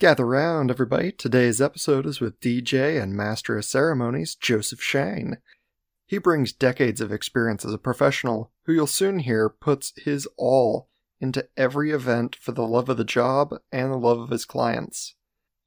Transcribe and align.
Gather 0.00 0.26
round, 0.26 0.70
everybody. 0.70 1.12
Today's 1.12 1.60
episode 1.60 2.06
is 2.06 2.20
with 2.20 2.40
DJ 2.40 2.98
and 2.98 3.14
Master 3.14 3.58
of 3.58 3.66
Ceremonies, 3.66 4.34
Joseph 4.34 4.80
Shane. 4.80 5.36
He 6.06 6.16
brings 6.16 6.54
decades 6.54 7.02
of 7.02 7.12
experience 7.12 7.66
as 7.66 7.74
a 7.74 7.78
professional, 7.78 8.50
who 8.64 8.72
you'll 8.72 8.86
soon 8.86 9.18
hear 9.18 9.50
puts 9.50 9.92
his 10.02 10.26
all 10.38 10.88
into 11.20 11.46
every 11.54 11.90
event 11.90 12.34
for 12.34 12.52
the 12.52 12.66
love 12.66 12.88
of 12.88 12.96
the 12.96 13.04
job 13.04 13.52
and 13.70 13.92
the 13.92 13.98
love 13.98 14.18
of 14.18 14.30
his 14.30 14.46
clients. 14.46 15.16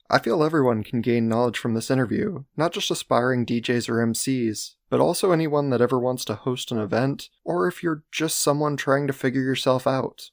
I 0.10 0.18
feel 0.18 0.44
everyone 0.44 0.84
can 0.84 1.02
gain 1.02 1.30
knowledge 1.30 1.60
from 1.60 1.76
this 1.76 1.92
interview, 1.92 2.46
not 2.58 2.74
just 2.74 2.90
aspiring 2.90 3.46
DJs 3.46 3.88
or 3.88 4.04
MCs, 4.04 4.72
but 4.90 5.00
also 5.00 5.32
anyone 5.32 5.70
that 5.70 5.82
ever 5.82 6.00
wants 6.00 6.26
to 6.26 6.34
host 6.34 6.72
an 6.72 6.80
event, 6.80 7.30
or 7.44 7.68
if 7.68 7.84
you're 7.84 8.04
just 8.12 8.40
someone 8.40 8.78
trying 8.78 9.06
to 9.06 9.14
figure 9.14 9.44
yourself 9.44 9.86
out. 9.86 10.32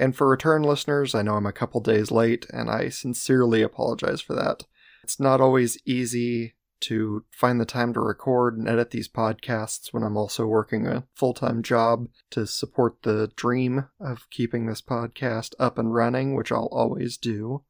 And 0.00 0.16
for 0.16 0.26
return 0.26 0.62
listeners, 0.62 1.14
I 1.14 1.20
know 1.20 1.34
I'm 1.34 1.44
a 1.44 1.52
couple 1.52 1.78
days 1.82 2.10
late, 2.10 2.46
and 2.54 2.70
I 2.70 2.88
sincerely 2.88 3.60
apologize 3.60 4.22
for 4.22 4.34
that. 4.34 4.64
It's 5.02 5.20
not 5.20 5.42
always 5.42 5.76
easy 5.84 6.54
to 6.80 7.26
find 7.30 7.60
the 7.60 7.66
time 7.66 7.92
to 7.92 8.00
record 8.00 8.56
and 8.56 8.66
edit 8.66 8.92
these 8.92 9.10
podcasts 9.10 9.92
when 9.92 10.02
I'm 10.02 10.16
also 10.16 10.46
working 10.46 10.86
a 10.86 11.04
full 11.14 11.34
time 11.34 11.62
job 11.62 12.08
to 12.30 12.46
support 12.46 13.02
the 13.02 13.30
dream 13.36 13.88
of 14.00 14.26
keeping 14.30 14.64
this 14.64 14.80
podcast 14.80 15.52
up 15.58 15.76
and 15.76 15.92
running, 15.92 16.34
which 16.34 16.50
I'll 16.50 16.70
always 16.72 17.18
do. 17.18 17.64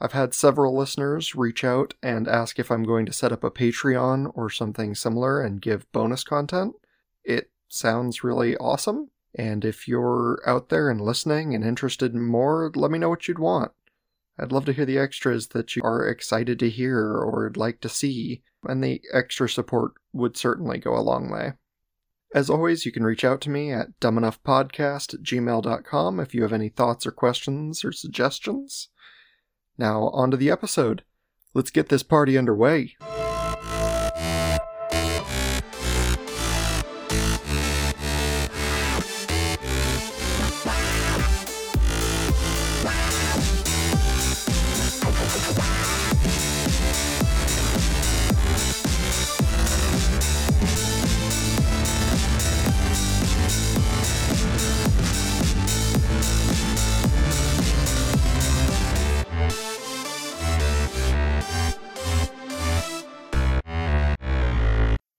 I've 0.00 0.12
had 0.12 0.34
several 0.34 0.76
listeners 0.76 1.36
reach 1.36 1.62
out 1.62 1.94
and 2.02 2.26
ask 2.26 2.58
if 2.58 2.72
I'm 2.72 2.82
going 2.82 3.06
to 3.06 3.12
set 3.12 3.30
up 3.30 3.44
a 3.44 3.52
Patreon 3.52 4.32
or 4.34 4.50
something 4.50 4.96
similar 4.96 5.40
and 5.40 5.62
give 5.62 5.90
bonus 5.92 6.24
content. 6.24 6.74
It 7.22 7.52
sounds 7.68 8.24
really 8.24 8.56
awesome, 8.56 9.10
and 9.34 9.64
if 9.64 9.86
you're 9.86 10.40
out 10.46 10.68
there 10.68 10.90
and 10.90 11.00
listening 11.00 11.54
and 11.54 11.64
interested 11.64 12.14
in 12.14 12.22
more, 12.22 12.70
let 12.74 12.90
me 12.90 12.98
know 12.98 13.08
what 13.08 13.28
you'd 13.28 13.38
want. 13.38 13.72
I'd 14.38 14.52
love 14.52 14.64
to 14.66 14.72
hear 14.72 14.86
the 14.86 14.98
extras 14.98 15.48
that 15.48 15.74
you 15.74 15.82
are 15.84 16.06
excited 16.06 16.58
to 16.60 16.70
hear 16.70 16.98
or 16.98 17.44
would 17.44 17.56
like 17.56 17.80
to 17.80 17.88
see, 17.88 18.42
and 18.64 18.82
the 18.82 19.02
extra 19.12 19.48
support 19.48 19.92
would 20.12 20.36
certainly 20.36 20.78
go 20.78 20.96
a 20.96 21.00
long 21.02 21.30
way. 21.30 21.52
As 22.34 22.50
always, 22.50 22.84
you 22.84 22.92
can 22.92 23.04
reach 23.04 23.24
out 23.24 23.40
to 23.42 23.50
me 23.50 23.72
at 23.72 23.98
dumbenoughpodcast 24.00 25.22
gmail.com 25.22 26.20
if 26.20 26.34
you 26.34 26.42
have 26.42 26.52
any 26.52 26.68
thoughts 26.68 27.06
or 27.06 27.10
questions 27.10 27.84
or 27.84 27.92
suggestions. 27.92 28.88
Now, 29.78 30.08
on 30.10 30.30
to 30.30 30.36
the 30.36 30.50
episode. 30.50 31.04
Let's 31.54 31.70
get 31.70 31.88
this 31.88 32.02
party 32.02 32.36
underway. 32.36 32.96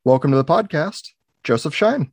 Welcome 0.10 0.32
to 0.32 0.38
the 0.38 0.44
podcast, 0.44 1.10
Joseph 1.44 1.76
Shine. 1.76 2.12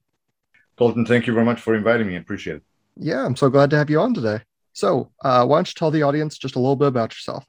Colton, 0.76 1.06
thank 1.06 1.26
you 1.26 1.32
very 1.32 1.46
much 1.46 1.62
for 1.62 1.74
inviting 1.74 2.06
me. 2.06 2.16
I 2.16 2.18
appreciate 2.18 2.56
it. 2.56 2.62
Yeah, 2.94 3.24
I'm 3.24 3.36
so 3.36 3.48
glad 3.48 3.70
to 3.70 3.78
have 3.78 3.88
you 3.88 3.98
on 4.00 4.12
today. 4.12 4.42
So, 4.74 5.12
uh, 5.24 5.46
why 5.46 5.56
don't 5.56 5.68
you 5.68 5.72
tell 5.74 5.90
the 5.90 6.02
audience 6.02 6.36
just 6.36 6.56
a 6.56 6.58
little 6.58 6.76
bit 6.76 6.88
about 6.88 7.14
yourself? 7.14 7.46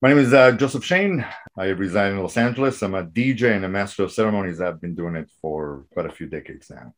My 0.00 0.10
name 0.10 0.18
is 0.18 0.32
uh, 0.32 0.52
Joseph 0.52 0.84
Shane. 0.84 1.26
I 1.58 1.64
reside 1.70 2.12
in 2.12 2.22
Los 2.22 2.36
Angeles. 2.36 2.80
I'm 2.80 2.94
a 2.94 3.02
DJ 3.02 3.56
and 3.56 3.64
a 3.64 3.68
master 3.68 4.04
of 4.04 4.12
ceremonies. 4.12 4.60
I've 4.60 4.80
been 4.80 4.94
doing 4.94 5.16
it 5.16 5.28
for 5.42 5.84
quite 5.92 6.06
a 6.06 6.12
few 6.12 6.28
decades 6.28 6.70
now. 6.70 6.94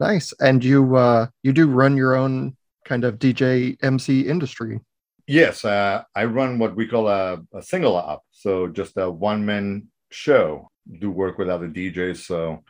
Nice. 0.00 0.34
And 0.40 0.64
you 0.64 0.96
uh, 0.96 1.28
you 1.44 1.52
do 1.52 1.68
run 1.68 1.96
your 1.96 2.16
own 2.16 2.56
kind 2.84 3.04
of 3.04 3.20
DJ 3.20 3.76
MC 3.84 4.22
industry. 4.22 4.80
Yes, 5.28 5.64
uh, 5.64 6.02
I 6.12 6.24
run 6.24 6.58
what 6.58 6.74
we 6.74 6.88
call 6.88 7.06
a, 7.06 7.40
a 7.54 7.62
single 7.62 7.94
op, 7.94 8.24
so 8.32 8.66
just 8.66 8.96
a 8.96 9.08
one 9.08 9.46
man 9.46 9.86
show 10.10 10.70
do 10.98 11.10
work 11.10 11.38
with 11.38 11.48
other 11.48 11.68
DJs. 11.68 12.18
So, 12.18 12.62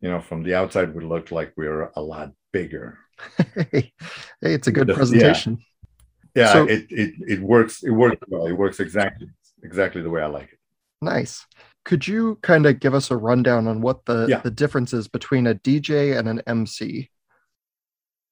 you 0.00 0.10
know, 0.10 0.20
from 0.20 0.42
the 0.42 0.54
outside, 0.54 0.94
we 0.94 1.04
look 1.04 1.30
like 1.30 1.52
we're 1.56 1.90
a 1.96 2.02
lot 2.02 2.32
bigger. 2.52 2.98
hey, 3.54 3.92
it's 4.40 4.66
a 4.66 4.72
good 4.72 4.88
presentation. 4.88 5.58
Yeah, 6.34 6.44
yeah 6.44 6.52
so, 6.52 6.64
it, 6.64 6.86
it 6.90 7.14
it 7.26 7.40
works. 7.40 7.82
It 7.82 7.90
works 7.90 8.16
well. 8.28 8.46
It 8.46 8.52
works 8.52 8.80
exactly 8.80 9.28
exactly 9.62 10.02
the 10.02 10.10
way 10.10 10.22
I 10.22 10.26
like 10.26 10.52
it. 10.52 10.58
Nice. 11.00 11.46
Could 11.84 12.06
you 12.06 12.38
kind 12.42 12.66
of 12.66 12.78
give 12.78 12.94
us 12.94 13.10
a 13.10 13.16
rundown 13.16 13.66
on 13.66 13.80
what 13.80 14.04
the 14.06 14.26
yeah. 14.28 14.38
the 14.38 14.50
difference 14.50 14.92
is 14.92 15.08
between 15.08 15.46
a 15.46 15.54
DJ 15.54 16.18
and 16.18 16.28
an 16.28 16.40
MC? 16.46 17.10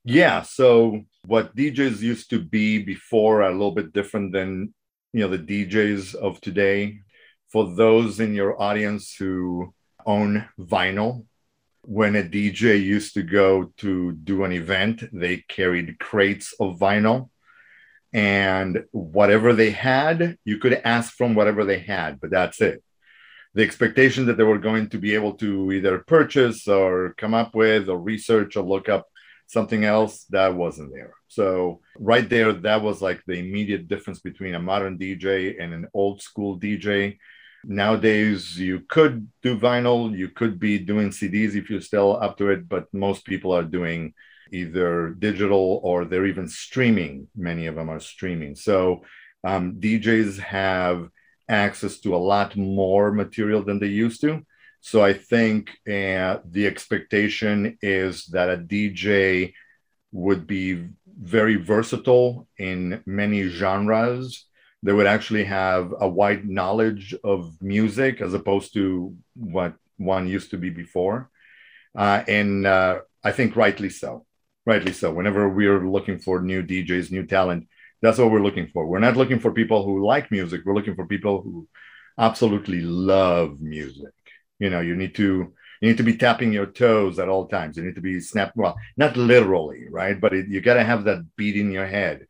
Yeah. 0.04 0.42
So 0.42 1.02
what 1.26 1.54
DJs 1.54 2.00
used 2.00 2.30
to 2.30 2.40
be 2.40 2.82
before 2.82 3.42
are 3.42 3.50
a 3.50 3.52
little 3.52 3.72
bit 3.72 3.92
different 3.92 4.32
than 4.32 4.72
you 5.12 5.20
know 5.20 5.28
the 5.28 5.38
DJs 5.38 6.14
of 6.14 6.40
today 6.40 7.00
for 7.50 7.74
those 7.74 8.20
in 8.20 8.34
your 8.34 8.60
audience 8.60 9.14
who 9.14 9.74
own 10.06 10.48
vinyl, 10.58 11.26
when 11.82 12.14
a 12.14 12.22
DJ 12.22 12.82
used 12.82 13.14
to 13.14 13.22
go 13.22 13.72
to 13.78 14.12
do 14.12 14.44
an 14.44 14.52
event, 14.52 15.02
they 15.12 15.38
carried 15.48 15.98
crates 15.98 16.54
of 16.60 16.78
vinyl. 16.78 17.30
And 18.12 18.84
whatever 18.90 19.52
they 19.52 19.70
had, 19.70 20.36
you 20.44 20.58
could 20.58 20.74
ask 20.84 21.14
from 21.14 21.34
whatever 21.34 21.64
they 21.64 21.78
had, 21.78 22.20
but 22.20 22.30
that's 22.30 22.60
it. 22.60 22.82
The 23.54 23.62
expectation 23.62 24.26
that 24.26 24.36
they 24.36 24.44
were 24.44 24.58
going 24.58 24.88
to 24.90 24.98
be 24.98 25.14
able 25.14 25.34
to 25.34 25.72
either 25.72 25.98
purchase 25.98 26.68
or 26.68 27.14
come 27.16 27.34
up 27.34 27.54
with 27.54 27.88
or 27.88 27.98
research 27.98 28.56
or 28.56 28.64
look 28.64 28.88
up 28.88 29.06
something 29.46 29.84
else, 29.84 30.24
that 30.30 30.54
wasn't 30.54 30.92
there. 30.92 31.12
So, 31.26 31.80
right 31.98 32.28
there, 32.28 32.52
that 32.52 32.82
was 32.82 33.02
like 33.02 33.20
the 33.26 33.34
immediate 33.34 33.88
difference 33.88 34.20
between 34.20 34.54
a 34.54 34.60
modern 34.60 34.96
DJ 34.96 35.60
and 35.60 35.74
an 35.74 35.88
old 35.92 36.22
school 36.22 36.58
DJ 36.60 37.18
Nowadays, 37.64 38.58
you 38.58 38.80
could 38.88 39.28
do 39.42 39.58
vinyl, 39.58 40.16
you 40.16 40.28
could 40.28 40.58
be 40.58 40.78
doing 40.78 41.10
CDs 41.10 41.54
if 41.54 41.68
you're 41.68 41.80
still 41.80 42.18
up 42.22 42.38
to 42.38 42.48
it, 42.48 42.68
but 42.68 42.86
most 42.92 43.24
people 43.24 43.52
are 43.52 43.62
doing 43.62 44.14
either 44.52 45.10
digital 45.10 45.80
or 45.82 46.04
they're 46.04 46.26
even 46.26 46.48
streaming. 46.48 47.28
Many 47.36 47.66
of 47.66 47.74
them 47.74 47.90
are 47.90 48.00
streaming. 48.00 48.56
So 48.56 49.02
um, 49.44 49.76
DJs 49.80 50.38
have 50.38 51.08
access 51.48 51.98
to 52.00 52.14
a 52.14 52.24
lot 52.32 52.56
more 52.56 53.12
material 53.12 53.62
than 53.62 53.78
they 53.78 53.88
used 53.88 54.20
to. 54.22 54.44
So 54.80 55.04
I 55.04 55.12
think 55.12 55.70
uh, 55.86 56.38
the 56.44 56.66
expectation 56.66 57.76
is 57.82 58.26
that 58.26 58.48
a 58.48 58.56
DJ 58.56 59.52
would 60.12 60.46
be 60.46 60.86
very 61.06 61.56
versatile 61.56 62.48
in 62.58 63.02
many 63.04 63.44
genres 63.48 64.46
they 64.82 64.92
would 64.92 65.06
actually 65.06 65.44
have 65.44 65.92
a 66.00 66.08
wide 66.08 66.48
knowledge 66.48 67.14
of 67.22 67.60
music 67.60 68.20
as 68.20 68.34
opposed 68.34 68.72
to 68.74 69.14
what 69.34 69.74
one 69.98 70.26
used 70.26 70.50
to 70.50 70.58
be 70.58 70.70
before. 70.70 71.30
Uh, 71.94 72.22
and 72.26 72.66
uh, 72.66 73.00
I 73.22 73.32
think 73.32 73.56
rightly 73.56 73.90
so. 73.90 74.24
Rightly 74.64 74.92
so. 74.92 75.12
Whenever 75.12 75.48
we're 75.48 75.86
looking 75.86 76.18
for 76.18 76.40
new 76.40 76.62
DJs, 76.62 77.10
new 77.10 77.26
talent, 77.26 77.68
that's 78.00 78.18
what 78.18 78.30
we're 78.30 78.42
looking 78.42 78.68
for. 78.68 78.86
We're 78.86 78.98
not 78.98 79.16
looking 79.16 79.38
for 79.38 79.52
people 79.52 79.84
who 79.84 80.06
like 80.06 80.30
music. 80.30 80.62
We're 80.64 80.74
looking 80.74 80.94
for 80.94 81.06
people 81.06 81.42
who 81.42 81.68
absolutely 82.18 82.80
love 82.80 83.60
music. 83.60 84.12
You 84.58 84.70
know, 84.70 84.80
you 84.80 84.96
need 84.96 85.14
to 85.16 85.52
you 85.80 85.88
need 85.88 85.96
to 85.96 86.02
be 86.02 86.16
tapping 86.16 86.52
your 86.52 86.66
toes 86.66 87.18
at 87.18 87.28
all 87.28 87.48
times. 87.48 87.76
You 87.76 87.84
need 87.84 87.94
to 87.94 88.02
be 88.02 88.20
snap. 88.20 88.52
Well, 88.54 88.76
not 88.98 89.16
literally, 89.16 89.86
right? 89.90 90.20
But 90.20 90.34
it, 90.34 90.48
you 90.48 90.60
got 90.60 90.74
to 90.74 90.84
have 90.84 91.04
that 91.04 91.24
beat 91.36 91.56
in 91.56 91.70
your 91.70 91.86
head 91.86 92.26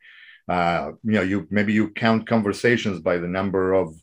uh, 0.48 0.92
you 1.04 1.12
know 1.12 1.22
you 1.22 1.46
maybe 1.50 1.72
you 1.72 1.90
count 1.90 2.26
conversations 2.26 3.00
by 3.00 3.18
the 3.18 3.28
number 3.28 3.72
of 3.72 3.94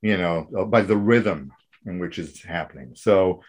you 0.00 0.16
know 0.16 0.48
uh, 0.58 0.64
by 0.64 0.82
the 0.82 0.96
rhythm 0.96 1.52
in 1.86 1.98
which 1.98 2.18
it's 2.18 2.42
happening. 2.42 2.92
So 2.94 3.42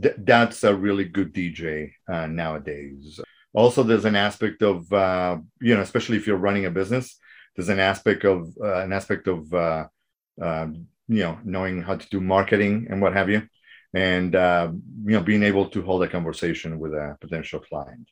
th- 0.00 0.16
that's 0.18 0.64
a 0.64 0.74
really 0.74 1.04
good 1.04 1.32
dj 1.32 1.92
uh, 2.12 2.26
nowadays. 2.26 3.20
Also 3.52 3.82
there's 3.82 4.04
an 4.04 4.16
aspect 4.16 4.62
of 4.62 4.92
uh, 4.92 5.38
you 5.60 5.74
know 5.74 5.82
especially 5.82 6.16
if 6.16 6.26
you're 6.26 6.36
running 6.36 6.66
a 6.66 6.70
business 6.70 7.18
there's 7.56 7.68
an 7.68 7.80
aspect 7.80 8.24
of 8.24 8.48
uh, 8.62 8.80
an 8.80 8.92
aspect 8.92 9.26
of 9.26 9.52
uh, 9.52 9.86
um, 10.40 10.86
you 11.08 11.22
know 11.22 11.38
knowing 11.44 11.82
how 11.82 11.96
to 11.96 12.08
do 12.08 12.20
marketing 12.20 12.86
and 12.90 13.02
what 13.02 13.12
have 13.12 13.28
you 13.28 13.42
and 13.92 14.34
you 14.34 15.14
know 15.16 15.22
being 15.22 15.42
able 15.42 15.68
to 15.68 15.82
hold 15.82 16.02
a 16.02 16.08
conversation 16.08 16.78
with 16.78 16.92
a 16.92 17.16
potential 17.20 17.58
client 17.58 18.08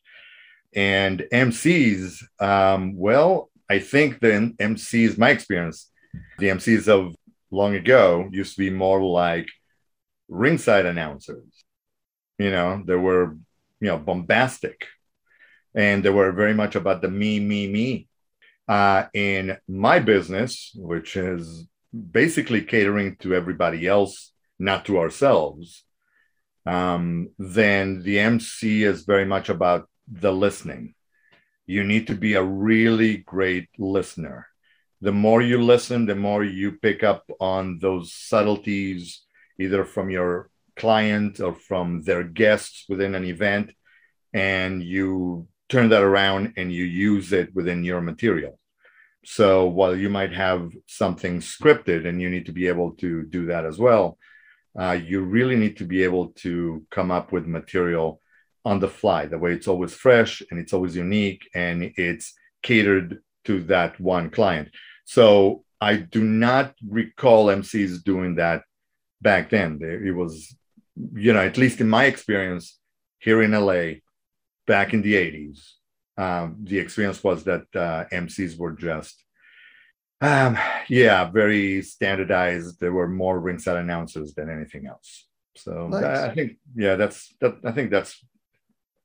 and 0.75 1.27
MCs, 1.33 2.23
um, 2.41 2.97
well, 2.97 3.51
I 3.71 3.79
think 3.79 4.21
the 4.21 4.55
MCs, 4.59 5.19
my 5.19 5.31
experience, 5.31 5.91
the 6.39 6.49
MCs 6.49 6.89
of 6.89 7.15
long 7.51 7.75
ago 7.75 8.29
used 8.31 8.55
to 8.57 8.61
be 8.61 8.71
more 8.71 9.03
like 9.03 9.49
ringside 10.29 10.87
announcers. 10.87 11.65
You 12.39 12.51
know, 12.51 12.83
they 12.85 12.95
were, 12.95 13.37
you 13.81 13.89
know, 13.89 13.99
bombastic 13.99 14.87
and 15.75 16.03
they 16.03 16.11
were 16.11 16.33
very 16.33 16.55
much 16.55 16.77
about 16.77 17.03
the 17.03 17.09
me, 17.09 17.41
me, 17.41 17.69
me. 17.69 18.09
Uh, 18.67 19.07
in 19.15 19.57
my 19.67 19.99
business, 19.99 20.73
which 20.75 21.17
is 21.17 21.67
basically 22.13 22.61
catering 22.61 23.17
to 23.17 23.35
everybody 23.35 23.87
else, 23.87 24.33
not 24.59 24.85
to 24.85 24.99
ourselves, 24.99 25.85
um, 26.67 27.31
then 27.39 28.03
the 28.03 28.19
MC 28.19 28.85
is 28.85 29.05
very 29.05 29.25
much 29.25 29.49
about 29.49 29.89
the 30.11 30.33
listening. 30.33 30.95
You 31.67 31.85
need 31.85 32.07
to 32.07 32.15
be 32.15 32.35
a 32.35 32.43
really 32.43 33.19
great 33.19 33.69
listener. 33.79 34.47
The 35.01 35.13
more 35.13 35.43
you 35.43 35.63
listen, 35.63 36.07
the 36.07 36.17
more 36.17 36.43
you 36.43 36.73
pick 36.73 37.05
up 37.05 37.25
on 37.41 37.79
those 37.79 38.13
subtleties, 38.13 39.23
either 39.59 39.85
from 39.85 40.11
your 40.11 40.51
client 40.77 41.41
or 41.41 41.55
from 41.55 42.03
their 42.03 42.25
guests 42.25 42.85
within 42.89 43.15
an 43.15 43.25
event, 43.25 43.73
and 44.33 44.83
you 44.83 45.47
turn 45.69 45.91
that 45.91 46.03
around 46.03 46.55
and 46.57 46.73
you 46.73 46.85
use 46.85 47.33
it 47.33 47.55
within 47.55 47.85
your 47.85 48.01
material. 48.01 48.59
So 49.25 49.67
while 49.67 49.95
you 49.95 50.09
might 50.09 50.33
have 50.33 50.73
something 50.87 51.41
scripted 51.41 52.07
and 52.07 52.21
you 52.21 52.31
need 52.31 52.47
to 52.47 52.53
be 52.53 52.69
able 52.69 52.93
to 52.93 53.25
do 53.25 53.47
that 53.47 53.67
as 53.67 53.79
well, 53.79 54.19
uh, 54.79 54.93
you 54.93 55.23
really 55.23 55.57
need 55.57 55.77
to 55.79 55.85
be 55.85 56.05
able 56.05 56.29
to 56.29 56.87
come 56.91 57.11
up 57.11 57.33
with 57.33 57.47
material 57.47 58.21
on 58.65 58.81
the 58.81 58.89
fly. 58.89 59.27
The 59.27 59.39
way 59.39 59.53
it's 59.53 59.69
always 59.69 59.95
fresh 59.95 60.43
and 60.51 60.59
it's 60.59 60.73
always 60.73 60.97
unique 60.97 61.49
and 61.55 61.93
it's 61.97 62.35
catered 62.63 63.23
to 63.45 63.63
that 63.65 63.99
one 64.01 64.31
client. 64.31 64.69
So 65.05 65.65
I 65.81 65.97
do 65.97 66.23
not 66.25 66.75
recall 66.87 67.47
MCs 67.47 68.03
doing 68.03 68.35
that 68.37 68.63
back 69.23 69.51
then. 69.51 69.79
It 69.81 70.15
was, 70.15 70.55
you 71.15 71.33
know, 71.33 71.41
at 71.41 71.57
least 71.57 71.81
in 71.81 71.89
my 71.89 72.05
experience 72.05 72.79
here 73.19 73.43
in 73.43 73.53
LA 73.53 74.01
back 74.67 74.93
in 74.93 75.03
the 75.03 75.15
80s, 75.15 75.61
um, 76.17 76.57
the 76.65 76.79
experience 76.79 77.23
was 77.23 77.45
that 77.45 77.63
uh, 77.75 78.05
MCs 78.13 78.59
were 78.59 78.73
just, 78.73 79.25
um, 80.21 80.59
yeah, 80.89 81.31
very 81.31 81.81
standardized. 81.83 82.81
There 82.81 82.93
were 82.93 83.09
more 83.09 83.39
ringside 83.39 83.77
announcers 83.77 84.35
than 84.35 84.51
anything 84.51 84.87
else. 84.87 85.29
So 85.57 85.89
nice. 85.89 86.19
I 86.19 86.35
think, 86.35 86.59
yeah, 86.75 86.97
that's 86.97 87.35
that. 87.41 87.59
I 87.65 87.73
think 87.73 87.91
that's 87.91 88.25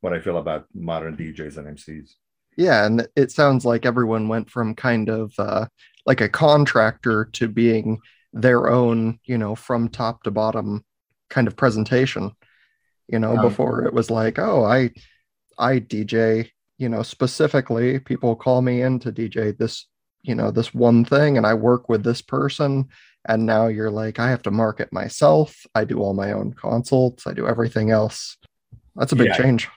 what 0.03 0.13
I 0.13 0.19
feel 0.19 0.37
about 0.37 0.65
modern 0.75 1.15
DJs 1.15 1.57
and 1.57 1.77
MCs. 1.77 2.15
Yeah, 2.57 2.85
and 2.85 3.07
it 3.15 3.31
sounds 3.31 3.63
like 3.63 3.85
everyone 3.85 4.27
went 4.27 4.49
from 4.49 4.75
kind 4.75 5.09
of 5.09 5.33
uh, 5.39 5.67
like 6.05 6.19
a 6.19 6.27
contractor 6.27 7.25
to 7.33 7.47
being 7.47 7.99
their 8.33 8.69
own, 8.69 9.19
you 9.23 9.37
know, 9.37 9.55
from 9.55 9.87
top 9.87 10.23
to 10.23 10.31
bottom 10.31 10.83
kind 11.29 11.47
of 11.47 11.55
presentation. 11.55 12.31
You 13.07 13.19
know, 13.19 13.37
um, 13.37 13.41
before 13.41 13.85
it 13.85 13.93
was 13.93 14.11
like, 14.11 14.39
oh, 14.39 14.65
I 14.65 14.91
I 15.57 15.79
DJ, 15.79 16.49
you 16.77 16.89
know, 16.89 17.01
specifically 17.01 17.99
people 17.99 18.35
call 18.35 18.61
me 18.61 18.81
in 18.81 18.99
to 18.99 19.11
DJ 19.11 19.57
this, 19.57 19.87
you 20.21 20.35
know, 20.35 20.51
this 20.51 20.73
one 20.73 21.05
thing 21.05 21.37
and 21.37 21.45
I 21.45 21.53
work 21.53 21.87
with 21.87 22.03
this 22.03 22.21
person. 22.21 22.89
And 23.25 23.45
now 23.45 23.67
you're 23.67 23.91
like, 23.91 24.19
I 24.19 24.29
have 24.29 24.41
to 24.43 24.51
market 24.51 24.91
myself. 24.91 25.65
I 25.73 25.85
do 25.85 25.99
all 25.99 26.13
my 26.13 26.33
own 26.33 26.53
consults. 26.53 27.25
I 27.25 27.31
do 27.31 27.47
everything 27.47 27.89
else. 27.89 28.37
That's 28.95 29.11
a 29.11 29.15
big 29.15 29.27
yeah, 29.27 29.37
change. 29.37 29.69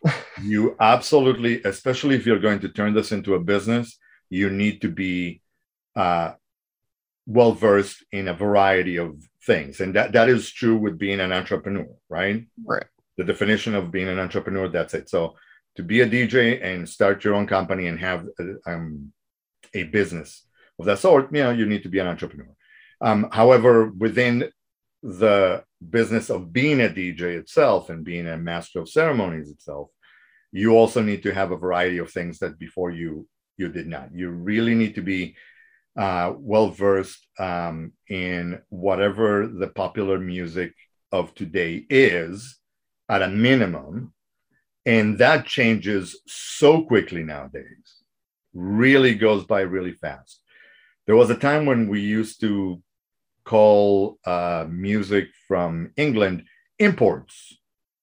you 0.43 0.77
absolutely, 0.81 1.63
especially 1.63 2.17
if 2.17 2.27
you're 2.27 2.39
going 2.39 2.61
to 2.61 2.69
turn 2.69 2.95
this 2.95 3.13
into 3.13 3.35
a 3.35 3.41
business, 3.41 3.99
you 4.29 4.51
need 4.51 4.83
to 4.83 4.89
be 4.89 5.41
uh, 5.95 6.33
well 7.27 7.53
versed 7.53 8.05
in 8.13 8.29
a 8.29 8.35
variety 8.35 8.97
of 8.97 9.17
things. 9.45 9.81
And 9.81 9.95
that, 9.95 10.13
that 10.13 10.29
is 10.29 10.51
true 10.51 10.77
with 10.77 10.99
being 10.99 11.21
an 11.21 11.33
entrepreneur, 11.33 11.89
right? 12.09 12.47
Right. 12.65 12.85
The 13.17 13.25
definition 13.25 13.75
of 13.75 13.91
being 13.91 14.09
an 14.09 14.19
entrepreneur, 14.19 14.69
that's 14.69 14.95
it. 14.95 15.09
So 15.09 15.37
to 15.77 15.83
be 15.83 16.01
a 16.01 16.09
DJ 16.09 16.63
and 16.63 16.89
start 16.89 17.25
your 17.25 17.35
own 17.35 17.47
company 17.47 17.87
and 17.87 17.99
have 17.99 18.27
a, 18.39 18.71
um, 18.71 19.13
a 19.73 19.85
business 19.85 20.45
of 20.79 20.87
that 20.87 20.99
sort, 20.99 21.33
you 21.33 21.43
know, 21.43 21.51
you 21.51 21.67
need 21.67 21.83
to 21.85 21.89
be 21.89 21.99
an 21.99 22.07
entrepreneur. 22.07 22.55
Um, 23.01 23.29
however, 23.31 23.87
within 23.87 24.51
the 25.07 25.63
business 25.91 26.31
of 26.31 26.53
being 26.53 26.81
a 26.81 26.89
DJ 26.89 27.39
itself 27.39 27.91
and 27.91 28.05
being 28.05 28.27
a 28.27 28.37
master 28.37 28.81
of 28.81 28.89
ceremonies 28.89 29.51
itself, 29.51 29.89
you 30.51 30.73
also 30.73 31.01
need 31.01 31.23
to 31.23 31.33
have 31.33 31.53
a 31.53 31.57
variety 31.57 31.99
of 31.99 32.11
things 32.11 32.39
that 32.41 32.59
before 32.59 32.91
you 32.91 33.29
you 33.57 33.69
did 33.69 33.87
not. 33.87 34.11
You 34.13 34.31
really 34.31 34.75
need 34.75 34.97
to 34.97 35.03
be 35.03 35.37
uh, 35.97 36.35
well 36.37 36.71
versed 36.71 37.27
um, 37.39 37.93
in 38.09 38.61
whatever 38.69 39.47
the 39.47 39.69
popular 39.69 40.19
music 40.19 40.75
of 41.13 41.35
today 41.35 41.87
is, 41.89 42.59
at 43.09 43.23
a 43.23 43.29
minimum, 43.29 44.13
and 44.85 45.19
that 45.19 45.47
changes 45.47 46.21
so 46.27 46.83
quickly 46.83 47.23
nowadays, 47.23 48.03
really 48.53 49.15
goes 49.15 49.45
by 49.45 49.61
really 49.61 49.93
fast. 49.93 50.41
There 51.07 51.17
was 51.17 51.31
a 51.31 51.37
time 51.37 51.65
when 51.65 51.89
we 51.89 52.01
used 52.01 52.41
to 52.41 52.83
call 53.47 54.19
uh, 54.27 54.67
music 54.69 55.29
from 55.49 55.93
England 55.97 56.45
imports. 56.79 57.57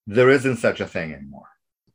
There 0.06 0.30
isn't 0.30 0.56
such 0.56 0.80
a 0.80 0.86
thing 0.86 1.12
anymore. 1.12 1.48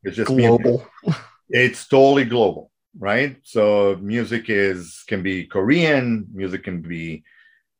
It's 0.03 0.15
just 0.15 0.29
global. 0.29 0.87
Music. 1.03 1.21
It's 1.49 1.87
totally 1.87 2.25
global, 2.25 2.71
right? 2.97 3.37
So 3.43 3.97
music 4.01 4.49
is 4.49 5.03
can 5.07 5.23
be 5.23 5.45
Korean, 5.45 6.27
music 6.31 6.63
can 6.63 6.81
be 6.81 7.23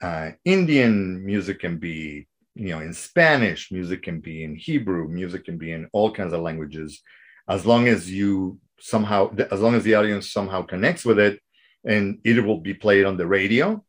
uh, 0.02 0.32
Indian, 0.44 1.24
music 1.24 1.60
can 1.60 1.78
be 1.78 2.28
you 2.56 2.70
know 2.70 2.80
in 2.80 2.94
spanish 2.94 3.72
music 3.72 4.04
can 4.04 4.20
be 4.20 4.44
in 4.44 4.56
hebrew 4.56 5.08
music 5.08 5.46
can 5.46 5.58
be 5.58 5.72
in 5.72 5.88
all 5.94 6.12
kinds 6.12 6.34
of 6.34 6.42
languages 6.42 7.02
as 7.48 7.66
long 7.66 7.88
as 7.88 8.12
you 8.12 8.60
somehow 8.80 9.32
as 9.52 9.62
long 9.62 9.76
as 9.76 9.84
the 9.84 9.96
audience 9.96 10.32
somehow 10.32 10.62
connects 10.62 11.06
with 11.06 11.20
it 11.20 11.40
and 11.86 12.20
it 12.24 12.44
will 12.44 12.60
be 12.60 12.74
played 12.74 13.06
on 13.06 13.16
the 13.18 13.26
radio 13.26 13.82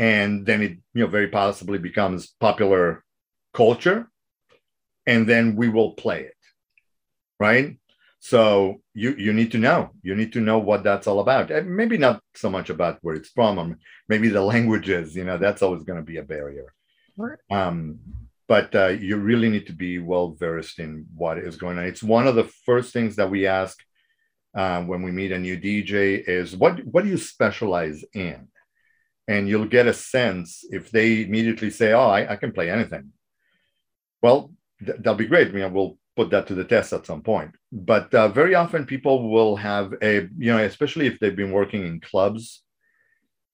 and 0.00 0.46
then 0.46 0.60
it 0.66 0.72
you 0.94 1.02
know 1.02 1.06
very 1.06 1.28
possibly 1.28 1.78
becomes 1.78 2.20
popular 2.40 3.04
culture 3.52 4.08
and 5.06 5.28
then 5.28 5.56
we 5.60 5.68
will 5.68 5.92
play 5.92 6.20
it 6.22 6.40
right? 7.40 7.78
So 8.20 8.82
you 8.92 9.14
you 9.16 9.32
need 9.32 9.50
to 9.52 9.58
know. 9.58 9.90
You 10.02 10.14
need 10.14 10.32
to 10.34 10.40
know 10.40 10.58
what 10.58 10.84
that's 10.84 11.06
all 11.06 11.20
about. 11.20 11.50
And 11.50 11.74
maybe 11.74 11.96
not 11.96 12.22
so 12.34 12.50
much 12.50 12.68
about 12.68 12.98
where 13.00 13.16
it's 13.16 13.30
from 13.30 13.58
or 13.58 13.78
maybe 14.08 14.28
the 14.28 14.42
languages 14.54 15.16
you 15.16 15.24
know 15.24 15.38
that's 15.38 15.62
always 15.62 15.82
going 15.82 15.98
to 15.98 16.04
be 16.04 16.18
a 16.18 16.22
barrier. 16.22 16.72
Um, 17.50 17.98
but 18.46 18.74
uh, 18.74 18.88
you 18.88 19.16
really 19.16 19.48
need 19.48 19.66
to 19.68 19.72
be 19.72 19.98
well 19.98 20.32
versed 20.32 20.80
in 20.80 21.06
what 21.14 21.38
is 21.38 21.56
going 21.56 21.78
on. 21.78 21.84
It's 21.84 22.02
one 22.02 22.26
of 22.26 22.34
the 22.34 22.50
first 22.66 22.92
things 22.92 23.16
that 23.16 23.30
we 23.30 23.46
ask 23.46 23.78
uh, 24.56 24.82
when 24.82 25.02
we 25.02 25.12
meet 25.12 25.32
a 25.32 25.38
new 25.38 25.56
DJ 25.56 26.22
is 26.26 26.54
what 26.54 26.84
what 26.84 27.04
do 27.04 27.10
you 27.10 27.18
specialize 27.18 28.04
in? 28.12 28.48
And 29.32 29.48
you'll 29.48 29.76
get 29.76 29.86
a 29.86 30.00
sense 30.16 30.46
if 30.78 30.90
they 30.90 31.08
immediately 31.26 31.70
say, 31.70 31.88
"Oh, 31.92 32.10
I, 32.18 32.20
I 32.32 32.36
can 32.36 32.52
play 32.52 32.68
anything." 32.70 33.04
Well, 34.24 34.38
th- 34.84 34.98
that'll 34.98 35.24
be 35.24 35.32
great. 35.32 35.52
We'll 35.54 35.98
put 36.16 36.30
that 36.30 36.46
to 36.48 36.54
the 36.54 36.64
test 36.74 36.92
at 36.92 37.06
some 37.06 37.22
point. 37.22 37.52
But 37.70 38.06
uh, 38.20 38.28
very 38.40 38.54
often, 38.62 38.92
people 38.94 39.16
will 39.34 39.54
have 39.56 39.86
a 40.10 40.12
you 40.44 40.50
know, 40.52 40.62
especially 40.72 41.06
if 41.06 41.18
they've 41.18 41.42
been 41.42 41.56
working 41.60 41.82
in 41.86 42.00
clubs 42.10 42.44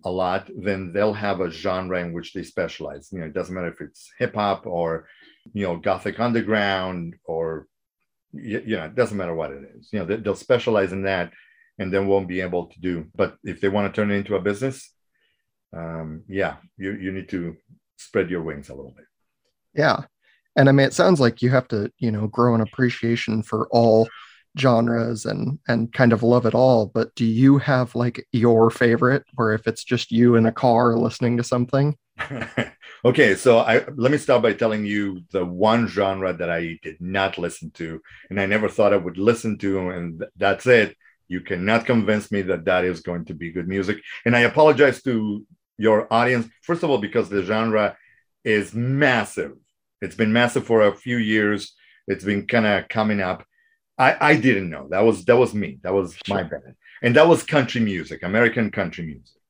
a 0.05 0.11
lot, 0.11 0.49
then 0.57 0.93
they'll 0.93 1.13
have 1.13 1.41
a 1.41 1.51
genre 1.51 2.01
in 2.01 2.13
which 2.13 2.33
they 2.33 2.43
specialize. 2.43 3.09
You 3.13 3.21
know, 3.21 3.27
it 3.27 3.35
doesn't 3.35 3.55
matter 3.55 3.69
if 3.69 3.81
it's 3.81 4.13
hip 4.19 4.35
hop 4.35 4.67
or, 4.67 5.09
you 5.53 5.67
know, 5.67 5.77
gothic 5.77 6.21
underground 6.21 7.17
or, 7.25 7.67
you 8.33 8.77
know, 8.77 8.85
it 8.85 8.95
doesn't 8.95 9.17
matter 9.17 9.35
what 9.35 9.51
it 9.51 9.63
is. 9.77 9.89
You 9.93 9.99
know, 9.99 10.17
they'll 10.17 10.37
specialize 10.37 10.93
in 10.93 11.03
that 11.03 11.33
and 11.79 11.93
then 11.93 12.07
won't 12.07 12.29
be 12.29 12.41
able 12.41 12.67
to 12.67 12.81
do. 12.81 13.07
But 13.15 13.37
if 13.43 13.61
they 13.61 13.69
want 13.69 13.93
to 13.93 14.01
turn 14.01 14.13
it 14.13 14.15
into 14.15 14.37
a 14.37 14.41
business, 14.41 14.93
um, 15.75 16.23
yeah, 16.29 16.57
you, 16.77 16.93
you 16.93 17.13
need 17.13 17.29
to 17.31 17.57
spread 17.97 18.31
your 18.31 18.43
wings 18.43 18.69
a 18.69 18.75
little 18.75 18.95
bit. 18.97 19.07
Yeah. 19.75 20.05
And 20.57 20.69
I 20.69 20.73
mean, 20.73 20.87
it 20.87 20.95
sounds 20.95 21.21
like 21.21 21.43
you 21.43 21.51
have 21.51 21.69
to, 21.69 21.93
you 21.99 22.11
know, 22.11 22.27
grow 22.29 22.55
an 22.55 22.63
appreciation 22.63 23.43
for 23.43 23.69
all 23.71 24.09
genres 24.59 25.27
and 25.27 25.59
and 25.69 25.93
kind 25.93 26.13
of 26.13 26.23
love 26.23 26.47
it 26.47 26.55
all 26.55 26.87
but 26.87 27.15
do 27.15 27.25
you 27.25 27.59
have 27.59 27.95
like 27.95 28.27
your 28.33 28.71
favorite 28.71 29.25
where 29.35 29.53
if 29.53 29.67
it's 29.67 29.85
just 29.85 30.11
you 30.11 30.37
in 30.37 30.47
a 30.47 30.53
car 30.53 30.97
listening 30.97 31.37
to 31.37 31.45
something 31.45 31.97
okay 33.05 33.35
so 33.35 33.59
i 33.59 33.85
let 33.97 34.11
me 34.11 34.17
start 34.17 34.43
by 34.43 34.53
telling 34.53 34.85
you 34.87 35.21
the 35.31 35.45
one 35.45 35.87
genre 35.87 36.33
that 36.33 36.49
i 36.49 36.79
did 36.83 36.97
not 37.01 37.37
listen 37.37 37.71
to 37.71 38.01
and 38.31 38.41
i 38.41 38.47
never 38.47 38.69
thought 38.69 38.95
i 38.95 38.97
would 38.97 39.19
listen 39.19 39.59
to 39.59 39.91
and 39.91 40.25
that's 40.37 40.67
it 40.67 40.97
you 41.29 41.41
cannot 41.41 41.85
convince 41.85 42.31
me 42.33 42.41
that 42.41 42.65
that 42.65 42.85
is 42.85 43.01
going 43.01 43.25
to 43.25 43.35
be 43.35 43.53
good 43.53 43.69
music 43.69 43.99
and 44.25 44.35
i 44.35 44.41
apologize 44.41 45.03
to 45.03 45.45
your 45.79 46.13
audience 46.13 46.47
first 46.63 46.83
of 46.83 46.91
all 46.91 46.99
because 46.99 47.29
the 47.29 47.43
genre 47.43 47.97
is 48.45 48.75
massive 48.75 49.53
it's 50.01 50.15
been 50.15 50.33
massive 50.33 50.67
for 50.67 50.83
a 50.83 50.95
few 50.95 51.17
years 51.17 51.75
it's 52.07 52.25
been 52.25 52.47
kind 52.47 52.67
of 52.67 52.89
coming 52.89 53.21
up 53.21 53.45
I, 53.99 54.17
I 54.33 54.37
didn't 54.37 54.71
know. 54.71 54.89
That 54.91 55.01
was 55.01 55.25
that 55.25 55.37
was 55.37 55.55
me. 55.55 55.79
That 55.83 55.95
was 55.95 56.17
my 56.29 56.43
bad. 56.43 56.75
And 57.03 57.17
that 57.17 57.29
was 57.29 57.43
country 57.43 57.81
music, 57.81 58.23
American 58.23 58.71
country 58.71 59.05
music. 59.07 59.41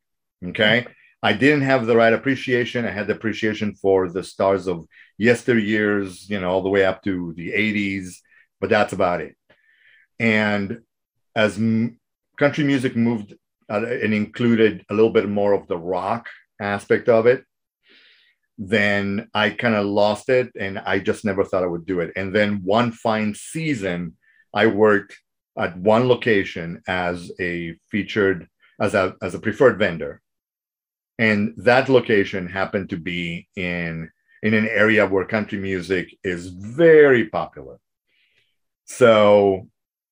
Okay. 0.45 0.87
I 1.23 1.33
didn't 1.33 1.63
have 1.63 1.87
the 1.87 1.97
right 1.97 2.13
appreciation. 2.13 2.85
I 2.85 2.91
had 2.91 3.07
the 3.07 3.15
appreciation 3.15 3.75
for 3.75 4.09
the 4.09 4.23
stars 4.23 4.69
of 4.69 4.87
yesteryears, 5.21 6.29
you 6.29 6.41
know, 6.41 6.51
all 6.51 6.63
the 6.63 6.69
way 6.69 6.85
up 6.85 7.03
to 7.05 7.33
the 7.37 7.53
80s, 7.53 8.17
but 8.61 8.71
that's 8.71 8.93
about 8.93 9.23
it. 9.23 9.35
And 10.21 10.83
as 11.35 11.57
m- 11.57 11.99
country 12.39 12.65
music 12.65 12.95
moved 12.97 13.35
Uh, 13.69 13.85
and 13.85 14.15
included 14.15 14.85
a 14.91 14.95
little 14.95 15.11
bit 15.11 15.29
more 15.29 15.53
of 15.53 15.67
the 15.67 15.77
rock 15.77 16.29
aspect 16.61 17.09
of 17.09 17.27
it, 17.27 17.45
then 18.59 19.29
I 19.35 19.51
kind 19.51 19.75
of 19.75 19.87
lost 19.87 20.29
it 20.29 20.53
and 20.59 20.79
I 20.79 21.01
just 21.01 21.25
never 21.25 21.45
thought 21.45 21.65
I 21.65 21.67
would 21.67 21.85
do 21.85 21.99
it. 21.99 22.13
And 22.15 22.33
then 22.33 22.63
one 22.63 22.93
fine 22.93 23.35
season, 23.35 24.17
I 24.55 24.67
worked 24.67 25.19
at 25.59 25.77
one 25.77 26.07
location 26.07 26.81
as 26.87 27.33
a 27.41 27.77
featured, 27.91 28.49
as 28.81 28.95
a, 28.95 29.17
as 29.21 29.35
a 29.35 29.41
preferred 29.41 29.79
vendor. 29.81 30.23
And 31.19 31.55
that 31.57 31.89
location 31.89 32.47
happened 32.49 32.91
to 32.91 32.97
be 32.97 33.49
in, 33.57 34.11
in 34.43 34.55
an 34.55 34.69
area 34.69 35.07
where 35.07 35.25
country 35.25 35.59
music 35.59 36.17
is 36.23 36.47
very 36.49 37.29
popular. 37.29 37.79
So, 38.85 39.69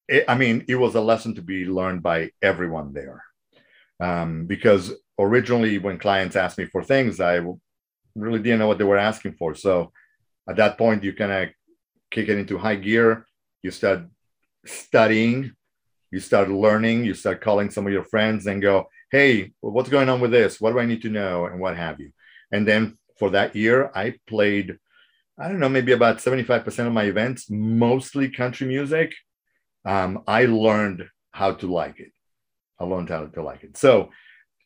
it, 0.08 0.24
I 0.26 0.36
mean, 0.36 0.64
it 0.66 0.74
was 0.74 0.96
a 0.96 1.00
lesson 1.00 1.36
to 1.36 1.42
be 1.42 1.66
learned 1.66 2.02
by 2.02 2.30
everyone 2.42 2.92
there. 2.92 3.22
Um, 4.00 4.46
because 4.46 4.92
originally, 5.18 5.78
when 5.78 5.98
clients 5.98 6.36
asked 6.36 6.58
me 6.58 6.66
for 6.66 6.82
things, 6.82 7.20
I 7.20 7.40
really 8.14 8.40
didn't 8.40 8.58
know 8.58 8.68
what 8.68 8.78
they 8.78 8.84
were 8.84 8.98
asking 8.98 9.34
for. 9.34 9.54
So 9.54 9.92
at 10.48 10.56
that 10.56 10.78
point, 10.78 11.04
you 11.04 11.12
kind 11.12 11.32
of 11.32 11.48
kick 12.10 12.28
it 12.28 12.38
into 12.38 12.58
high 12.58 12.76
gear. 12.76 13.26
You 13.62 13.70
start 13.70 14.02
studying, 14.66 15.52
you 16.10 16.20
start 16.20 16.48
learning, 16.48 17.04
you 17.04 17.14
start 17.14 17.40
calling 17.40 17.70
some 17.70 17.86
of 17.86 17.92
your 17.92 18.04
friends 18.04 18.46
and 18.46 18.62
go, 18.62 18.88
hey, 19.10 19.52
what's 19.60 19.88
going 19.88 20.08
on 20.08 20.20
with 20.20 20.30
this? 20.30 20.60
What 20.60 20.72
do 20.72 20.78
I 20.78 20.86
need 20.86 21.02
to 21.02 21.10
know? 21.10 21.46
And 21.46 21.60
what 21.60 21.76
have 21.76 22.00
you. 22.00 22.10
And 22.52 22.66
then 22.66 22.98
for 23.18 23.30
that 23.30 23.54
year, 23.56 23.90
I 23.94 24.14
played, 24.26 24.78
I 25.38 25.48
don't 25.48 25.60
know, 25.60 25.68
maybe 25.68 25.92
about 25.92 26.18
75% 26.18 26.86
of 26.86 26.92
my 26.92 27.04
events, 27.04 27.50
mostly 27.50 28.28
country 28.28 28.66
music. 28.66 29.14
Um, 29.84 30.22
I 30.26 30.46
learned 30.46 31.04
how 31.32 31.52
to 31.54 31.66
like 31.66 32.00
it. 32.00 32.12
I 32.78 32.84
learned 32.84 33.10
how 33.10 33.26
to 33.26 33.42
like 33.42 33.64
it. 33.64 33.76
So 33.76 34.10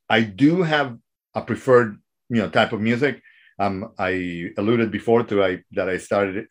I 0.09 0.23
do 0.23 0.63
have 0.63 0.97
a 1.35 1.43
preferred, 1.43 1.99
you 2.29 2.41
know, 2.43 2.49
type 2.49 2.73
of 2.73 2.81
music. 2.81 3.21
Um, 3.59 3.93
I 3.99 4.51
alluded 4.57 4.91
before 4.91 5.25
to 5.25 5.43
I 5.43 5.63
that 5.73 5.89
I 5.89 5.99
started 5.99 6.47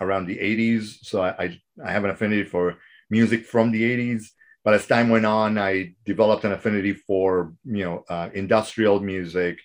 around 0.00 0.26
the 0.26 0.38
80s, 0.38 0.98
so 1.02 1.22
I, 1.22 1.44
I, 1.44 1.60
I 1.84 1.92
have 1.92 2.04
an 2.04 2.10
affinity 2.10 2.44
for 2.44 2.76
music 3.08 3.44
from 3.46 3.72
the 3.72 3.82
80s. 3.82 4.24
But 4.62 4.74
as 4.74 4.86
time 4.86 5.08
went 5.08 5.24
on, 5.24 5.58
I 5.58 5.94
developed 6.04 6.44
an 6.44 6.52
affinity 6.52 6.92
for 6.92 7.54
you 7.64 7.84
know 7.84 8.04
uh, 8.08 8.28
industrial 8.34 9.00
music 9.00 9.58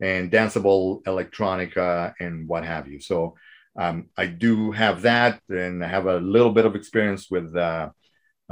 and 0.00 0.30
danceable 0.30 1.02
electronica 1.04 2.12
and 2.20 2.46
what 2.48 2.64
have 2.64 2.86
you. 2.88 3.00
So 3.00 3.36
um, 3.78 4.10
I 4.16 4.26
do 4.26 4.72
have 4.72 5.02
that, 5.02 5.40
and 5.48 5.82
I 5.82 5.88
have 5.88 6.06
a 6.06 6.18
little 6.18 6.52
bit 6.52 6.66
of 6.66 6.76
experience 6.76 7.30
with 7.30 7.56
uh, 7.56 7.90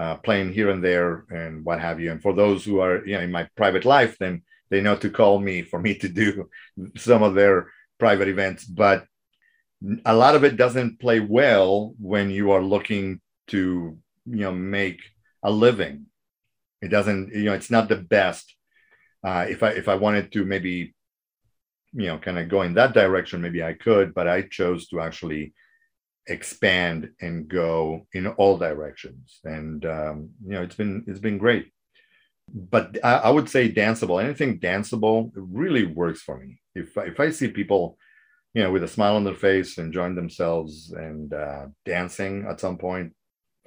uh, 0.01 0.17
playing 0.17 0.51
here 0.51 0.71
and 0.71 0.83
there 0.83 1.27
and 1.31 1.63
what 1.63 1.79
have 1.79 2.01
you. 2.01 2.11
And 2.11 2.23
for 2.23 2.33
those 2.33 2.65
who 2.65 2.81
are 2.81 3.05
you 3.07 3.15
know 3.15 3.21
in 3.21 3.31
my 3.31 3.47
private 3.55 3.85
life, 3.85 4.17
then 4.19 4.43
they 4.71 4.81
know 4.81 4.97
to 4.97 5.11
call 5.11 5.39
me 5.39 5.63
for 5.63 5.79
me 5.79 5.95
to 5.97 6.09
do 6.09 6.49
some 6.97 7.23
of 7.23 7.35
their 7.35 7.71
private 7.99 8.29
events, 8.29 8.65
but 8.65 9.05
a 10.07 10.15
lot 10.15 10.35
of 10.35 10.45
it 10.45 10.57
doesn't 10.57 11.01
play 11.01 11.21
well 11.21 11.95
when 11.99 12.31
you 12.31 12.51
are 12.53 12.63
looking 12.63 13.21
to 13.49 13.99
you 14.25 14.43
know 14.45 14.53
make 14.53 15.01
a 15.43 15.51
living. 15.51 16.07
It 16.81 16.89
doesn't 16.89 17.35
you 17.35 17.45
know 17.45 17.55
it's 17.55 17.71
not 17.71 17.91
the 17.91 17.97
best. 17.97 18.57
Uh, 19.23 19.45
if 19.51 19.63
I 19.63 19.71
if 19.73 19.87
I 19.87 19.97
wanted 19.97 20.33
to 20.33 20.47
maybe 20.47 20.95
you 21.93 22.07
know 22.07 22.19
kind 22.19 22.39
of 22.39 22.49
go 22.49 22.63
in 22.63 22.73
that 22.75 22.95
direction, 22.95 23.43
maybe 23.43 23.63
I 23.63 23.75
could, 23.75 24.15
but 24.15 24.27
I 24.27 24.43
chose 24.43 24.89
to 24.89 25.01
actually 25.01 25.53
expand 26.31 27.11
and 27.21 27.49
go 27.49 28.07
in 28.15 28.27
all 28.27 28.57
directions, 28.57 29.41
and 29.45 29.85
um, 29.85 30.31
you 30.47 30.53
know 30.53 30.63
it's 30.63 30.77
been 30.77 31.05
it's 31.07 31.21
been 31.21 31.39
great. 31.39 31.73
But 32.53 32.99
I, 33.05 33.15
I 33.17 33.31
would 33.31 33.49
say 33.49 33.71
danceable, 33.71 34.23
anything 34.23 34.59
danceable 34.59 35.31
really 35.35 35.87
works 35.87 36.23
for 36.23 36.39
me 36.39 36.61
if 36.75 36.97
if 36.97 37.21
I 37.21 37.31
see 37.31 37.49
people, 37.49 37.99
you 38.55 38.63
know, 38.63 38.71
with 38.71 38.85
a 38.85 38.89
smile 38.89 39.17
on 39.17 39.25
their 39.25 39.35
face, 39.35 39.79
enjoying 39.79 40.15
themselves 40.15 40.93
and 40.93 41.33
uh, 41.33 41.67
dancing 41.85 42.47
at 42.49 42.61
some 42.61 42.79
point, 42.79 43.13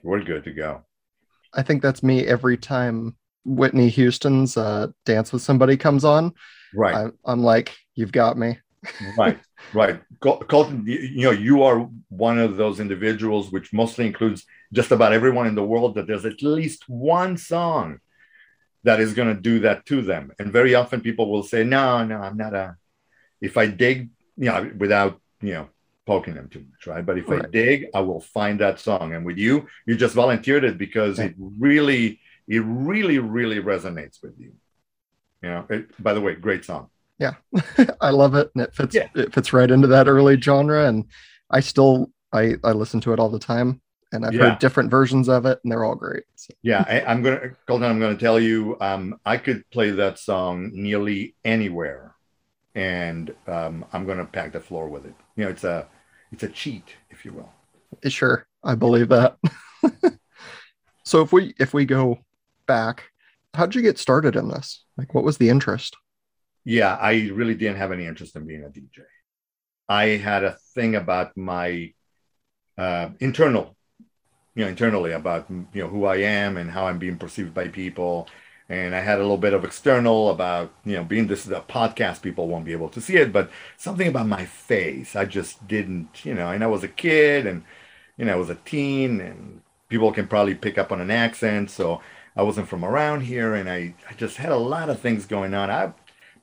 we're 0.01 0.23
good 0.23 0.43
to 0.45 0.51
go. 0.51 0.83
I 1.53 1.61
think 1.61 1.81
that's 1.81 2.03
me 2.03 2.25
every 2.25 2.57
time 2.57 3.15
Whitney 3.45 3.89
Houston's 3.89 4.57
uh, 4.57 4.87
"Dance 5.05 5.33
with 5.33 5.41
Somebody" 5.41 5.77
comes 5.77 6.03
on. 6.03 6.33
Right. 6.73 6.95
I'm, 6.95 7.13
I'm 7.25 7.43
like, 7.43 7.75
you've 7.95 8.11
got 8.11 8.37
me. 8.37 8.57
right. 9.17 9.39
Right. 9.73 10.01
Colton, 10.19 10.83
you 10.85 11.23
know, 11.23 11.31
you 11.31 11.63
are 11.63 11.89
one 12.09 12.39
of 12.39 12.57
those 12.57 12.79
individuals, 12.79 13.51
which 13.51 13.73
mostly 13.73 14.05
includes 14.05 14.45
just 14.71 14.91
about 14.91 15.13
everyone 15.13 15.47
in 15.47 15.55
the 15.55 15.63
world, 15.63 15.95
that 15.95 16.07
there's 16.07 16.25
at 16.25 16.41
least 16.41 16.87
one 16.87 17.37
song 17.37 17.99
that 18.83 18.99
is 18.99 19.13
going 19.13 19.33
to 19.33 19.41
do 19.41 19.59
that 19.59 19.85
to 19.87 20.01
them. 20.01 20.31
And 20.39 20.51
very 20.51 20.75
often 20.75 21.01
people 21.01 21.31
will 21.31 21.43
say, 21.43 21.63
no, 21.63 22.03
no, 22.03 22.17
I'm 22.17 22.37
not 22.37 22.53
a, 22.53 22.75
if 23.41 23.57
I 23.57 23.67
dig, 23.67 24.09
you 24.37 24.45
know, 24.45 24.71
without, 24.77 25.19
you 25.41 25.53
know, 25.53 25.69
poking 26.05 26.35
them 26.35 26.49
too 26.49 26.65
much, 26.69 26.87
right? 26.87 27.05
But 27.05 27.17
if 27.17 27.29
right. 27.29 27.45
I 27.45 27.49
dig, 27.49 27.87
I 27.93 28.01
will 28.01 28.19
find 28.19 28.59
that 28.59 28.79
song. 28.79 29.13
And 29.13 29.25
with 29.25 29.37
you, 29.37 29.67
you 29.85 29.95
just 29.95 30.13
volunteered 30.13 30.65
it 30.65 30.77
because 30.77 31.17
it 31.17 31.33
really, 31.37 32.19
it 32.47 32.59
really, 32.59 33.19
really 33.19 33.59
resonates 33.59 34.21
with 34.21 34.37
you. 34.37 34.53
You 35.41 35.49
know, 35.49 35.65
it, 35.69 36.03
by 36.03 36.13
the 36.13 36.21
way, 36.21 36.35
great 36.35 36.65
song. 36.65 36.89
Yeah, 37.23 37.93
I 38.01 38.09
love 38.09 38.35
it, 38.35 38.51
and 38.53 38.63
it 38.63 38.75
fits. 38.75 38.93
Yeah. 38.93 39.07
It 39.15 39.33
fits 39.33 39.53
right 39.53 39.69
into 39.69 39.87
that 39.87 40.07
early 40.07 40.39
genre, 40.39 40.87
and 40.87 41.05
I 41.49 41.61
still 41.61 42.11
I 42.31 42.55
I 42.63 42.71
listen 42.73 42.99
to 43.01 43.13
it 43.13 43.19
all 43.19 43.29
the 43.29 43.39
time, 43.39 43.81
and 44.11 44.25
I've 44.25 44.33
yeah. 44.33 44.49
heard 44.49 44.59
different 44.59 44.91
versions 44.91 45.29
of 45.29 45.45
it, 45.45 45.59
and 45.63 45.71
they're 45.71 45.83
all 45.83 45.95
great. 45.95 46.23
So. 46.35 46.53
Yeah, 46.61 46.83
I, 46.87 46.99
am 47.11 47.21
gonna 47.23 47.51
Colton. 47.67 47.89
I'm 47.89 47.99
gonna 47.99 48.17
tell 48.17 48.39
you, 48.39 48.77
um, 48.81 49.19
I 49.25 49.37
could 49.37 49.69
play 49.71 49.91
that 49.91 50.19
song 50.19 50.71
nearly 50.73 51.35
anywhere 51.45 52.13
and 52.75 53.33
um, 53.47 53.85
I'm 53.93 54.05
going 54.05 54.17
to 54.17 54.25
pack 54.25 54.53
the 54.53 54.59
floor 54.59 54.87
with 54.87 55.05
it. 55.05 55.13
You 55.35 55.45
know, 55.45 55.49
it's 55.51 55.63
a 55.63 55.87
it's 56.31 56.43
a 56.43 56.49
cheat, 56.49 56.95
if 57.09 57.25
you 57.25 57.33
will. 57.33 57.51
Sure, 58.09 58.47
I 58.63 58.75
believe 58.75 59.09
that. 59.09 59.37
so 61.03 61.21
if 61.21 61.31
we 61.31 61.53
if 61.59 61.73
we 61.73 61.85
go 61.85 62.19
back, 62.65 63.11
how 63.53 63.65
did 63.65 63.75
you 63.75 63.81
get 63.81 63.99
started 63.99 64.35
in 64.35 64.47
this? 64.47 64.83
Like, 64.97 65.13
what 65.13 65.23
was 65.23 65.37
the 65.37 65.49
interest? 65.49 65.95
Yeah, 66.65 66.95
I 66.95 67.29
really 67.33 67.55
didn't 67.55 67.77
have 67.77 67.91
any 67.91 68.05
interest 68.05 68.35
in 68.35 68.45
being 68.47 68.63
a 68.63 68.69
DJ. 68.69 69.03
I 69.89 70.05
had 70.17 70.43
a 70.43 70.57
thing 70.75 70.95
about 70.95 71.35
my 71.37 71.93
uh, 72.77 73.09
internal, 73.19 73.75
you 74.55 74.65
know, 74.65 74.69
internally 74.69 75.13
about 75.13 75.49
you 75.49 75.67
know 75.83 75.87
who 75.89 76.05
I 76.05 76.17
am 76.17 76.57
and 76.57 76.71
how 76.71 76.87
I'm 76.87 76.99
being 76.99 77.17
perceived 77.17 77.53
by 77.53 77.69
people. 77.69 78.29
And 78.69 78.95
I 78.95 79.01
had 79.01 79.19
a 79.19 79.21
little 79.23 79.37
bit 79.37 79.53
of 79.53 79.65
external 79.65 80.29
about 80.31 80.73
you 80.85 80.95
know 80.95 81.03
being 81.05 81.27
this 81.27 81.45
is 81.45 81.51
a 81.53 81.61
podcast 81.61 82.21
people 82.23 82.47
won't 82.47 82.65
be 82.65 82.73
able 82.73 82.89
to 82.89 83.01
see 83.01 83.17
it 83.17 83.33
but 83.33 83.51
something 83.77 84.07
about 84.07 84.27
my 84.27 84.45
face. 84.45 85.15
I 85.15 85.25
just 85.25 85.67
didn't 85.67 86.25
you 86.25 86.33
know 86.35 86.49
and 86.51 86.63
I 86.63 86.67
was 86.67 86.83
a 86.83 86.87
kid 86.89 87.47
and 87.47 87.63
you 88.17 88.25
know 88.25 88.33
I 88.33 88.35
was 88.37 88.49
a 88.49 88.55
teen 88.55 89.21
and 89.21 89.61
people 89.89 90.11
can 90.11 90.27
probably 90.27 90.55
pick 90.55 90.77
up 90.77 90.91
on 90.91 91.01
an 91.01 91.11
accent 91.11 91.71
so 91.71 92.01
I 92.35 92.43
wasn't 92.43 92.67
from 92.69 92.83
around 92.85 93.21
here 93.21 93.53
and 93.55 93.69
I, 93.69 93.95
I 94.09 94.13
just 94.15 94.37
had 94.37 94.51
a 94.51 94.57
lot 94.57 94.89
of 94.89 94.99
things 94.99 95.25
going 95.25 95.53
on. 95.53 95.69
I 95.69 95.93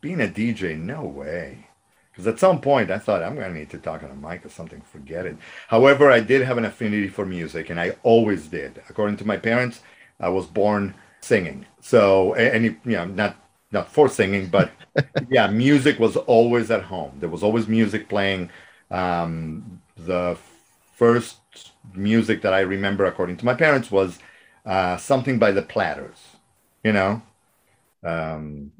being 0.00 0.20
a 0.20 0.28
DJ 0.28 0.74
no 0.76 1.02
way 1.04 1.66
because 2.12 2.26
at 2.26 2.38
some 2.38 2.60
point 2.60 2.90
I 2.90 2.98
thought 2.98 3.22
I'm 3.22 3.34
going 3.34 3.52
to 3.52 3.58
need 3.58 3.70
to 3.70 3.78
talk 3.78 4.02
on 4.02 4.10
a 4.10 4.14
mic 4.14 4.44
or 4.44 4.48
something 4.48 4.80
forget 4.82 5.26
it 5.26 5.36
however 5.68 6.10
I 6.10 6.20
did 6.20 6.42
have 6.42 6.58
an 6.58 6.64
affinity 6.64 7.08
for 7.08 7.26
music 7.26 7.70
and 7.70 7.80
I 7.80 7.92
always 8.02 8.46
did 8.48 8.82
according 8.88 9.16
to 9.18 9.26
my 9.26 9.36
parents 9.36 9.80
I 10.18 10.28
was 10.28 10.46
born 10.46 10.94
singing. 11.22 11.66
So, 11.80 12.34
and 12.34 12.64
you 12.64 12.76
know, 12.84 13.06
not 13.06 13.36
not 13.72 13.90
for 13.90 14.08
singing, 14.08 14.48
but 14.48 14.70
yeah, 15.30 15.46
music 15.46 15.98
was 15.98 16.16
always 16.16 16.70
at 16.70 16.82
home. 16.82 17.12
There 17.20 17.28
was 17.28 17.42
always 17.42 17.68
music 17.68 18.08
playing. 18.08 18.50
Um, 18.90 19.80
the 19.96 20.36
first 20.94 21.38
music 21.94 22.42
that 22.42 22.52
I 22.54 22.60
remember, 22.60 23.04
according 23.06 23.36
to 23.38 23.44
my 23.44 23.54
parents, 23.54 23.90
was 23.90 24.18
uh, 24.66 24.96
something 24.96 25.38
by 25.38 25.52
the 25.52 25.62
Platters. 25.62 26.18
You 26.84 26.92
know, 26.92 27.22
um, 28.04 28.72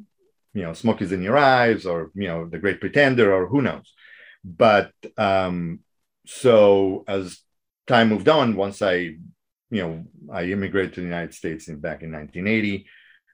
you 0.54 0.62
know, 0.62 0.72
"Smoke 0.72 1.02
in 1.02 1.22
Your 1.22 1.36
Eyes" 1.36 1.86
or 1.86 2.10
you 2.14 2.28
know, 2.28 2.46
"The 2.46 2.58
Great 2.58 2.80
Pretender" 2.80 3.32
or 3.32 3.46
who 3.46 3.62
knows. 3.62 3.92
But 4.44 4.92
um, 5.16 5.80
so 6.26 7.04
as 7.08 7.40
time 7.86 8.08
moved 8.08 8.28
on, 8.28 8.56
once 8.56 8.82
I 8.82 9.16
you 9.70 9.82
know, 9.82 10.04
I 10.32 10.44
immigrated 10.44 10.94
to 10.94 11.00
the 11.00 11.06
United 11.06 11.34
States 11.34 11.68
in, 11.68 11.78
back 11.78 12.02
in 12.02 12.12
1980. 12.12 12.86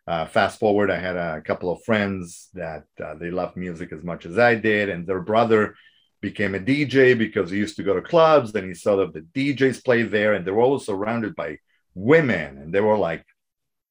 Uh, 0.07 0.27
fast 0.27 0.61
forward, 0.61 0.91
I 0.91 0.99
had 0.99 1.17
a 1.17 1.41
couple 1.41 1.73
of 1.73 1.83
friends 1.83 2.49
that 2.55 2.85
uh, 3.03 3.15
they 3.15 3.31
loved 3.31 3.57
music 3.57 3.93
as 3.93 4.05
much 4.05 4.25
as 4.25 4.39
I 4.39 4.55
did, 4.55 4.89
and 4.89 5.07
their 5.07 5.21
brother 5.21 5.75
became 6.21 6.55
a 6.55 6.61
DJ 6.61 7.19
because 7.19 7.51
he 7.51 7.59
used 7.59 7.77
to 7.77 7.83
go 7.83 7.95
to 7.95 8.03
clubs. 8.03 8.53
Then 8.53 8.69
he 8.69 8.75
saw 8.75 8.97
that 8.97 9.15
the 9.15 9.23
DJs 9.23 9.85
played 9.85 10.13
there, 10.13 10.35
and 10.35 10.45
they 10.45 10.53
were 10.53 10.63
all 10.63 10.79
surrounded 10.79 11.35
by 11.35 11.59
women, 11.95 12.59
and 12.59 12.73
they 12.73 12.81
were 12.81 12.99
like, 12.99 13.25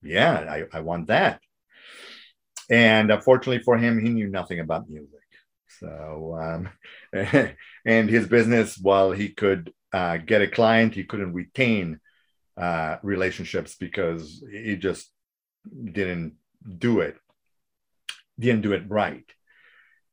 "Yeah, 0.02 0.34
I, 0.50 0.78
I 0.78 0.82
want 0.82 1.08
that." 1.08 1.42
And 2.70 3.12
unfortunately 3.12 3.64
for 3.64 3.78
him, 3.78 4.04
he 4.04 4.10
knew 4.10 4.28
nothing 4.28 4.60
about 4.60 4.90
music. 4.90 5.12
So, 5.80 6.38
um, 6.42 6.70
and 7.86 8.10
his 8.10 8.28
business, 8.28 8.78
while 8.78 9.12
he 9.12 9.30
could 9.30 9.74
uh, 9.94 10.18
get 10.18 10.42
a 10.42 10.48
client, 10.48 10.96
he 10.96 11.04
couldn't 11.04 11.34
retain 11.34 12.00
uh, 12.58 12.98
relationships 13.04 13.76
because 13.76 14.44
he 14.50 14.76
just 14.76 15.12
didn't 15.92 16.36
do 16.78 17.02
it, 17.02 17.18
didn't 18.40 18.62
do 18.62 18.74
it 18.74 18.84
right. 18.88 19.26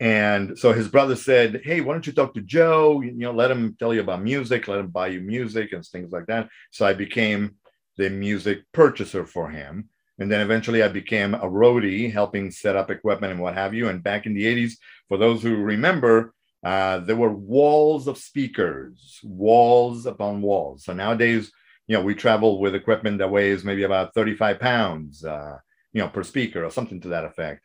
And 0.01 0.59
so 0.59 0.73
his 0.73 0.89
brother 0.89 1.15
said, 1.15 1.61
Hey, 1.63 1.81
why 1.81 1.93
don't 1.93 2.07
you 2.07 2.13
talk 2.13 2.35
to 2.35 2.41
Joe? 2.41 3.01
You 3.03 3.13
know, 3.13 3.33
let 3.33 3.53
him 3.53 3.77
tell 3.79 3.95
you 3.95 4.01
about 4.01 4.23
music, 4.23 4.67
let 4.67 4.81
him 4.81 4.89
buy 4.89 5.09
you 5.09 5.21
music 5.21 5.73
and 5.73 5.85
things 5.85 6.11
like 6.11 6.27
that. 6.27 6.49
So 6.73 6.85
I 6.85 6.93
became 6.93 7.57
the 7.97 8.11
music 8.11 8.65
purchaser 8.73 9.25
for 9.25 9.49
him. 9.51 9.91
And 10.23 10.31
then 10.31 10.41
eventually 10.41 10.83
I 10.83 10.89
became 10.89 11.35
a 11.35 11.41
roadie, 11.41 12.13
helping 12.13 12.53
set 12.53 12.77
up 12.77 12.91
equipment 12.91 13.33
and 13.33 13.43
what 13.43 13.55
have 13.55 13.75
you. 13.75 13.89
And 13.89 14.03
back 14.03 14.25
in 14.25 14.35
the 14.35 14.47
80s, 14.47 14.75
for 15.09 15.19
those 15.19 15.43
who 15.43 15.57
remember, 15.57 16.33
uh, 16.65 17.01
there 17.01 17.17
were 17.17 17.35
walls 17.35 18.07
of 18.07 18.17
speakers, 18.17 19.19
walls 19.25 20.07
upon 20.07 20.41
walls. 20.41 20.85
So 20.85 20.93
nowadays, 20.93 21.51
you 21.89 21.97
know, 21.97 22.05
we 22.05 22.15
travel 22.15 22.61
with 22.61 22.77
equipment 22.77 23.19
that 23.19 23.33
weighs 23.33 23.65
maybe 23.65 23.83
about 23.83 24.15
35 24.15 24.61
pounds, 24.61 25.25
uh, 25.25 25.59
you 25.93 26.01
know, 26.01 26.09
per 26.09 26.23
speaker 26.23 26.65
or 26.65 26.71
something 26.71 27.01
to 27.01 27.09
that 27.09 27.25
effect. 27.25 27.65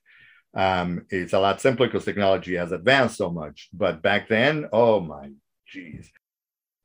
Um, 0.56 1.06
it's 1.12 1.34
a 1.34 1.40
lot 1.40 1.62
simpler 1.62 1.86
because 1.86 2.06
technology 2.06 2.56
has 2.56 2.72
advanced 2.72 3.18
so 3.18 3.30
much. 3.30 3.70
But 3.72 4.02
back 4.02 4.28
then, 4.30 4.68
oh 4.74 5.00
my 5.00 5.30
geez. 5.68 6.10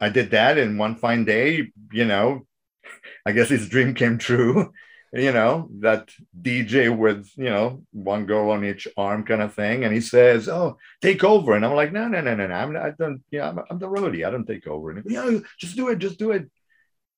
I 0.00 0.10
did 0.10 0.32
that 0.32 0.58
in 0.58 0.76
one 0.76 0.96
fine 0.96 1.24
day, 1.24 1.72
you 1.92 2.04
know, 2.04 2.46
I 3.26 3.32
guess 3.32 3.48
his 3.48 3.70
dream 3.70 3.94
came 3.94 4.18
true. 4.18 4.72
You 5.14 5.32
know, 5.32 5.68
that 5.80 6.10
DJ 6.40 6.96
with, 6.96 7.30
you 7.36 7.50
know, 7.50 7.82
one 7.92 8.24
girl 8.24 8.50
on 8.50 8.64
each 8.64 8.88
arm 8.96 9.24
kind 9.24 9.42
of 9.42 9.52
thing. 9.52 9.84
And 9.84 9.92
he 9.92 10.00
says, 10.00 10.48
Oh, 10.48 10.78
take 11.02 11.22
over. 11.22 11.54
And 11.54 11.66
I'm 11.66 11.74
like, 11.74 11.92
No, 11.92 12.08
no, 12.08 12.22
no, 12.22 12.34
no, 12.34 12.46
no. 12.46 12.54
I'm, 12.54 12.76
I 12.76 12.90
don't, 12.98 13.22
you 13.30 13.40
know, 13.40 13.44
I'm, 13.44 13.60
I'm 13.70 13.78
the 13.78 13.88
roadie. 13.88 14.26
I 14.26 14.30
don't 14.30 14.46
take 14.46 14.66
over. 14.66 14.90
And 14.90 15.04
you 15.04 15.16
know, 15.16 15.42
just 15.58 15.76
do 15.76 15.88
it, 15.90 15.98
just 15.98 16.18
do 16.18 16.30
it. 16.30 16.50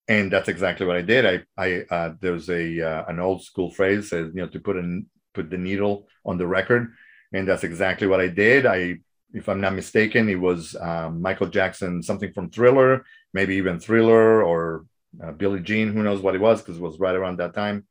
And 0.09 0.31
that's 0.31 0.49
exactly 0.49 0.87
what 0.87 0.97
I 0.97 1.03
did. 1.03 1.25
I, 1.25 1.63
I, 1.63 1.85
uh, 1.89 2.15
there's 2.21 2.51
a, 2.51 2.81
uh, 2.81 3.05
an 3.07 3.21
old 3.21 3.45
school 3.45 3.71
phrase 3.71 4.11
says, 4.11 4.33
you 4.35 4.43
know, 4.43 4.49
to 4.49 4.61
put 4.61 4.77
an, 4.77 5.07
put 5.33 5.49
the 5.49 5.57
needle 5.57 6.09
on 6.27 6.37
the 6.37 6.47
record. 6.47 6.93
And 7.33 7.47
that's 7.47 7.65
exactly 7.65 8.09
what 8.09 8.21
I 8.21 8.29
did. 8.29 8.67
I, 8.67 8.99
if 9.33 9.49
I'm 9.49 9.61
not 9.61 9.75
mistaken, 9.75 10.29
it 10.29 10.41
was 10.41 10.77
um, 10.81 11.23
Michael 11.23 11.49
Jackson, 11.49 12.03
something 12.03 12.33
from 12.33 12.51
Thriller, 12.51 13.05
maybe 13.33 13.57
even 13.57 13.81
Thriller 13.81 14.43
or 14.43 14.85
uh, 15.23 15.33
Jean, 15.59 15.92
who 15.92 16.02
knows 16.02 16.21
what 16.21 16.35
it 16.35 16.40
was, 16.40 16.61
because 16.61 16.76
it 16.76 16.83
was 16.83 16.99
right 16.99 17.14
around 17.14 17.38
that 17.38 17.54
time. 17.54 17.87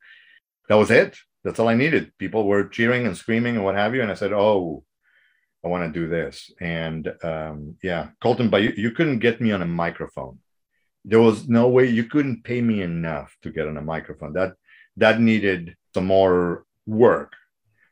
That 0.70 0.76
was 0.76 0.92
it. 0.92 1.18
That's 1.44 1.60
all 1.60 1.68
I 1.68 1.76
needed. 1.76 2.12
People 2.18 2.46
were 2.46 2.68
cheering 2.68 3.06
and 3.06 3.18
screaming 3.18 3.56
and 3.56 3.66
what 3.66 3.76
have 3.76 3.94
you. 3.94 4.02
And 4.02 4.12
I 4.12 4.16
said, 4.16 4.32
oh, 4.34 4.84
I 5.64 5.68
want 5.68 5.94
to 5.94 6.00
do 6.00 6.08
this. 6.08 6.52
And 6.60 7.12
um, 7.24 7.78
yeah, 7.84 8.10
Colton, 8.22 8.50
but 8.50 8.64
you, 8.64 8.74
you 8.76 8.92
couldn't 8.92 9.20
get 9.20 9.42
me 9.42 9.52
on 9.52 9.62
a 9.62 9.68
microphone. 9.68 10.40
There 11.06 11.22
was 11.22 11.48
no 11.48 11.68
way 11.68 11.88
you 11.88 12.06
couldn't 12.06 12.44
pay 12.44 12.62
me 12.62 12.82
enough 12.82 13.36
to 13.44 13.52
get 13.52 13.68
on 13.68 13.78
a 13.78 13.82
microphone. 13.82 14.34
That 14.34 14.54
that 14.98 15.20
needed 15.20 15.76
some 15.94 16.06
more 16.06 16.66
work, 16.86 17.34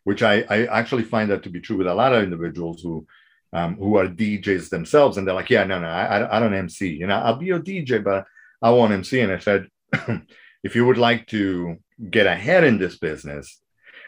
which 0.04 0.24
I, 0.24 0.46
I 0.50 0.66
actually 0.66 1.04
find 1.04 1.30
that 1.32 1.44
to 1.44 1.50
be 1.50 1.60
true 1.60 1.78
with 1.78 1.88
a 1.88 1.94
lot 1.94 2.14
of 2.14 2.24
individuals 2.24 2.82
who 2.82 3.06
um, 3.54 3.76
who 3.76 3.98
are 3.98 4.08
DJs 4.08 4.70
themselves, 4.70 5.18
and 5.18 5.28
they're 5.28 5.36
like, 5.36 5.50
yeah, 5.50 5.66
no, 5.66 5.80
no, 5.80 5.88
I, 5.88 6.38
I 6.38 6.40
don't 6.40 6.54
MC. 6.54 6.88
You 6.88 7.08
know, 7.08 7.16
I'll 7.16 7.36
be 7.36 7.50
a 7.52 7.60
DJ, 7.60 8.02
but 8.02 8.26
I 8.62 8.72
want 8.72 8.94
MC. 8.94 9.22
And 9.22 9.32
I 9.32 9.40
said, 9.40 9.68
if 10.64 10.76
you 10.76 10.86
would 10.86 10.98
like 10.98 11.28
to 11.28 11.78
get 12.10 12.28
ahead 12.28 12.64
in 12.64 12.78
this 12.78 12.98
business, 12.98 13.62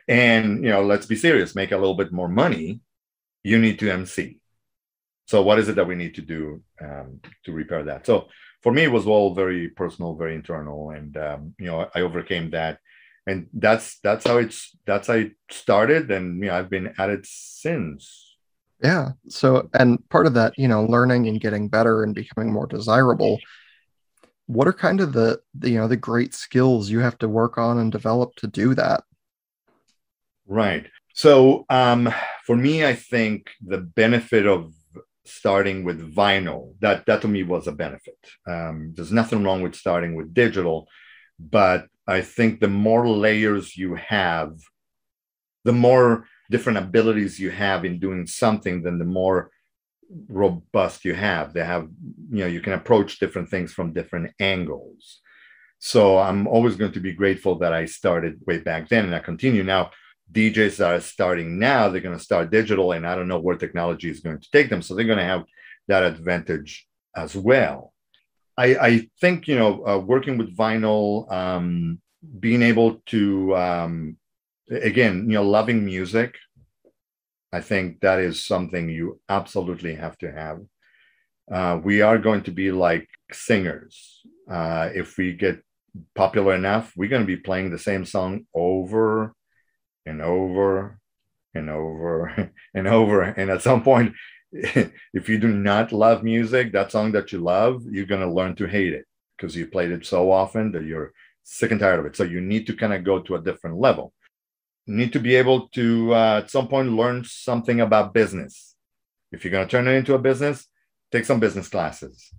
and 0.07 0.63
you 0.63 0.69
know, 0.69 0.83
let's 0.83 1.05
be 1.05 1.15
serious, 1.15 1.55
make 1.55 1.71
a 1.71 1.77
little 1.77 1.95
bit 1.95 2.11
more 2.11 2.27
money, 2.27 2.81
you 3.43 3.59
need 3.59 3.79
to 3.79 3.91
MC. 3.91 4.37
So 5.25 5.41
what 5.41 5.59
is 5.59 5.69
it 5.69 5.75
that 5.75 5.87
we 5.87 5.95
need 5.95 6.15
to 6.15 6.21
do 6.21 6.61
um, 6.81 7.21
to 7.45 7.51
repair 7.51 7.83
that? 7.85 8.05
So 8.05 8.27
for 8.61 8.71
me, 8.71 8.83
it 8.83 8.91
was 8.91 9.07
all 9.07 9.33
very 9.33 9.69
personal, 9.69 10.15
very 10.15 10.35
internal, 10.35 10.91
and 10.91 11.15
um, 11.17 11.55
you 11.57 11.65
know, 11.65 11.89
I 11.95 12.01
overcame 12.01 12.51
that, 12.51 12.79
and 13.25 13.47
that's 13.53 13.99
that's 13.99 14.25
how 14.27 14.37
it's 14.37 14.75
that's 14.85 15.07
how 15.07 15.15
it 15.15 15.33
started, 15.49 16.11
and 16.11 16.39
you 16.39 16.49
know, 16.49 16.55
I've 16.55 16.69
been 16.69 16.93
at 16.97 17.09
it 17.09 17.25
since. 17.25 18.35
Yeah. 18.83 19.11
So, 19.29 19.69
and 19.73 19.97
part 20.09 20.27
of 20.27 20.33
that, 20.33 20.57
you 20.57 20.67
know, 20.67 20.83
learning 20.83 21.27
and 21.27 21.39
getting 21.39 21.69
better 21.69 22.03
and 22.03 22.13
becoming 22.13 22.51
more 22.51 22.67
desirable. 22.67 23.39
What 24.47 24.67
are 24.67 24.73
kind 24.73 24.99
of 24.99 25.13
the, 25.13 25.41
the 25.53 25.69
you 25.71 25.77
know 25.77 25.87
the 25.87 25.97
great 25.97 26.33
skills 26.33 26.89
you 26.89 26.99
have 26.99 27.17
to 27.19 27.29
work 27.29 27.57
on 27.57 27.77
and 27.77 27.91
develop 27.91 28.35
to 28.37 28.47
do 28.47 28.73
that? 28.75 29.03
Right. 30.45 30.87
So 31.13 31.65
um, 31.69 32.13
for 32.45 32.55
me, 32.55 32.85
I 32.85 32.95
think 32.95 33.49
the 33.61 33.77
benefit 33.77 34.45
of 34.45 34.73
starting 35.25 35.85
with 35.85 36.13
vinyl 36.13 36.73
that 36.81 37.05
that 37.05 37.21
to 37.21 37.27
me 37.27 37.43
was 37.43 37.67
a 37.67 37.71
benefit. 37.71 38.17
Um, 38.47 38.93
there's 38.95 39.11
nothing 39.11 39.43
wrong 39.43 39.61
with 39.61 39.75
starting 39.75 40.15
with 40.15 40.33
digital, 40.33 40.87
but 41.39 41.87
I 42.07 42.21
think 42.21 42.59
the 42.59 42.67
more 42.67 43.07
layers 43.07 43.77
you 43.77 43.95
have, 43.95 44.57
the 45.63 45.71
more 45.71 46.25
different 46.51 46.79
abilities 46.79 47.39
you 47.39 47.51
have 47.51 47.85
in 47.85 47.99
doing 47.99 48.27
something, 48.27 48.83
then 48.83 48.99
the 48.99 49.05
more 49.05 49.51
robust 50.27 51.05
you 51.05 51.13
have. 51.13 51.53
They 51.53 51.63
have, 51.63 51.87
you 52.29 52.39
know, 52.39 52.47
you 52.47 52.61
can 52.61 52.73
approach 52.73 53.19
different 53.19 53.49
things 53.49 53.73
from 53.73 53.93
different 53.93 54.31
angles. 54.39 55.21
So 55.79 56.17
I'm 56.17 56.47
always 56.47 56.75
going 56.75 56.93
to 56.93 56.99
be 56.99 57.13
grateful 57.13 57.59
that 57.59 57.73
I 57.73 57.85
started 57.85 58.39
way 58.47 58.59
back 58.59 58.89
then 58.89 59.05
and 59.05 59.15
I 59.15 59.19
continue 59.19 59.63
now 59.63 59.91
DJs 60.33 60.85
are 60.85 60.99
starting 60.99 61.59
now, 61.59 61.89
they're 61.89 62.01
going 62.01 62.17
to 62.17 62.23
start 62.23 62.49
digital, 62.49 62.91
and 62.93 63.05
I 63.05 63.15
don't 63.15 63.27
know 63.27 63.39
where 63.39 63.55
technology 63.55 64.09
is 64.09 64.19
going 64.19 64.39
to 64.39 64.51
take 64.51 64.69
them. 64.69 64.81
So 64.81 64.95
they're 64.95 65.05
going 65.05 65.19
to 65.19 65.23
have 65.23 65.43
that 65.87 66.03
advantage 66.03 66.87
as 67.15 67.35
well. 67.35 67.93
I, 68.57 68.75
I 68.75 69.07
think, 69.21 69.47
you 69.47 69.57
know, 69.57 69.85
uh, 69.85 69.97
working 69.97 70.37
with 70.37 70.55
vinyl, 70.55 71.31
um, 71.31 71.99
being 72.39 72.61
able 72.61 73.01
to, 73.07 73.55
um, 73.55 74.17
again, 74.69 75.29
you 75.29 75.35
know, 75.35 75.43
loving 75.43 75.85
music, 75.85 76.35
I 77.53 77.61
think 77.61 77.99
that 78.01 78.19
is 78.19 78.43
something 78.43 78.89
you 78.89 79.21
absolutely 79.29 79.93
have 79.93 80.17
to 80.17 80.31
have. 80.31 80.59
Uh, 81.51 81.79
we 81.83 82.01
are 82.01 82.17
going 82.17 82.41
to 82.43 82.51
be 82.51 82.71
like 82.71 83.07
singers. 83.31 84.21
Uh, 84.49 84.89
if 84.95 85.17
we 85.19 85.33
get 85.33 85.61
popular 86.15 86.55
enough, 86.55 86.91
we're 86.97 87.09
going 87.09 87.21
to 87.21 87.35
be 87.35 87.37
playing 87.37 87.69
the 87.69 87.77
same 87.77 88.05
song 88.05 88.47
over 88.55 89.35
and 90.07 90.19
over 90.19 90.99
and 91.53 91.69
over 91.69 92.51
and 92.73 92.87
over. 92.87 93.21
And 93.21 93.51
at 93.51 93.61
some 93.61 93.83
point, 93.83 94.15
if 94.51 95.29
you 95.29 95.37
do 95.37 95.49
not 95.49 95.91
love 95.91 96.23
music, 96.23 96.71
that 96.71 96.91
song 96.91 97.11
that 97.11 97.31
you 97.31 97.37
love, 97.37 97.83
you're 97.87 98.07
going 98.07 98.27
to 98.27 98.33
learn 98.33 98.55
to 98.55 98.65
hate 98.65 98.93
it 98.93 99.05
because 99.37 99.55
you 99.55 99.67
played 99.67 99.91
it 99.91 100.07
so 100.07 100.31
often 100.31 100.71
that 100.71 100.85
you're 100.85 101.11
sick 101.43 101.69
and 101.69 101.79
tired 101.79 101.99
of 101.99 102.07
it. 102.07 102.15
So 102.15 102.23
you 102.23 102.41
need 102.41 102.65
to 102.65 102.75
kind 102.75 102.93
of 102.93 103.03
go 103.03 103.19
to 103.19 103.35
a 103.35 103.41
different 103.41 103.77
level. 103.77 104.11
Need 104.85 105.13
to 105.13 105.19
be 105.19 105.35
able 105.35 105.69
to, 105.69 106.13
uh, 106.13 106.37
at 106.39 106.51
some 106.51 106.67
point, 106.67 106.91
learn 106.91 107.23
something 107.25 107.79
about 107.79 108.13
business. 108.13 108.75
If 109.31 109.43
you're 109.43 109.51
going 109.51 109.67
to 109.67 109.71
turn 109.71 109.87
it 109.87 109.91
into 109.91 110.13
a 110.13 110.19
business, 110.19 110.67
take 111.11 111.25
some 111.25 111.39
business 111.39 111.69
classes. 111.69 112.29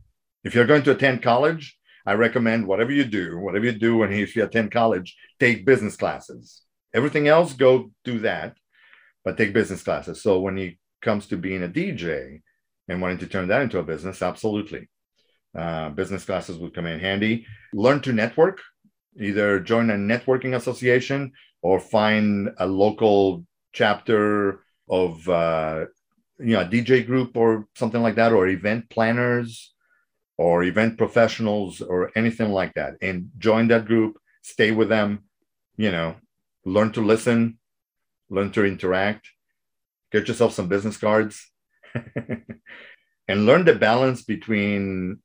If 0.45 0.55
you're 0.55 0.67
going 0.67 0.83
to 0.83 0.91
attend 0.91 1.23
college, 1.23 1.77
I 2.07 2.13
recommend 2.15 2.67
whatever 2.67 2.93
you 2.93 3.05
do, 3.05 3.39
whatever 3.39 3.65
you 3.65 3.73
do, 3.73 4.03
and 4.03 4.13
if 4.13 4.37
you 4.37 4.45
attend 4.45 4.73
college, 4.73 5.17
take 5.41 5.65
business 5.65 5.97
classes 5.97 6.65
Everything 6.95 7.27
else, 7.27 7.53
go 7.53 7.91
do 8.05 8.21
that, 8.21 8.57
but 9.25 9.37
take 9.37 9.53
business 9.53 9.83
classes. 9.83 10.23
So 10.23 10.39
when 10.39 10.57
it 10.57 10.79
comes 11.03 11.27
to 11.27 11.37
being 11.37 11.65
a 11.65 11.69
DJ 11.69 12.41
and 12.87 13.03
wanting 13.03 13.19
to 13.19 13.27
turn 13.27 13.49
that 13.49 13.63
into 13.63 13.81
a 13.81 13.83
business, 13.83 14.23
absolutely. 14.23 14.89
Uh, 15.59 15.91
business 15.91 16.25
classes 16.25 16.57
would 16.57 16.73
come 16.73 16.87
in 16.87 17.01
handy. 17.01 17.47
Learn 17.73 18.01
to 18.03 18.13
network, 18.13 18.61
either 19.21 19.59
join 19.59 19.91
a 19.91 19.95
networking 19.95 20.55
association 20.55 21.33
or 21.65 21.81
find 21.81 22.51
a 22.59 22.67
local 22.67 23.43
chapter 23.73 24.61
of 24.89 25.27
uh, 25.29 25.87
you 26.39 26.53
know 26.53 26.61
a 26.61 26.67
DJ 26.67 27.05
group 27.05 27.37
or 27.37 27.67
something 27.75 28.03
like 28.03 28.17
that, 28.17 28.33
or 28.33 28.47
event 28.47 28.89
planners 28.91 29.73
or 30.37 30.63
event 30.63 30.99
professionals 30.99 31.81
or 31.81 32.11
anything 32.17 32.51
like 32.53 32.75
that, 32.75 32.95
and 33.01 33.31
join 33.39 33.67
that 33.69 33.87
group. 33.87 34.19
Stay 34.43 34.73
with 34.73 34.91
them. 34.91 35.25
You 35.79 35.91
know, 35.91 36.17
learn 36.67 36.93
to 36.93 37.01
listen, 37.01 37.59
learn 38.29 38.53
to 38.53 38.67
interact, 38.67 39.31
get 40.13 40.29
yourself 40.29 40.53
some 40.53 40.69
business 40.69 40.99
cards, 40.99 41.51
and 43.27 43.47
learn 43.47 43.65
the 43.65 43.75
balance 43.75 44.23
between, 44.23 45.19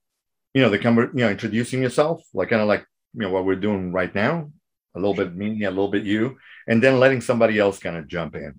you 0.54 0.62
know, 0.62 0.70
the 0.70 0.80
you 1.14 1.26
know, 1.26 1.30
introducing 1.30 1.82
yourself, 1.82 2.24
like 2.34 2.50
kind 2.50 2.62
of 2.62 2.70
like 2.70 2.86
you 3.14 3.24
know 3.24 3.30
what 3.30 3.46
we're 3.46 3.66
doing 3.68 3.92
right 3.92 4.16
now, 4.16 4.50
a 4.96 5.00
little 5.00 5.14
bit 5.14 5.36
me, 5.36 5.64
a 5.64 5.70
little 5.70 5.90
bit 5.90 6.04
you, 6.04 6.38
and 6.68 6.82
then 6.84 7.00
letting 7.00 7.22
somebody 7.22 7.60
else 7.60 7.80
kind 7.80 7.98
of 7.98 8.08
jump 8.08 8.36
in. 8.36 8.56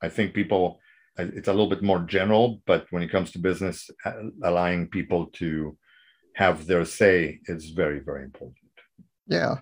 I 0.00 0.08
think 0.08 0.34
people, 0.34 0.80
it's 1.16 1.48
a 1.48 1.52
little 1.52 1.68
bit 1.68 1.82
more 1.82 2.00
general, 2.00 2.60
but 2.66 2.86
when 2.90 3.02
it 3.02 3.10
comes 3.10 3.32
to 3.32 3.38
business, 3.38 3.90
allowing 4.42 4.88
people 4.88 5.26
to 5.34 5.76
have 6.34 6.66
their 6.66 6.84
say 6.84 7.40
is 7.46 7.70
very, 7.70 8.00
very 8.00 8.24
important. 8.24 8.56
Yeah 9.26 9.56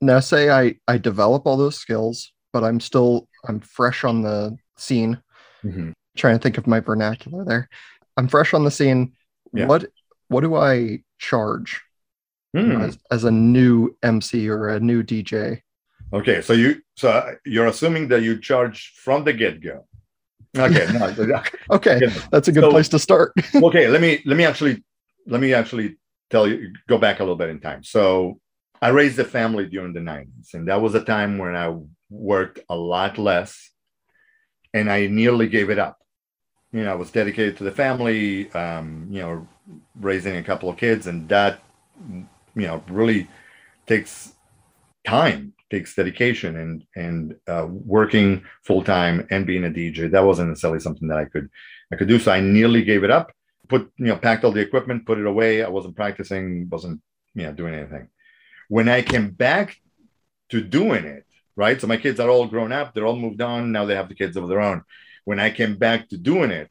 now 0.00 0.20
say 0.20 0.50
i 0.50 0.74
i 0.88 0.98
develop 0.98 1.46
all 1.46 1.56
those 1.56 1.76
skills 1.76 2.32
but 2.52 2.64
i'm 2.64 2.80
still 2.80 3.28
i'm 3.48 3.60
fresh 3.60 4.04
on 4.04 4.22
the 4.22 4.56
scene 4.76 5.20
mm-hmm. 5.64 5.90
trying 6.16 6.36
to 6.36 6.42
think 6.42 6.58
of 6.58 6.66
my 6.66 6.80
vernacular 6.80 7.44
there 7.44 7.68
i'm 8.16 8.28
fresh 8.28 8.52
on 8.52 8.64
the 8.64 8.70
scene 8.70 9.12
yeah. 9.52 9.66
what 9.66 9.86
what 10.28 10.42
do 10.42 10.54
i 10.54 10.98
charge 11.18 11.82
mm. 12.56 12.82
as, 12.82 12.98
as, 13.10 13.24
a 13.24 13.30
new 13.30 13.96
mc 14.02 14.48
or 14.48 14.68
a 14.68 14.80
new 14.80 15.02
dj 15.02 15.60
Okay, 16.12 16.40
so 16.40 16.52
you 16.52 16.82
so 16.96 17.34
you're 17.44 17.66
assuming 17.66 18.08
that 18.08 18.22
you 18.22 18.38
charge 18.38 18.92
from 18.96 19.24
the 19.24 19.32
get 19.32 19.60
go. 19.60 19.86
Okay, 20.56 20.86
no, 20.92 21.42
okay, 21.70 22.00
that's 22.30 22.48
a 22.48 22.52
good 22.52 22.62
so, 22.62 22.70
place 22.70 22.88
to 22.90 22.98
start. 22.98 23.32
okay, 23.54 23.88
let 23.88 24.00
me 24.00 24.22
let 24.24 24.36
me 24.36 24.44
actually 24.44 24.84
let 25.26 25.40
me 25.40 25.52
actually 25.52 25.96
tell 26.30 26.46
you 26.46 26.72
go 26.88 26.96
back 26.96 27.18
a 27.18 27.22
little 27.22 27.36
bit 27.36 27.50
in 27.50 27.60
time. 27.60 27.82
So 27.82 28.40
I 28.80 28.88
raised 28.88 29.18
a 29.18 29.24
family 29.24 29.66
during 29.66 29.92
the 29.92 30.00
90s, 30.00 30.54
and 30.54 30.68
that 30.68 30.80
was 30.80 30.94
a 30.94 31.04
time 31.04 31.38
when 31.38 31.56
I 31.56 31.76
worked 32.08 32.60
a 32.68 32.76
lot 32.76 33.18
less, 33.18 33.70
and 34.72 34.90
I 34.90 35.08
nearly 35.08 35.48
gave 35.48 35.70
it 35.70 35.78
up. 35.78 35.98
You 36.72 36.84
know, 36.84 36.92
I 36.92 36.94
was 36.94 37.10
dedicated 37.10 37.56
to 37.58 37.64
the 37.64 37.72
family. 37.72 38.50
Um, 38.52 39.08
you 39.10 39.20
know, 39.22 39.48
raising 39.98 40.36
a 40.36 40.42
couple 40.44 40.68
of 40.68 40.76
kids, 40.76 41.08
and 41.08 41.28
that 41.28 41.60
you 42.56 42.66
know 42.66 42.82
really 42.88 43.28
takes 43.86 44.32
time 45.06 45.52
takes 45.70 45.94
dedication 45.94 46.56
and 46.56 46.84
and 46.94 47.36
uh, 47.48 47.66
working 47.68 48.42
full 48.62 48.82
time 48.82 49.26
and 49.30 49.46
being 49.46 49.64
a 49.64 49.70
DJ. 49.70 50.10
That 50.10 50.24
wasn't 50.24 50.48
necessarily 50.48 50.80
something 50.80 51.08
that 51.08 51.18
I 51.18 51.24
could 51.24 51.48
I 51.92 51.96
could 51.96 52.08
do. 52.08 52.18
So 52.18 52.32
I 52.32 52.40
nearly 52.40 52.82
gave 52.84 53.04
it 53.04 53.10
up. 53.10 53.32
Put 53.68 53.90
you 53.96 54.06
know 54.06 54.16
packed 54.16 54.44
all 54.44 54.52
the 54.52 54.60
equipment, 54.60 55.06
put 55.06 55.18
it 55.18 55.26
away. 55.26 55.62
I 55.62 55.68
wasn't 55.68 55.96
practicing, 55.96 56.68
wasn't 56.70 57.00
you 57.34 57.44
know 57.44 57.52
doing 57.52 57.74
anything. 57.74 58.08
When 58.68 58.88
I 58.88 59.02
came 59.02 59.30
back 59.30 59.76
to 60.50 60.60
doing 60.60 61.04
it, 61.04 61.24
right? 61.56 61.80
So 61.80 61.86
my 61.86 61.96
kids 61.96 62.20
are 62.20 62.30
all 62.30 62.46
grown 62.46 62.72
up. 62.72 62.94
They're 62.94 63.06
all 63.06 63.16
moved 63.16 63.40
on. 63.40 63.72
Now 63.72 63.84
they 63.84 63.96
have 63.96 64.08
the 64.08 64.14
kids 64.14 64.36
of 64.36 64.48
their 64.48 64.60
own. 64.60 64.82
When 65.24 65.40
I 65.40 65.50
came 65.50 65.76
back 65.76 66.08
to 66.10 66.16
doing 66.16 66.52
it, 66.52 66.70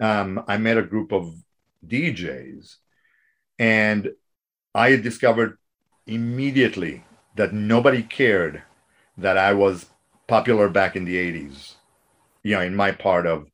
um, 0.00 0.44
I 0.46 0.58
met 0.58 0.76
a 0.76 0.82
group 0.82 1.12
of 1.12 1.34
DJs, 1.86 2.76
and 3.58 4.10
I 4.78 4.94
discovered 4.94 5.58
immediately 6.06 7.02
that 7.34 7.52
nobody 7.52 8.02
cared 8.02 8.62
that 9.16 9.36
I 9.36 9.52
was 9.52 9.86
popular 10.28 10.68
back 10.68 10.94
in 10.94 11.04
the 11.04 11.16
80s, 11.16 11.74
you 12.44 12.54
know, 12.54 12.60
in 12.60 12.76
my 12.76 12.92
part 12.92 13.26
of 13.26 13.48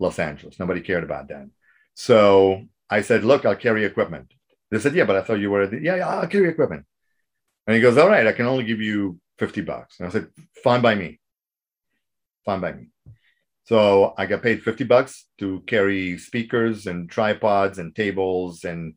Los 0.00 0.18
Angeles. 0.18 0.58
Nobody 0.58 0.80
cared 0.80 1.04
about 1.04 1.28
that. 1.28 1.46
So 1.94 2.64
I 2.90 3.02
said, 3.02 3.22
look, 3.22 3.46
I'll 3.46 3.54
carry 3.54 3.84
equipment. 3.84 4.34
They 4.72 4.80
said, 4.80 4.96
yeah, 4.96 5.04
but 5.04 5.14
I 5.14 5.22
thought 5.22 5.38
you 5.38 5.50
were, 5.52 5.72
yeah, 5.72 5.96
yeah, 5.96 6.08
I'll 6.08 6.26
carry 6.26 6.48
equipment. 6.48 6.84
And 7.66 7.76
he 7.76 7.80
goes, 7.80 7.96
all 7.96 8.08
right, 8.08 8.26
I 8.26 8.32
can 8.32 8.46
only 8.46 8.64
give 8.64 8.80
you 8.80 9.20
50 9.38 9.60
bucks. 9.60 10.00
And 10.00 10.08
I 10.08 10.10
said, 10.10 10.26
fine 10.64 10.82
by 10.82 10.96
me. 10.96 11.20
Fine 12.44 12.60
by 12.60 12.72
me. 12.72 12.86
So 13.62 14.12
I 14.18 14.26
got 14.26 14.42
paid 14.42 14.64
50 14.64 14.82
bucks 14.84 15.26
to 15.38 15.60
carry 15.68 16.18
speakers 16.18 16.86
and 16.86 17.08
tripods 17.08 17.78
and 17.78 17.94
tables 17.94 18.64
and 18.64 18.94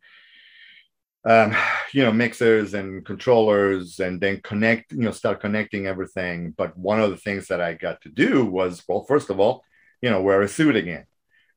um, 1.28 1.56
you 1.94 2.04
know 2.04 2.12
mixers 2.12 2.74
and 2.74 3.06
controllers 3.06 4.00
and 4.00 4.20
then 4.20 4.42
connect 4.42 4.92
you 4.92 5.00
know 5.00 5.12
start 5.12 5.40
connecting 5.42 5.86
everything. 5.86 6.54
But 6.58 6.78
one 6.78 7.02
of 7.02 7.12
the 7.12 7.18
things 7.18 7.48
that 7.48 7.62
i 7.62 7.74
got 7.74 8.02
to 8.02 8.10
do 8.10 8.46
was 8.46 8.84
well 8.88 9.04
first 9.04 9.30
of 9.30 9.40
all 9.40 9.64
you 10.02 10.10
know 10.10 10.22
wear 10.22 10.42
a 10.42 10.48
suit 10.48 10.76
again. 10.76 11.06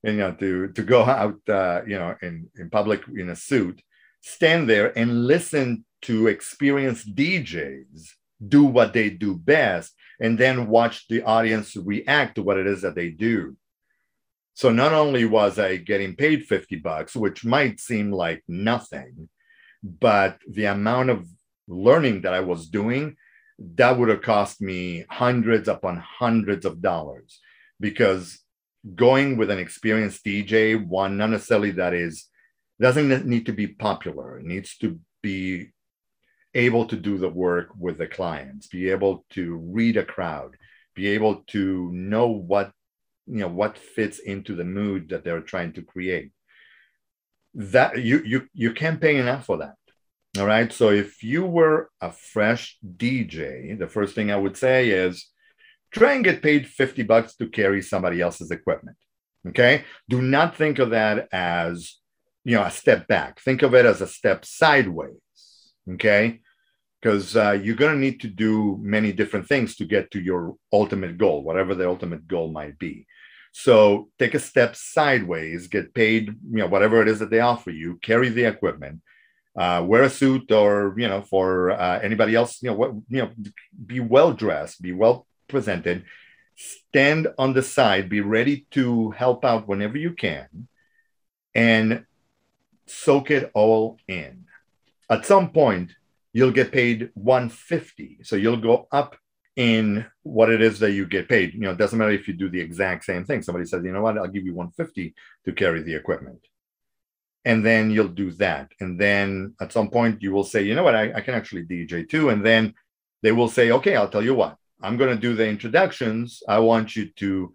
And 0.04 0.16
you 0.16 0.20
know 0.20 0.32
to 0.32 0.68
to 0.72 0.82
go 0.82 1.02
out 1.02 1.36
uh, 1.48 1.82
you 1.86 1.98
know 1.98 2.14
in 2.22 2.50
in 2.58 2.70
public 2.70 3.02
in 3.08 3.30
a 3.30 3.36
suit 3.36 3.80
stand 4.22 4.68
there 4.68 4.96
and 4.98 5.26
listen 5.26 5.84
to 6.02 6.26
experienced 6.26 7.14
djs 7.14 8.10
do 8.46 8.64
what 8.64 8.92
they 8.92 9.08
do 9.08 9.34
best 9.34 9.94
and 10.18 10.38
then 10.38 10.68
watch 10.68 11.08
the 11.08 11.22
audience 11.22 11.76
react 11.76 12.34
to 12.34 12.42
what 12.42 12.58
it 12.58 12.66
is 12.66 12.82
that 12.82 12.94
they 12.94 13.10
do. 13.10 13.56
So 14.54 14.70
not 14.70 14.92
only 14.92 15.24
was 15.24 15.58
i 15.58 15.76
getting 15.76 16.16
paid 16.16 16.46
50 16.46 16.76
bucks 16.76 17.14
which 17.14 17.44
might 17.44 17.80
seem 17.80 18.10
like 18.10 18.42
nothing 18.48 19.28
but 19.82 20.38
the 20.48 20.66
amount 20.66 21.10
of 21.10 21.26
learning 21.68 22.22
that 22.22 22.34
I 22.34 22.40
was 22.40 22.68
doing, 22.68 23.16
that 23.74 23.98
would 23.98 24.08
have 24.08 24.22
cost 24.22 24.60
me 24.60 25.04
hundreds 25.08 25.68
upon 25.68 25.96
hundreds 25.96 26.64
of 26.64 26.80
dollars 26.80 27.40
because 27.78 28.40
going 28.94 29.36
with 29.36 29.50
an 29.50 29.58
experienced 29.58 30.24
DJ, 30.24 30.82
one, 30.82 31.16
not 31.16 31.30
necessarily 31.30 31.70
that 31.72 31.94
is, 31.94 32.26
doesn't 32.80 33.26
need 33.26 33.46
to 33.46 33.52
be 33.52 33.66
popular. 33.66 34.38
It 34.38 34.46
needs 34.46 34.76
to 34.78 34.98
be 35.22 35.68
able 36.54 36.86
to 36.86 36.96
do 36.96 37.18
the 37.18 37.28
work 37.28 37.68
with 37.78 37.98
the 37.98 38.06
clients, 38.06 38.66
be 38.66 38.90
able 38.90 39.24
to 39.30 39.56
read 39.56 39.96
a 39.96 40.04
crowd, 40.04 40.56
be 40.94 41.08
able 41.08 41.44
to 41.48 41.90
know 41.92 42.28
what, 42.28 42.72
you 43.26 43.40
know, 43.40 43.48
what 43.48 43.78
fits 43.78 44.18
into 44.18 44.56
the 44.56 44.64
mood 44.64 45.10
that 45.10 45.24
they're 45.24 45.40
trying 45.40 45.72
to 45.74 45.82
create 45.82 46.32
that 47.54 47.98
you 47.98 48.22
you 48.24 48.48
you 48.52 48.72
can't 48.72 49.00
pay 49.00 49.16
enough 49.16 49.46
for 49.46 49.58
that 49.58 49.74
all 50.38 50.46
right? 50.46 50.72
So 50.72 50.90
if 50.90 51.24
you 51.24 51.44
were 51.44 51.90
a 52.00 52.12
fresh 52.12 52.78
dj 52.96 53.78
the 53.78 53.88
first 53.88 54.14
thing 54.14 54.30
i 54.30 54.36
would 54.36 54.56
say 54.56 54.90
is 54.90 55.26
try 55.90 56.12
and 56.12 56.24
get 56.24 56.42
paid 56.42 56.68
50 56.68 57.02
bucks 57.02 57.34
to 57.36 57.48
carry 57.48 57.82
somebody 57.82 58.20
else's 58.20 58.50
equipment 58.50 58.96
okay? 59.48 59.84
Do 60.08 60.22
not 60.22 60.56
think 60.56 60.78
of 60.78 60.90
that 60.90 61.28
as 61.32 61.96
you 62.44 62.56
know 62.56 62.62
a 62.62 62.70
step 62.70 63.06
back. 63.06 63.40
Think 63.40 63.62
of 63.62 63.74
it 63.74 63.86
as 63.86 64.00
a 64.00 64.06
step 64.06 64.44
sideways 64.44 65.16
okay? 65.88 66.40
Because 67.00 67.34
uh, 67.34 67.58
you're 67.62 67.76
going 67.76 67.94
to 67.94 67.98
need 67.98 68.20
to 68.20 68.28
do 68.28 68.78
many 68.82 69.12
different 69.12 69.48
things 69.48 69.76
to 69.76 69.84
get 69.84 70.10
to 70.10 70.20
your 70.20 70.56
ultimate 70.72 71.18
goal 71.18 71.42
whatever 71.42 71.74
the 71.74 71.88
ultimate 71.88 72.26
goal 72.28 72.52
might 72.52 72.78
be 72.78 73.06
so 73.52 74.08
take 74.18 74.34
a 74.34 74.38
step 74.38 74.76
sideways, 74.76 75.66
get 75.66 75.92
paid, 75.94 76.28
you 76.28 76.58
know, 76.58 76.66
whatever 76.66 77.02
it 77.02 77.08
is 77.08 77.18
that 77.18 77.30
they 77.30 77.40
offer 77.40 77.70
you, 77.70 77.98
carry 78.02 78.28
the 78.28 78.44
equipment, 78.44 79.00
uh, 79.56 79.84
wear 79.86 80.04
a 80.04 80.10
suit, 80.10 80.50
or 80.52 80.94
you 80.96 81.08
know, 81.08 81.22
for 81.22 81.72
uh, 81.72 81.98
anybody 82.00 82.34
else, 82.34 82.62
you 82.62 82.70
know, 82.70 82.76
what 82.76 82.92
you 83.08 83.22
know, 83.22 83.30
be 83.86 84.00
well 84.00 84.32
dressed, 84.32 84.80
be 84.80 84.92
well 84.92 85.26
presented, 85.48 86.04
stand 86.56 87.26
on 87.38 87.52
the 87.52 87.62
side, 87.62 88.08
be 88.08 88.20
ready 88.20 88.66
to 88.70 89.10
help 89.10 89.44
out 89.44 89.66
whenever 89.66 89.98
you 89.98 90.12
can, 90.12 90.68
and 91.54 92.04
soak 92.86 93.30
it 93.30 93.50
all 93.54 93.98
in. 94.06 94.44
At 95.08 95.26
some 95.26 95.50
point, 95.50 95.90
you'll 96.32 96.52
get 96.52 96.70
paid 96.70 97.10
150, 97.14 98.18
so 98.22 98.36
you'll 98.36 98.58
go 98.58 98.86
up 98.92 99.16
in 99.60 100.06
what 100.22 100.48
it 100.48 100.62
is 100.62 100.78
that 100.78 100.92
you 100.92 101.04
get 101.04 101.28
paid. 101.28 101.52
You 101.52 101.60
know, 101.60 101.72
it 101.72 101.76
doesn't 101.76 101.98
matter 101.98 102.12
if 102.12 102.26
you 102.26 102.32
do 102.32 102.48
the 102.48 102.58
exact 102.58 103.04
same 103.04 103.26
thing. 103.26 103.42
Somebody 103.42 103.66
says, 103.66 103.84
you 103.84 103.92
know 103.92 104.00
what, 104.00 104.16
I'll 104.16 104.26
give 104.26 104.46
you 104.46 104.54
150 104.54 105.14
to 105.44 105.52
carry 105.52 105.82
the 105.82 105.94
equipment. 105.94 106.40
And 107.44 107.62
then 107.62 107.90
you'll 107.90 108.08
do 108.08 108.30
that. 108.44 108.72
And 108.80 108.98
then 108.98 109.54
at 109.60 109.70
some 109.70 109.90
point 109.90 110.22
you 110.22 110.32
will 110.32 110.44
say, 110.44 110.62
you 110.62 110.74
know 110.74 110.82
what, 110.82 110.94
I, 110.94 111.12
I 111.12 111.20
can 111.20 111.34
actually 111.34 111.64
DJ 111.64 112.08
too. 112.08 112.30
And 112.30 112.42
then 112.42 112.72
they 113.22 113.32
will 113.32 113.50
say, 113.50 113.70
okay, 113.70 113.96
I'll 113.96 114.08
tell 114.08 114.24
you 114.24 114.34
what, 114.34 114.56
I'm 114.80 114.96
going 114.96 115.14
to 115.14 115.20
do 115.20 115.34
the 115.34 115.46
introductions. 115.46 116.42
I 116.48 116.60
want 116.60 116.96
you 116.96 117.10
to 117.16 117.52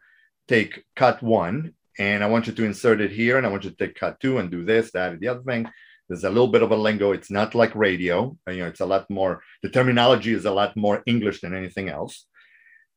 take 0.47 0.85
cut 0.95 1.23
one 1.23 1.73
and 1.97 2.23
I 2.23 2.27
want 2.27 2.45
you 2.45 2.53
to 2.53 2.65
insert 2.65 3.01
it 3.01 3.09
here. 3.09 3.37
And 3.37 3.47
I 3.47 3.49
want 3.49 3.63
you 3.63 3.71
to 3.71 3.75
take 3.75 3.95
cut 3.95 4.19
two 4.19 4.37
and 4.37 4.51
do 4.51 4.63
this, 4.63 4.91
that, 4.91 5.13
and 5.13 5.19
the 5.19 5.29
other 5.29 5.41
thing. 5.41 5.67
There's 6.07 6.23
a 6.23 6.29
little 6.29 6.47
bit 6.47 6.61
of 6.61 6.71
a 6.71 6.75
lingo. 6.75 7.11
It's 7.11 7.31
not 7.31 7.55
like 7.55 7.73
radio. 7.75 8.37
Uh, 8.47 8.51
you 8.51 8.59
know, 8.59 8.67
it's 8.67 8.79
a 8.79 8.85
lot 8.85 9.09
more, 9.09 9.41
the 9.63 9.69
terminology 9.69 10.33
is 10.33 10.45
a 10.45 10.51
lot 10.51 10.77
more 10.77 11.01
English 11.05 11.41
than 11.41 11.55
anything 11.55 11.89
else. 11.89 12.27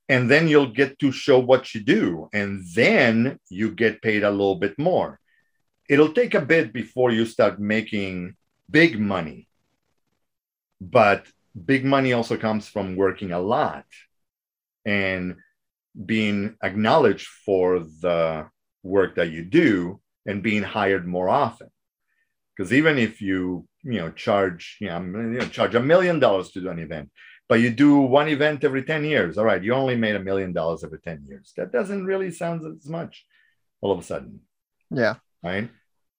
And 0.09 0.31
then 0.31 0.49
you'll 0.49 0.73
get 0.73 0.99
to 1.01 1.12
show 1.12 1.38
what 1.38 1.75
you 1.75 1.83
do. 1.83 2.29
And 2.33 2.64
then 2.75 3.38
you 3.51 3.71
get 3.71 4.03
paid 4.03 4.25
a 4.25 4.31
little 4.31 4.57
bit 4.57 4.79
more. 4.79 5.21
It'll 5.88 6.12
take 6.12 6.35
a 6.35 6.40
bit 6.40 6.73
before 6.73 7.11
you 7.11 7.25
start 7.25 7.59
making 7.59 8.37
big 8.71 9.01
money. 9.01 9.49
But 10.81 11.27
big 11.64 11.85
money 11.85 12.12
also 12.12 12.37
comes 12.37 12.68
from 12.68 12.97
working 12.97 13.33
a 13.33 13.40
lot 13.40 13.87
and 14.85 15.37
being 16.07 16.57
acknowledged 16.62 17.27
for 17.27 17.81
the 17.81 18.49
work 18.83 19.16
that 19.16 19.31
you 19.31 19.44
do 19.44 20.01
and 20.27 20.42
being 20.42 20.62
hired 20.62 21.07
more 21.07 21.29
often 21.29 21.71
because 22.59 22.73
even 22.73 22.99
if 22.99 23.23
you 23.23 23.66
you 23.85 24.01
know 24.01 24.11
charge 24.11 24.77
you 24.81 24.88
know, 24.88 25.01
you 25.01 25.38
know 25.38 25.47
charge 25.47 25.75
a 25.75 25.81
million 25.81 26.18
dollars 26.18 26.51
to 26.51 26.61
do 26.61 26.68
an 26.68 26.79
event 26.79 27.11
but 27.49 27.61
you 27.61 27.71
do 27.71 27.99
one 27.99 28.29
event 28.29 28.64
every 28.64 28.83
10 28.83 29.05
years 29.05 29.38
all 29.38 29.44
right 29.44 29.62
you 29.62 29.73
only 29.73 29.97
made 29.97 30.16
a 30.16 30.21
million 30.21 30.53
dollars 30.53 30.85
every 30.85 30.99
10 30.99 31.25
years. 31.27 31.53
That 31.57 31.73
doesn't 31.73 32.05
really 32.05 32.31
sound 32.31 32.62
as 32.66 32.88
much 32.88 33.25
all 33.81 33.92
of 33.92 33.99
a 33.99 34.03
sudden. 34.03 34.40
Yeah. 34.90 35.14
Right? 35.42 35.71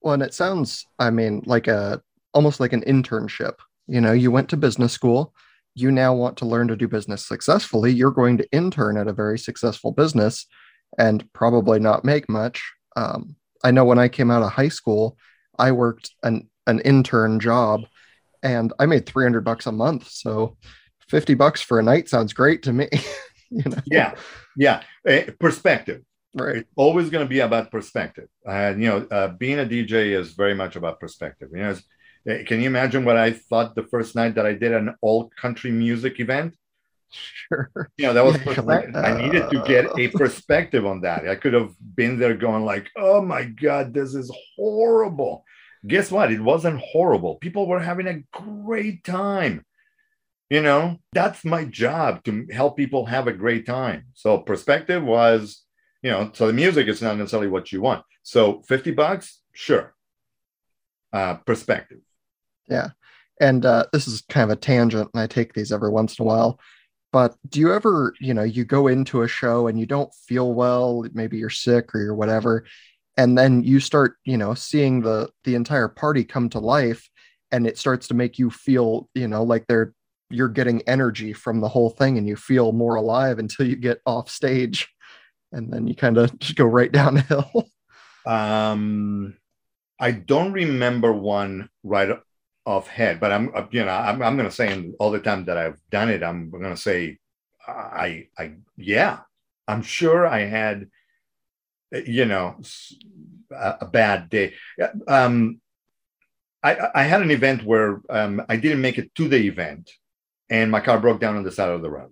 Well 0.01 0.13
and 0.13 0.23
it 0.23 0.33
sounds 0.33 0.85
i 0.97 1.09
mean 1.09 1.43
like 1.45 1.67
a 1.67 2.01
almost 2.33 2.59
like 2.59 2.73
an 2.73 2.83
internship. 2.83 3.55
You 3.87 4.01
know 4.01 4.13
you 4.13 4.31
went 4.31 4.49
to 4.49 4.57
business 4.57 4.93
school. 4.93 5.33
You 5.75 5.91
now 5.91 6.13
want 6.13 6.37
to 6.37 6.45
learn 6.45 6.67
to 6.69 6.75
do 6.75 6.87
business 6.87 7.25
successfully. 7.25 7.91
You're 7.91 8.11
going 8.11 8.37
to 8.37 8.51
intern 8.51 8.97
at 8.97 9.07
a 9.07 9.13
very 9.13 9.37
successful 9.37 9.91
business 9.91 10.45
and 10.97 11.31
probably 11.33 11.79
not 11.79 12.03
make 12.03 12.29
much. 12.29 12.63
Um, 12.95 13.35
i 13.63 13.71
know 13.71 13.85
when 13.85 13.99
i 13.99 14.07
came 14.07 14.31
out 14.31 14.41
of 14.41 14.51
high 14.51 14.69
school 14.69 15.17
I 15.59 15.71
worked 15.71 16.11
an 16.23 16.49
an 16.67 16.79
intern 16.81 17.39
job 17.39 17.85
and 18.43 18.71
I 18.79 18.85
made 18.85 19.05
300 19.05 19.41
bucks 19.41 19.65
a 19.65 19.71
month. 19.71 20.07
So 20.09 20.57
50 21.09 21.33
bucks 21.33 21.61
for 21.61 21.79
a 21.79 21.83
night 21.83 22.07
sounds 22.07 22.33
great 22.33 22.63
to 22.63 22.73
me. 22.73 22.87
you 23.49 23.63
know? 23.65 23.77
Yeah. 23.87 24.15
Yeah. 24.55 24.83
Uh, 25.07 25.21
perspective. 25.39 26.03
Right. 26.35 26.57
It's 26.57 26.69
always 26.75 27.09
going 27.09 27.25
to 27.25 27.29
be 27.29 27.39
about 27.39 27.71
perspective. 27.71 28.27
And, 28.45 28.81
you 28.83 28.89
know, 28.89 29.07
uh, 29.09 29.29
being 29.29 29.59
a 29.59 29.65
DJ 29.65 30.17
is 30.17 30.33
very 30.33 30.53
much 30.53 30.75
about 30.75 30.99
perspective. 30.99 31.49
You 31.51 31.63
know, 31.63 31.75
Eh, 32.27 32.43
can 32.43 32.59
you 32.59 32.67
imagine 32.67 33.05
what 33.05 33.17
I 33.17 33.31
thought 33.31 33.75
the 33.75 33.83
first 33.83 34.15
night 34.15 34.35
that 34.35 34.45
I 34.45 34.53
did 34.53 34.73
an 34.73 34.95
all 35.01 35.29
country 35.29 35.71
music 35.71 36.19
event? 36.19 36.55
Sure. 37.49 37.89
You 37.97 38.05
know, 38.05 38.13
that 38.13 38.23
was 38.23 38.37
Yeah, 38.37 38.61
like, 38.61 38.93
like, 38.93 38.95
I 38.95 39.19
needed 39.19 39.49
to 39.49 39.63
get 39.63 39.85
a 39.85 40.07
uh. 40.07 40.11
perspective 40.13 40.85
on 40.85 41.01
that. 41.01 41.27
I 41.27 41.35
could 41.35 41.53
have 41.53 41.71
been 41.95 42.19
there 42.19 42.35
going 42.35 42.63
like, 42.63 42.89
"Oh 42.95 43.21
my 43.21 43.43
god, 43.45 43.93
this 43.93 44.13
is 44.13 44.31
horrible." 44.55 45.43
Guess 45.87 46.11
what? 46.11 46.31
It 46.31 46.41
wasn't 46.41 46.79
horrible. 46.79 47.35
People 47.35 47.65
were 47.65 47.79
having 47.79 48.07
a 48.07 48.21
great 48.31 49.03
time. 49.03 49.65
You 50.49 50.61
know, 50.61 50.97
that's 51.13 51.45
my 51.45 51.65
job 51.65 52.23
to 52.25 52.47
help 52.51 52.75
people 52.75 53.05
have 53.05 53.27
a 53.27 53.33
great 53.33 53.65
time. 53.65 54.05
So 54.13 54.39
perspective 54.39 55.03
was, 55.03 55.63
you 56.01 56.09
know, 56.09 56.31
so 56.33 56.47
the 56.47 56.53
music 56.53 56.87
is 56.87 57.01
not 57.01 57.17
necessarily 57.17 57.47
what 57.47 57.71
you 57.71 57.81
want. 57.81 58.03
So 58.23 58.61
50 58.67 58.91
bucks, 58.91 59.41
sure. 59.53 59.93
Uh, 61.13 61.35
perspective. 61.35 61.99
Yeah. 62.67 62.89
And 63.39 63.65
uh, 63.65 63.85
this 63.93 64.07
is 64.07 64.21
kind 64.27 64.51
of 64.51 64.57
a 64.57 64.59
tangent, 64.59 65.09
and 65.13 65.21
I 65.21 65.27
take 65.27 65.53
these 65.53 65.71
every 65.71 65.89
once 65.89 66.19
in 66.19 66.23
a 66.23 66.27
while. 66.27 66.59
But 67.11 67.35
do 67.47 67.59
you 67.59 67.73
ever, 67.73 68.13
you 68.19 68.33
know, 68.33 68.43
you 68.43 68.65
go 68.65 68.87
into 68.87 69.23
a 69.23 69.27
show 69.27 69.67
and 69.67 69.79
you 69.79 69.85
don't 69.85 70.13
feel 70.13 70.53
well, 70.53 71.05
maybe 71.13 71.37
you're 71.37 71.49
sick 71.49 71.93
or 71.95 72.01
you're 72.01 72.15
whatever, 72.15 72.65
and 73.17 73.37
then 73.37 73.63
you 73.63 73.79
start, 73.79 74.15
you 74.25 74.37
know, 74.37 74.53
seeing 74.53 75.01
the 75.01 75.29
the 75.43 75.55
entire 75.55 75.87
party 75.87 76.23
come 76.23 76.49
to 76.49 76.59
life, 76.59 77.09
and 77.51 77.65
it 77.65 77.77
starts 77.77 78.07
to 78.09 78.13
make 78.13 78.37
you 78.37 78.49
feel, 78.49 79.09
you 79.15 79.27
know, 79.27 79.43
like 79.43 79.65
they're 79.67 79.93
you're 80.29 80.49
getting 80.49 80.83
energy 80.87 81.33
from 81.33 81.59
the 81.59 81.67
whole 81.67 81.89
thing, 81.89 82.17
and 82.17 82.27
you 82.27 82.35
feel 82.35 82.71
more 82.71 82.95
alive 82.95 83.39
until 83.39 83.65
you 83.65 83.75
get 83.75 84.01
off 84.05 84.29
stage, 84.29 84.87
and 85.51 85.73
then 85.73 85.87
you 85.87 85.95
kind 85.95 86.17
of 86.17 86.37
just 86.39 86.55
go 86.55 86.65
right 86.65 86.91
downhill. 86.93 87.69
Um, 88.25 89.35
I 89.99 90.11
don't 90.11 90.53
remember 90.53 91.11
one 91.11 91.69
right 91.83 92.19
off 92.69 92.87
head, 92.87 93.19
but 93.19 93.31
I'm, 93.31 93.51
uh, 93.55 93.65
you 93.71 93.83
know, 93.83 93.91
I'm, 93.91 94.21
I'm 94.21 94.37
going 94.37 94.47
to 94.47 94.55
say 94.55 94.91
all 94.99 95.09
the 95.09 95.19
time 95.19 95.45
that 95.45 95.57
I've 95.57 95.79
done 95.89 96.09
it, 96.09 96.21
I'm 96.21 96.51
going 96.51 96.63
to 96.63 96.77
say, 96.77 97.17
I, 97.67 98.27
I, 98.37 98.53
yeah, 98.77 99.19
I'm 99.67 99.81
sure 99.81 100.27
I 100.27 100.41
had, 100.41 100.87
uh, 101.93 101.99
you 102.05 102.25
know, 102.25 102.61
a 103.51 103.85
bad 103.85 104.29
day. 104.29 104.53
Um, 105.07 105.59
I, 106.61 106.77
I 106.93 107.03
had 107.03 107.21
an 107.21 107.31
event 107.31 107.63
where 107.63 108.01
um, 108.09 108.43
I 108.47 108.57
didn't 108.57 108.81
make 108.81 108.99
it 108.99 109.15
to 109.15 109.27
the 109.27 109.37
event, 109.37 109.89
and 110.49 110.69
my 110.69 110.81
car 110.81 110.99
broke 110.99 111.19
down 111.19 111.37
on 111.37 111.43
the 111.43 111.51
side 111.51 111.69
of 111.69 111.81
the 111.81 111.89
road. 111.89 112.11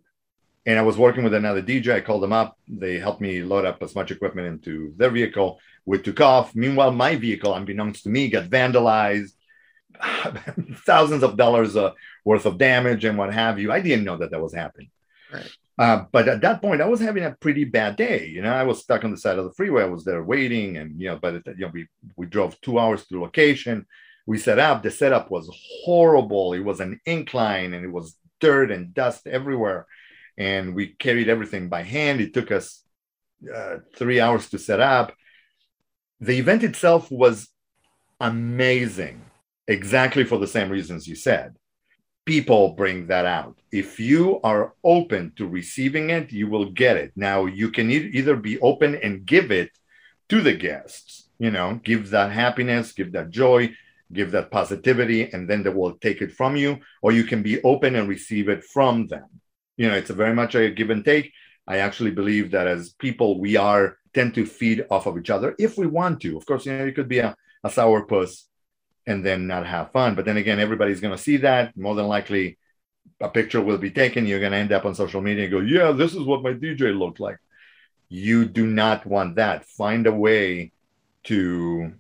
And 0.66 0.78
I 0.80 0.82
was 0.82 0.98
working 0.98 1.24
with 1.24 1.34
another 1.34 1.62
DJ. 1.62 1.94
I 1.94 2.02
called 2.02 2.24
them 2.24 2.34
up. 2.34 2.58
They 2.68 2.98
helped 2.98 3.22
me 3.22 3.42
load 3.42 3.66
up 3.66 3.82
as 3.82 3.96
much 3.96 4.12
equipment 4.12 4.48
into 4.48 4.94
their 4.98 5.12
vehicle. 5.12 5.60
We 5.86 6.00
took 6.00 6.20
off. 6.20 6.56
Meanwhile, 6.56 6.92
my 6.92 7.16
vehicle, 7.16 7.54
unbeknownst 7.54 8.04
to 8.04 8.10
me, 8.10 8.30
got 8.30 8.50
vandalized. 8.50 9.32
Thousands 10.86 11.24
of 11.24 11.38
dollars 11.38 11.76
uh, 11.76 11.92
worth 12.26 12.46
of 12.46 12.58
damage 12.58 13.06
and 13.06 13.18
what 13.18 13.34
have 13.34 13.60
you. 13.60 13.72
I 13.72 13.82
didn't 13.82 14.06
know 14.06 14.18
that 14.18 14.32
that 14.32 14.42
was 14.42 14.54
happening. 14.54 14.90
Right. 15.32 15.50
Uh, 15.80 16.06
but 16.12 16.28
at 16.28 16.42
that 16.42 16.62
point, 16.62 16.82
I 16.82 16.88
was 16.88 17.00
having 17.00 17.24
a 17.24 17.36
pretty 17.40 17.64
bad 17.64 17.98
day. 17.98 18.28
You 18.28 18.42
know, 18.42 18.52
I 18.52 18.64
was 18.64 18.82
stuck 18.82 19.04
on 19.04 19.12
the 19.12 19.18
side 19.18 19.38
of 19.38 19.46
the 19.46 19.54
freeway. 19.54 19.84
I 19.84 19.88
was 19.88 20.04
there 20.04 20.24
waiting, 20.24 20.78
and 20.78 21.00
you 21.00 21.10
know, 21.10 21.20
but 21.22 21.46
you 21.46 21.66
know, 21.66 21.72
we 21.72 21.88
we 22.16 22.26
drove 22.26 22.60
two 22.62 22.80
hours 22.80 23.02
to 23.02 23.14
the 23.14 23.20
location. 23.20 23.86
We 24.26 24.40
set 24.40 24.60
up. 24.60 24.82
The 24.82 24.90
setup 24.90 25.30
was 25.30 25.50
horrible. 25.86 26.54
It 26.54 26.62
was 26.62 26.80
an 26.80 27.00
incline, 27.06 27.74
and 27.74 27.86
it 27.86 27.92
was 27.92 28.18
dirt 28.40 28.72
and 28.72 28.94
dust 28.94 29.28
everywhere. 29.28 29.86
And 30.38 30.74
we 30.74 30.88
carried 30.88 31.30
everything 31.30 31.70
by 31.70 31.84
hand. 31.84 32.22
It 32.22 32.34
took 32.34 32.52
us 32.52 32.84
uh, 33.54 33.78
three 33.96 34.20
hours 34.20 34.50
to 34.50 34.60
set 34.60 34.80
up. 34.80 35.14
The 36.20 36.38
event 36.38 36.64
itself 36.64 37.12
was 37.12 37.50
amazing, 38.20 39.22
exactly 39.68 40.24
for 40.24 40.38
the 40.38 40.48
same 40.48 40.70
reasons 40.70 41.08
you 41.08 41.16
said. 41.16 41.56
People 42.26 42.74
bring 42.74 43.08
that 43.08 43.26
out. 43.26 43.58
If 43.72 44.00
you 44.00 44.40
are 44.44 44.74
open 44.84 45.34
to 45.38 45.48
receiving 45.48 46.10
it, 46.10 46.32
you 46.32 46.50
will 46.50 46.72
get 46.72 46.98
it. 46.98 47.12
Now, 47.16 47.46
you 47.46 47.72
can 47.72 47.90
e- 47.90 48.12
either 48.14 48.36
be 48.36 48.60
open 48.60 48.96
and 48.96 49.26
give 49.26 49.52
it 49.52 49.72
to 50.30 50.42
the 50.42 50.54
guests, 50.54 51.30
you 51.40 51.52
know, 51.52 51.80
give 51.84 52.10
that 52.10 52.32
happiness, 52.32 52.92
give 52.92 53.14
that 53.14 53.30
joy, 53.30 53.74
give 54.12 54.32
that 54.32 54.52
positivity, 54.52 55.32
and 55.32 55.50
then 55.50 55.64
they 55.64 55.70
will 55.70 55.94
take 55.94 56.22
it 56.22 56.32
from 56.32 56.56
you, 56.56 56.80
or 57.02 57.12
you 57.12 57.24
can 57.24 57.44
be 57.44 57.62
open 57.64 57.96
and 57.96 58.10
receive 58.10 58.50
it 58.50 58.64
from 58.64 59.08
them. 59.08 59.28
You 59.78 59.90
know, 59.90 59.96
it's 59.96 60.10
a 60.10 60.14
very 60.14 60.34
much 60.34 60.56
a 60.56 60.70
give 60.70 60.90
and 60.90 61.06
take. 61.06 61.32
I 61.68 61.78
actually 61.78 62.12
believe 62.12 62.52
that 62.52 62.68
as 62.68 62.94
people, 62.94 63.40
we 63.40 63.56
are 63.58 63.98
tend 64.14 64.34
to 64.34 64.46
feed 64.46 64.86
off 64.90 65.06
of 65.06 65.18
each 65.18 65.30
other 65.30 65.56
if 65.60 65.78
we 65.78 65.86
want 65.86 66.22
to. 66.22 66.38
Of 66.38 66.46
course, 66.46 66.66
you 66.66 66.74
know, 66.74 66.86
you 66.86 66.94
could 66.94 67.10
be 67.10 67.20
a, 67.20 67.36
a 67.64 67.70
sourpuss 67.70 68.44
and 69.08 69.26
then 69.26 69.48
not 69.48 69.66
have 69.66 69.92
fun. 69.92 70.14
But 70.14 70.26
then 70.26 70.38
again, 70.38 70.60
everybody's 70.60 71.00
going 71.00 71.16
to 71.16 71.24
see 71.24 71.38
that. 71.38 71.76
More 71.76 71.96
than 71.96 72.08
likely, 72.08 72.60
a 73.22 73.30
picture 73.30 73.62
will 73.62 73.78
be 73.78 73.90
taken. 73.90 74.28
You're 74.28 74.42
going 74.42 74.52
to 74.52 74.58
end 74.58 74.74
up 74.74 74.86
on 74.86 74.94
social 74.94 75.22
media 75.22 75.46
and 75.46 75.52
go, 75.52 75.60
yeah, 75.62 75.92
this 75.94 76.14
is 76.14 76.24
what 76.24 76.44
my 76.44 76.52
DJ 76.52 76.98
looked 76.98 77.20
like. 77.20 77.38
You 78.10 78.46
do 78.46 78.68
not 78.68 79.06
want 79.06 79.36
that. 79.38 79.66
Find 79.66 80.06
a 80.06 80.12
way 80.12 80.74
to 81.24 81.94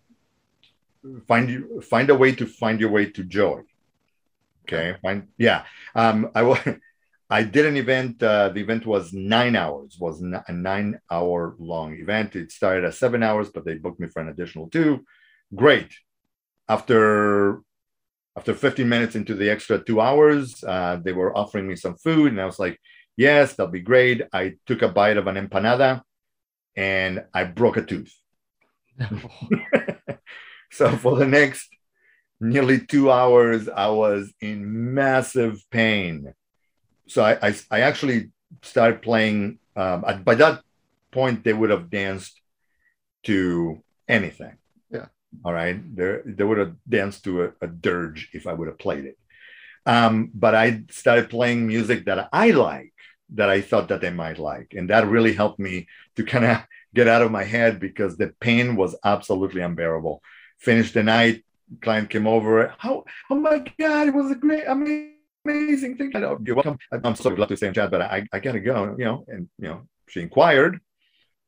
find 1.27 1.49
you 1.49 1.81
find 1.81 2.09
a 2.09 2.15
way 2.15 2.33
to 2.33 2.45
find 2.45 2.79
your 2.79 2.89
way 2.89 3.09
to 3.11 3.23
joy. 3.23 3.61
Okay. 4.63 4.97
Find 5.01 5.27
yeah. 5.37 5.63
Um, 5.95 6.29
I 6.35 6.43
will 6.43 6.57
I 7.29 7.43
did 7.43 7.65
an 7.65 7.75
event. 7.75 8.23
Uh, 8.23 8.49
the 8.49 8.61
event 8.61 8.85
was 8.85 9.11
nine 9.11 9.55
hours. 9.57 9.97
Was 9.99 10.21
a 10.21 10.53
nine 10.53 10.99
hour 11.11 11.55
long 11.59 11.93
event. 11.95 12.37
It 12.37 12.51
started 12.53 12.85
at 12.85 12.93
seven 12.93 13.21
hours, 13.21 13.49
but 13.49 13.65
they 13.65 13.75
booked 13.75 13.99
me 13.99 14.07
for 14.07 14.21
an 14.21 14.29
additional 14.29 14.69
two. 14.69 15.05
Great. 15.53 15.89
After 16.69 17.61
after 18.37 18.53
15 18.53 18.87
minutes 18.87 19.15
into 19.15 19.33
the 19.33 19.49
extra 19.49 19.83
two 19.83 19.99
hours, 19.99 20.63
uh, 20.63 20.99
they 21.03 21.11
were 21.11 21.35
offering 21.35 21.67
me 21.67 21.75
some 21.75 21.95
food, 21.95 22.31
and 22.31 22.39
I 22.41 22.45
was 22.45 22.59
like, 22.59 22.79
"Yes, 23.15 23.55
that'll 23.55 23.71
be 23.71 23.81
great." 23.81 24.21
I 24.33 24.53
took 24.67 24.81
a 24.83 24.89
bite 24.89 25.17
of 25.17 25.27
an 25.27 25.35
empanada, 25.35 26.01
and 26.75 27.25
I 27.33 27.45
broke 27.45 27.77
a 27.77 27.81
tooth. 27.83 28.13
so 30.71 30.95
for 30.97 31.17
the 31.17 31.25
next 31.27 31.69
nearly 32.39 32.79
two 32.79 33.11
hours, 33.11 33.67
I 33.69 33.87
was 33.89 34.33
in 34.41 34.93
massive 34.93 35.63
pain. 35.71 36.33
So 37.07 37.23
I, 37.23 37.49
I, 37.49 37.55
I 37.71 37.79
actually 37.81 38.31
started 38.61 39.01
playing. 39.01 39.59
Um, 39.75 40.03
at- 40.07 40.25
by 40.25 40.35
that 40.35 40.61
point, 41.11 41.43
they 41.43 41.53
would 41.53 41.69
have 41.69 41.89
danced 41.89 42.39
to 43.23 43.81
anything. 44.07 44.57
All 45.43 45.53
right. 45.53 45.79
There, 45.95 46.23
they 46.25 46.43
would 46.43 46.57
have 46.57 46.75
danced 46.87 47.23
to 47.25 47.43
a, 47.45 47.51
a 47.61 47.67
dirge 47.67 48.29
if 48.33 48.47
I 48.47 48.53
would 48.53 48.67
have 48.67 48.79
played 48.79 49.05
it. 49.05 49.17
Um, 49.85 50.31
but 50.33 50.55
I 50.55 50.83
started 50.91 51.29
playing 51.29 51.67
music 51.67 52.05
that 52.05 52.29
I 52.33 52.51
like, 52.51 52.93
that 53.35 53.49
I 53.49 53.61
thought 53.61 53.87
that 53.89 54.01
they 54.01 54.09
might 54.09 54.39
like. 54.39 54.73
And 54.75 54.89
that 54.89 55.07
really 55.07 55.33
helped 55.33 55.59
me 55.59 55.87
to 56.15 56.23
kind 56.23 56.45
of 56.45 56.57
get 56.93 57.07
out 57.07 57.21
of 57.21 57.31
my 57.31 57.43
head 57.43 57.79
because 57.79 58.17
the 58.17 58.33
pain 58.39 58.75
was 58.75 58.95
absolutely 59.03 59.61
unbearable. 59.61 60.21
Finished 60.59 60.93
the 60.93 61.03
night, 61.03 61.43
client 61.81 62.09
came 62.09 62.27
over. 62.27 62.73
How? 62.77 63.05
Oh 63.29 63.35
my 63.35 63.59
God! 63.79 64.07
It 64.07 64.13
was 64.13 64.31
a 64.31 64.35
great, 64.35 64.65
amazing 64.67 65.97
thing. 65.97 66.11
You're 66.43 66.55
welcome. 66.55 66.79
I'm 66.91 67.15
so 67.15 67.29
glad 67.29 67.49
to 67.49 67.57
stay 67.57 67.67
in 67.67 67.73
chat, 67.73 67.91
but 67.91 68.01
I, 68.01 68.25
I 68.33 68.39
gotta 68.39 68.59
go. 68.59 68.95
You 68.97 69.05
know, 69.05 69.25
and 69.27 69.47
you 69.59 69.67
know, 69.67 69.87
she 70.07 70.21
inquired, 70.21 70.79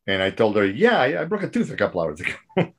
and 0.05 0.21
I 0.21 0.29
told 0.29 0.55
her, 0.57 0.65
yeah, 0.65 0.99
I 0.99 1.23
broke 1.25 1.43
a 1.43 1.49
tooth 1.49 1.71
a 1.71 1.75
couple 1.77 2.01
hours 2.01 2.21
ago. 2.21 2.33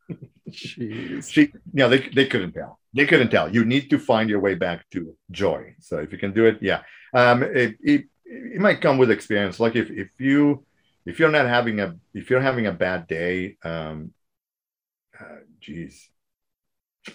Jeez. 0.50 1.30
she, 1.30 1.42
you 1.42 1.50
know, 1.72 1.88
they 1.88 2.08
they 2.14 2.26
couldn't 2.26 2.52
tell. 2.52 2.78
They 2.92 3.06
couldn't 3.06 3.30
tell. 3.30 3.52
You 3.52 3.64
need 3.64 3.88
to 3.90 3.98
find 3.98 4.28
your 4.28 4.40
way 4.40 4.54
back 4.54 4.88
to 4.90 5.16
joy. 5.30 5.74
So 5.80 5.98
if 5.98 6.12
you 6.12 6.18
can 6.18 6.32
do 6.32 6.46
it, 6.46 6.58
yeah. 6.60 6.82
Um, 7.14 7.42
it, 7.42 7.76
it, 7.80 8.04
it 8.24 8.60
might 8.60 8.80
come 8.80 8.98
with 8.98 9.10
experience. 9.10 9.60
Like 9.60 9.76
if 9.76 9.90
if 9.90 10.08
you 10.18 10.64
if 11.06 11.18
you're 11.18 11.30
not 11.30 11.46
having 11.46 11.80
a 11.80 11.96
if 12.14 12.30
you're 12.30 12.40
having 12.40 12.66
a 12.66 12.72
bad 12.72 13.06
day, 13.06 13.56
um, 13.64 14.12
uh, 15.18 15.42
geez, 15.60 16.08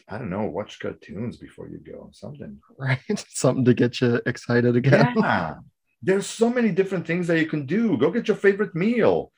I 0.08 0.17
don't 0.17 0.30
know. 0.30 0.43
Watch 0.43 0.80
cartoons 0.80 1.38
before 1.38 1.69
you 1.69 1.78
go. 1.78 2.10
Something. 2.13 2.60
Right. 2.78 3.00
Something 3.30 3.65
to 3.65 3.74
get 3.74 4.02
you 4.02 4.21
excited 4.26 4.76
again. 4.76 5.13
Yeah. 5.15 5.56
There's 6.02 6.28
so 6.28 6.50
many 6.50 6.71
different 6.71 7.08
things 7.08 7.28
that 7.28 7.39
you 7.39 7.48
can 7.48 7.65
do. 7.65 7.98
Go 7.98 8.12
get 8.12 8.28
your 8.28 8.38
favorite 8.38 8.76
meal. 8.76 9.32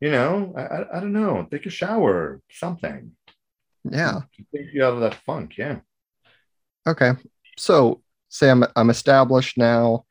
You 0.00 0.10
know, 0.10 0.54
I, 0.56 0.62
I, 0.62 0.96
I 0.96 1.00
don't 1.00 1.12
know. 1.12 1.46
Take 1.50 1.66
a 1.66 1.70
shower. 1.70 2.40
Something. 2.50 3.12
Yeah. 3.92 4.20
Take 4.54 4.72
you 4.72 4.84
out 4.84 4.94
of 4.94 5.00
that 5.00 5.14
funk. 5.26 5.56
Yeah. 5.56 5.80
Okay. 6.86 7.12
So 7.56 8.02
say 8.28 8.50
I'm 8.50 8.64
I'm 8.76 8.90
established 8.90 9.58
now. 9.58 10.04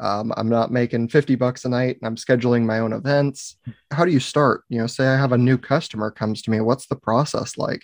Um, 0.00 0.32
I'm 0.36 0.48
not 0.48 0.72
making 0.72 1.08
50 1.08 1.36
bucks 1.36 1.64
a 1.64 1.68
night 1.68 1.98
and 2.00 2.06
I'm 2.06 2.16
scheduling 2.16 2.64
my 2.64 2.80
own 2.80 2.92
events. 2.92 3.56
How 3.92 4.04
do 4.04 4.10
you 4.10 4.18
start? 4.18 4.64
You 4.68 4.80
know, 4.80 4.88
say 4.88 5.06
I 5.06 5.16
have 5.16 5.32
a 5.32 5.38
new 5.38 5.56
customer 5.56 6.10
comes 6.10 6.42
to 6.42 6.50
me. 6.50 6.60
What's 6.60 6.86
the 6.86 6.96
process 6.96 7.56
like? 7.56 7.82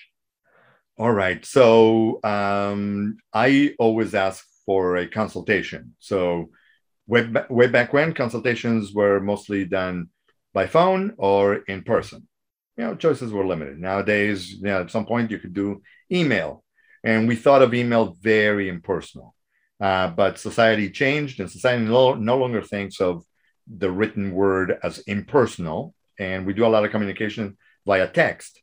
All 0.99 1.13
right. 1.13 1.45
So 1.45 2.21
um, 2.25 3.19
I 3.33 3.75
always 3.79 4.15
ask 4.15 4.45
for 4.67 4.97
a 4.97 5.07
consultation. 5.07 5.95
So 6.01 6.51
way, 7.07 7.31
way 7.49 7.69
back 7.69 7.93
when, 7.93 8.13
consultations 8.13 8.93
were 8.93 9.21
mostly 9.21 9.65
done 9.65 10.09
by 10.53 10.67
phone 10.67 11.15
or 11.17 11.57
in 11.69 11.83
person. 11.83 12.27
You 12.77 12.85
know, 12.85 12.95
choices 12.95 13.33
were 13.33 13.47
limited. 13.47 13.79
Nowadays, 13.79 14.53
you 14.53 14.63
know, 14.63 14.81
at 14.81 14.91
some 14.91 15.07
point 15.07 15.31
you 15.31 15.39
could 15.39 15.53
do 15.53 15.83
email. 16.11 16.65
And 17.05 17.29
we 17.29 17.37
thought 17.37 17.63
of 17.63 17.75
email 17.75 18.17
very 18.21 18.69
impersonal. 18.69 19.35
Uh, 19.81 20.09
but 20.09 20.39
society 20.39 20.91
changed, 20.91 21.41
and 21.41 21.51
society 21.51 21.85
no, 21.85 22.15
no 22.15 22.37
longer 22.37 22.63
thinks 22.63 23.01
of 23.01 23.25
the 23.67 23.91
written 23.91 24.33
word 24.33 24.79
as 24.83 24.99
impersonal. 25.01 25.95
And 26.19 26.47
we 26.47 26.53
do 26.53 26.67
a 26.67 26.69
lot 26.69 26.85
of 26.85 26.91
communication 26.91 27.57
via 27.87 28.07
text. 28.07 28.61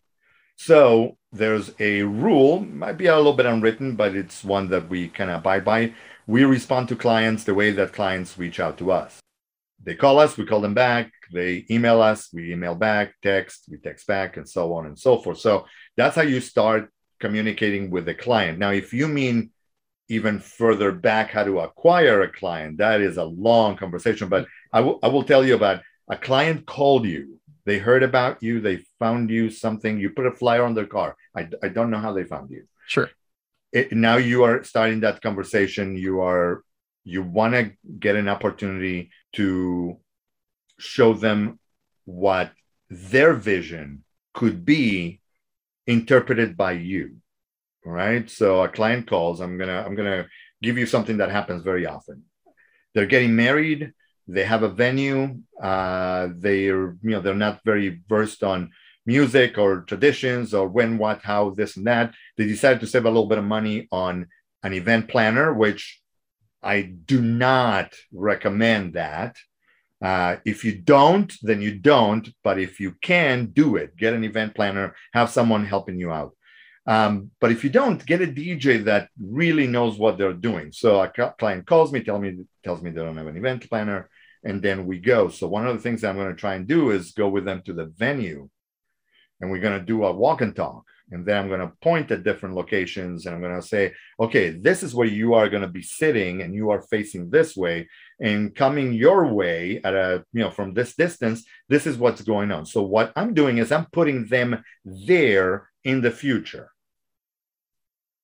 So 0.55 1.17
there's 1.31 1.71
a 1.79 2.03
rule, 2.03 2.59
might 2.61 2.97
be 2.97 3.07
a 3.07 3.15
little 3.15 3.33
bit 3.33 3.45
unwritten, 3.45 3.95
but 3.95 4.15
it's 4.15 4.43
one 4.43 4.69
that 4.69 4.89
we 4.89 5.07
kind 5.07 5.29
of 5.29 5.37
abide 5.39 5.65
by. 5.65 5.93
We 6.25 6.43
respond 6.45 6.89
to 6.89 6.95
clients 6.95 7.43
the 7.43 7.53
way 7.53 7.71
that 7.71 7.93
clients 7.93 8.37
reach 8.37 8.59
out 8.59 8.77
to 8.79 8.91
us. 8.91 9.19
They 9.83 9.95
call 9.95 10.19
us, 10.19 10.37
we 10.37 10.45
call 10.45 10.61
them 10.61 10.73
back. 10.73 11.11
They 11.31 11.65
email 11.69 12.01
us, 12.01 12.29
we 12.33 12.51
email 12.51 12.75
back, 12.75 13.13
text, 13.21 13.65
we 13.69 13.77
text 13.77 14.07
back, 14.07 14.37
and 14.37 14.47
so 14.47 14.73
on 14.73 14.85
and 14.85 14.97
so 14.97 15.17
forth. 15.17 15.39
So 15.39 15.65
that's 15.95 16.15
how 16.15 16.23
you 16.23 16.39
start 16.39 16.89
communicating 17.19 17.89
with 17.89 18.05
the 18.05 18.13
client. 18.13 18.59
Now, 18.59 18.71
if 18.71 18.93
you 18.93 19.07
mean 19.07 19.51
even 20.09 20.39
further 20.39 20.91
back 20.91 21.31
how 21.31 21.43
to 21.43 21.59
acquire 21.59 22.21
a 22.21 22.31
client, 22.31 22.77
that 22.77 23.01
is 23.01 23.17
a 23.17 23.23
long 23.23 23.75
conversation. 23.75 24.29
But 24.29 24.47
I, 24.71 24.79
w- 24.79 24.99
I 25.03 25.07
will 25.07 25.23
tell 25.23 25.45
you 25.45 25.55
about 25.55 25.81
a 26.09 26.17
client 26.17 26.65
called 26.65 27.05
you. 27.05 27.39
They 27.65 27.77
heard 27.77 28.03
about 28.03 28.41
you. 28.41 28.61
They 28.61 28.85
found 28.99 29.29
you 29.29 29.49
something. 29.49 29.99
You 29.99 30.11
put 30.11 30.25
a 30.25 30.31
flyer 30.31 30.63
on 30.63 30.73
their 30.73 30.85
car. 30.85 31.17
I, 31.35 31.49
I 31.61 31.67
don't 31.67 31.91
know 31.91 31.99
how 31.99 32.13
they 32.13 32.23
found 32.23 32.49
you. 32.49 32.63
Sure. 32.87 33.09
It, 33.73 33.91
now 33.91 34.15
you 34.15 34.43
are 34.43 34.63
starting 34.63 35.01
that 35.01 35.21
conversation. 35.21 35.97
You 35.97 36.21
are 36.21 36.63
you 37.03 37.23
want 37.23 37.53
to 37.53 37.71
get 37.99 38.15
an 38.15 38.27
opportunity 38.27 39.11
to 39.37 39.97
show 40.77 41.13
them 41.13 41.59
what 42.05 42.51
their 42.89 43.33
vision 43.33 44.03
could 44.33 44.63
be 44.65 45.21
interpreted 45.87 46.55
by 46.55 46.73
you. 46.73 47.17
Right? 47.85 48.29
So 48.29 48.63
a 48.63 48.67
client 48.67 49.07
calls 49.07 49.39
i'm 49.39 49.57
gonna 49.57 49.81
i'm 49.85 49.95
gonna 49.95 50.27
give 50.61 50.77
you 50.77 50.85
something 50.85 51.17
that 51.17 51.31
happens 51.31 51.63
very 51.63 51.85
often. 51.85 52.23
They're 52.93 53.05
getting 53.05 53.35
married 53.35 53.93
they 54.27 54.43
have 54.43 54.63
a 54.63 54.69
venue 54.69 55.39
uh, 55.61 56.27
they're 56.35 56.97
you 57.01 57.11
know 57.11 57.21
they're 57.21 57.33
not 57.33 57.61
very 57.63 58.01
versed 58.07 58.43
on 58.43 58.71
music 59.05 59.57
or 59.57 59.81
traditions 59.81 60.53
or 60.53 60.67
when 60.67 60.97
what 60.97 61.21
how 61.21 61.51
this 61.51 61.77
and 61.77 61.87
that. 61.87 62.13
They 62.35 62.45
decided 62.45 62.81
to 62.81 62.87
save 62.87 63.05
a 63.05 63.09
little 63.09 63.27
bit 63.27 63.37
of 63.37 63.45
money 63.45 63.87
on 63.91 64.27
an 64.63 64.73
event 64.73 65.07
planner 65.07 65.53
which 65.53 66.01
i 66.63 66.81
do 66.81 67.21
not 67.21 67.93
recommend 68.13 68.93
that 68.93 69.35
uh, 70.03 70.35
if 70.45 70.63
you 70.63 70.77
don't 70.77 71.33
then 71.41 71.61
you 71.61 71.79
don't 71.79 72.29
but 72.43 72.59
if 72.59 72.79
you 72.79 72.93
can 73.01 73.47
do 73.47 73.75
it 73.75 73.95
get 73.97 74.13
an 74.13 74.23
event 74.23 74.53
planner 74.53 74.95
have 75.13 75.29
someone 75.29 75.65
helping 75.65 75.99
you 75.99 76.11
out 76.11 76.33
um, 76.87 77.31
but 77.41 77.51
if 77.51 77.65
you 77.65 77.69
don't, 77.69 78.03
get 78.05 78.21
a 78.21 78.27
DJ 78.27 78.85
that 78.85 79.09
really 79.21 79.67
knows 79.67 79.99
what 79.99 80.17
they're 80.17 80.31
doing. 80.31 80.71
So 80.71 81.01
a 81.01 81.09
client 81.09 81.67
calls 81.67 81.91
me, 81.91 82.01
tell 82.01 82.17
me 82.17 82.45
tells 82.63 82.81
me 82.81 82.91
they 82.91 83.01
don't 83.01 83.17
have 83.17 83.27
an 83.27 83.35
event 83.35 83.69
planner, 83.69 84.09
and 84.45 84.61
then 84.61 84.87
we 84.87 84.99
go. 84.99 85.27
So 85.27 85.47
one 85.47 85.67
of 85.67 85.75
the 85.75 85.81
things 85.81 86.03
I'm 86.03 86.15
going 86.15 86.33
to 86.33 86.39
try 86.39 86.55
and 86.55 86.65
do 86.65 86.91
is 86.91 87.11
go 87.11 87.27
with 87.27 87.43
them 87.43 87.61
to 87.65 87.73
the 87.73 87.87
venue, 87.87 88.49
and 89.41 89.51
we're 89.51 89.59
going 89.59 89.77
to 89.77 89.85
do 89.85 90.05
a 90.05 90.13
walk 90.13 90.39
and 90.39 90.55
talk. 90.55 90.85
And 91.11 91.25
then 91.25 91.37
I'm 91.37 91.47
going 91.47 91.61
to 91.61 91.71
point 91.81 92.11
at 92.11 92.23
different 92.23 92.55
locations, 92.55 93.25
and 93.25 93.33
I'm 93.33 93.41
going 93.41 93.59
to 93.59 93.65
say, 93.65 93.93
okay, 94.19 94.49
this 94.49 94.83
is 94.83 94.93
where 94.93 95.07
you 95.07 95.35
are 95.35 95.47
going 95.47 95.61
to 95.61 95.67
be 95.69 95.81
sitting, 95.81 96.41
and 96.41 96.53
you 96.53 96.69
are 96.69 96.81
facing 96.81 97.29
this 97.29 97.55
way, 97.55 97.87
and 98.19 98.53
coming 98.53 98.91
your 98.91 99.33
way 99.33 99.79
at 99.83 99.93
a 99.93 100.25
you 100.33 100.41
know 100.41 100.51
from 100.51 100.73
this 100.73 100.95
distance. 100.95 101.45
This 101.69 101.87
is 101.87 101.97
what's 101.97 102.21
going 102.21 102.51
on. 102.51 102.65
So 102.65 102.81
what 102.81 103.13
I'm 103.15 103.33
doing 103.33 103.57
is 103.57 103.71
I'm 103.71 103.87
putting 103.91 104.25
them 104.25 104.63
there 104.83 105.69
in 105.83 106.01
the 106.01 106.11
future 106.11 106.71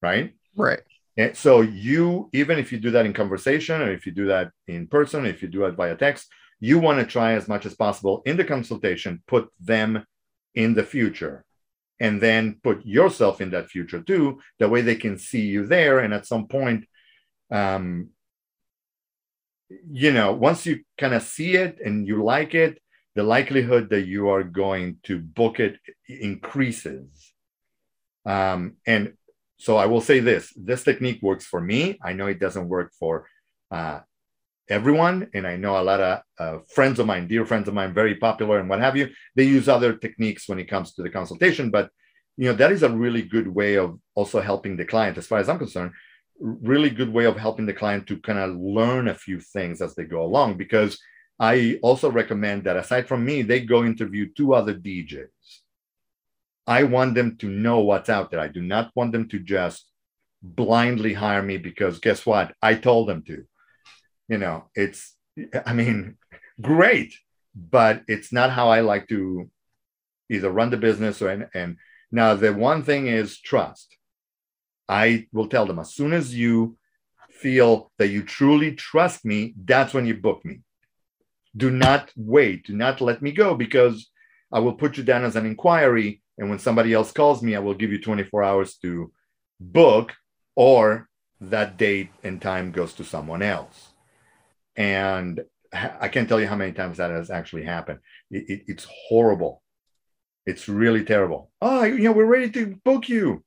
right? 0.04 0.34
Right. 0.56 0.82
And 1.18 1.36
so 1.36 1.62
you, 1.62 2.30
even 2.34 2.60
if 2.60 2.72
you 2.72 2.80
do 2.80 2.92
that 2.92 3.06
in 3.06 3.14
conversation, 3.14 3.82
or 3.82 3.92
if 3.92 4.06
you 4.06 4.12
do 4.12 4.28
that 4.28 4.52
in 4.68 4.88
person, 4.88 5.26
if 5.26 5.42
you 5.42 5.48
do 5.48 5.66
it 5.66 5.76
via 5.76 5.96
text, 5.96 6.28
you 6.60 6.78
want 6.78 7.00
to 7.00 7.06
try 7.06 7.34
as 7.34 7.48
much 7.48 7.66
as 7.66 7.74
possible 7.74 8.22
in 8.26 8.38
the 8.38 8.44
consultation, 8.44 9.24
put 9.28 9.48
them 9.60 10.06
in 10.54 10.74
the 10.74 10.84
future, 10.84 11.46
and 12.00 12.22
then 12.22 12.60
put 12.64 12.86
yourself 12.86 13.42
in 13.42 13.52
that 13.52 13.70
future 13.70 14.02
too. 14.02 14.40
That 14.60 14.70
way 14.70 14.82
they 14.82 14.96
can 14.96 15.18
see 15.18 15.42
you 15.42 15.66
there, 15.66 16.00
and 16.00 16.14
at 16.14 16.26
some 16.26 16.48
point, 16.48 16.86
um, 17.52 18.10
you 19.90 20.12
know, 20.12 20.34
once 20.34 20.66
you 20.66 20.84
kind 20.98 21.14
of 21.14 21.24
see 21.24 21.56
it 21.56 21.80
and 21.84 22.08
you 22.08 22.24
like 22.24 22.54
it, 22.54 22.80
the 23.16 23.24
likelihood 23.24 23.90
that 23.90 24.06
you 24.06 24.30
are 24.30 24.44
going 24.44 24.98
to 25.04 25.20
book 25.20 25.60
it 25.60 25.78
increases. 26.08 27.34
Um, 28.26 28.78
and 28.86 29.14
so 29.58 29.78
I 29.78 29.86
will 29.86 30.02
say 30.02 30.20
this 30.20 30.54
this 30.56 30.84
technique 30.84 31.22
works 31.22 31.46
for 31.46 31.62
me. 31.62 32.00
I 32.04 32.14
know 32.14 32.28
it 32.28 32.40
doesn't 32.40 32.70
work 32.70 32.92
for 33.00 33.28
uh, 33.72 34.00
everyone. 34.70 35.30
And 35.34 35.46
I 35.46 35.56
know 35.56 35.80
a 35.80 35.84
lot 35.84 36.00
of 36.00 36.22
uh, 36.40 36.60
friends 36.74 37.00
of 37.00 37.08
mine, 37.08 37.28
dear 37.28 37.46
friends 37.46 37.68
of 37.68 37.74
mine, 37.74 37.94
very 37.94 38.16
popular 38.16 38.60
and 38.60 38.70
what 38.70 38.80
have 38.80 38.96
you, 38.98 39.10
they 39.36 39.44
use 39.44 39.68
other 39.68 39.96
techniques 39.96 40.48
when 40.48 40.60
it 40.60 40.70
comes 40.70 40.94
to 40.94 41.04
the 41.04 41.10
consultation. 41.10 41.70
But 41.70 41.90
you 42.38 42.48
know, 42.48 42.56
that 42.56 42.72
is 42.72 42.84
a 42.84 42.90
really 42.90 43.22
good 43.22 43.48
way 43.48 43.78
of 43.78 44.00
also 44.16 44.42
helping 44.42 44.76
the 44.76 44.86
client, 44.86 45.18
as 45.18 45.28
far 45.28 45.40
as 45.40 45.50
I'm 45.50 45.60
concerned, 45.60 45.92
really 46.40 46.90
good 46.90 47.14
way 47.14 47.26
of 47.26 47.38
helping 47.38 47.66
the 47.66 47.74
client 47.74 48.08
to 48.08 48.18
kind 48.18 48.40
of 48.40 48.56
learn 48.56 49.08
a 49.08 49.16
few 49.16 49.40
things 49.40 49.82
as 49.82 49.94
they 49.96 50.06
go 50.06 50.24
along. 50.24 50.58
Because 50.58 51.00
I 51.40 51.80
also 51.84 52.10
recommend 52.10 52.64
that 52.64 52.78
aside 52.78 53.08
from 53.08 53.24
me, 53.24 53.42
they 53.44 53.62
go 53.62 53.84
interview 53.84 54.30
two 54.34 54.54
other 54.54 54.74
DJs 54.74 55.28
I 56.66 56.84
want 56.84 57.16
them 57.16 57.38
to 57.38 57.50
know 57.50 57.80
what's 57.80 58.10
out 58.10 58.32
there. 58.32 58.40
I 58.40 58.48
do 58.48 58.62
not 58.62 58.92
want 58.96 59.12
them 59.12 59.28
to 59.30 59.40
just 59.40 59.86
blindly 60.42 61.14
hire 61.14 61.42
me 61.42 61.58
because 61.58 62.00
guess 62.00 62.26
what? 62.26 62.54
I 62.62 62.76
told 62.76 63.10
them 63.10 63.24
to. 63.24 63.44
You 64.28 64.38
know, 64.38 64.66
it's, 64.76 65.16
I 65.66 65.74
mean, 65.74 66.18
great, 66.62 67.14
but 67.56 68.04
it's 68.08 68.32
not 68.32 68.52
how 68.52 68.70
I 68.70 68.82
like 68.82 69.08
to 69.10 69.50
either 70.30 70.50
run 70.50 70.70
the 70.70 70.78
business 70.78 71.22
or, 71.22 71.30
and, 71.30 71.48
and 71.54 71.78
now 72.12 72.36
the 72.36 72.54
one 72.54 72.84
thing 72.84 73.08
is 73.08 73.40
trust. 73.40 73.98
I 74.88 75.28
will 75.32 75.48
tell 75.48 75.66
them 75.66 75.80
as 75.80 75.94
soon 75.94 76.14
as 76.14 76.36
you 76.36 76.78
feel 77.30 77.92
that 77.98 78.08
you 78.08 78.24
truly 78.24 78.74
trust 78.76 79.26
me, 79.26 79.54
that's 79.64 79.94
when 79.94 80.06
you 80.06 80.16
book 80.16 80.44
me. 80.46 80.62
Do 81.56 81.70
not 81.70 82.12
wait. 82.16 82.66
Do 82.66 82.76
not 82.76 83.02
let 83.02 83.22
me 83.22 83.32
go 83.32 83.56
because 83.56 84.10
I 84.52 84.60
will 84.60 84.74
put 84.74 84.98
you 84.98 85.04
down 85.04 85.24
as 85.24 85.36
an 85.36 85.46
inquiry 85.46 86.24
and 86.38 86.50
when 86.50 86.60
somebody 86.60 86.94
else 86.94 87.12
calls 87.12 87.42
me, 87.42 87.56
I 87.56 87.60
will 87.60 87.74
give 87.74 87.92
you 87.92 88.02
24 88.02 88.44
hours 88.44 88.76
to 88.78 89.12
book, 89.60 90.14
or 90.56 91.10
that 91.40 91.78
date 91.78 92.10
and 92.24 92.42
time 92.42 92.72
goes 92.72 92.94
to 92.94 93.04
someone 93.04 93.42
else. 93.42 93.93
And 94.76 95.42
I 95.74 96.08
can't 96.08 96.30
tell 96.30 96.40
you 96.40 96.48
how 96.48 96.56
many 96.56 96.72
times 96.72 96.98
that 96.98 97.12
has 97.12 97.30
actually 97.30 97.64
happened. 97.64 98.00
It, 98.30 98.50
it, 98.50 98.64
it's 98.68 98.88
horrible. 99.10 99.62
It's 100.46 100.68
really 100.68 101.04
terrible. 101.04 101.52
Oh, 101.62 101.84
you 101.84 102.00
know, 102.00 102.12
we're 102.12 102.26
ready 102.26 102.50
to 102.52 102.76
book 102.84 103.10
you. 103.10 103.44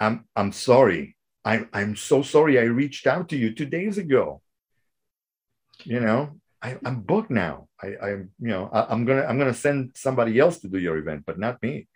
I'm 0.00 0.24
I'm 0.34 0.52
sorry. 0.52 1.16
I'm 1.44 1.68
I'm 1.72 1.96
so 1.96 2.22
sorry. 2.22 2.58
I 2.58 2.62
reached 2.62 3.06
out 3.06 3.28
to 3.30 3.36
you 3.36 3.54
two 3.54 3.66
days 3.66 3.98
ago. 3.98 4.42
You 5.84 6.00
know, 6.00 6.40
I, 6.62 6.78
am 6.84 7.02
booked 7.02 7.30
now. 7.30 7.68
I, 7.82 7.88
I'm, 8.02 8.30
you 8.40 8.48
know, 8.48 8.70
I, 8.72 8.92
am 8.92 9.04
gonna 9.04 9.24
I'm 9.24 9.38
gonna 9.38 9.54
send 9.54 9.92
somebody 9.94 10.38
else 10.38 10.58
to 10.60 10.68
do 10.68 10.78
your 10.78 10.96
event, 10.96 11.24
but 11.26 11.38
not 11.38 11.62
me 11.62 11.86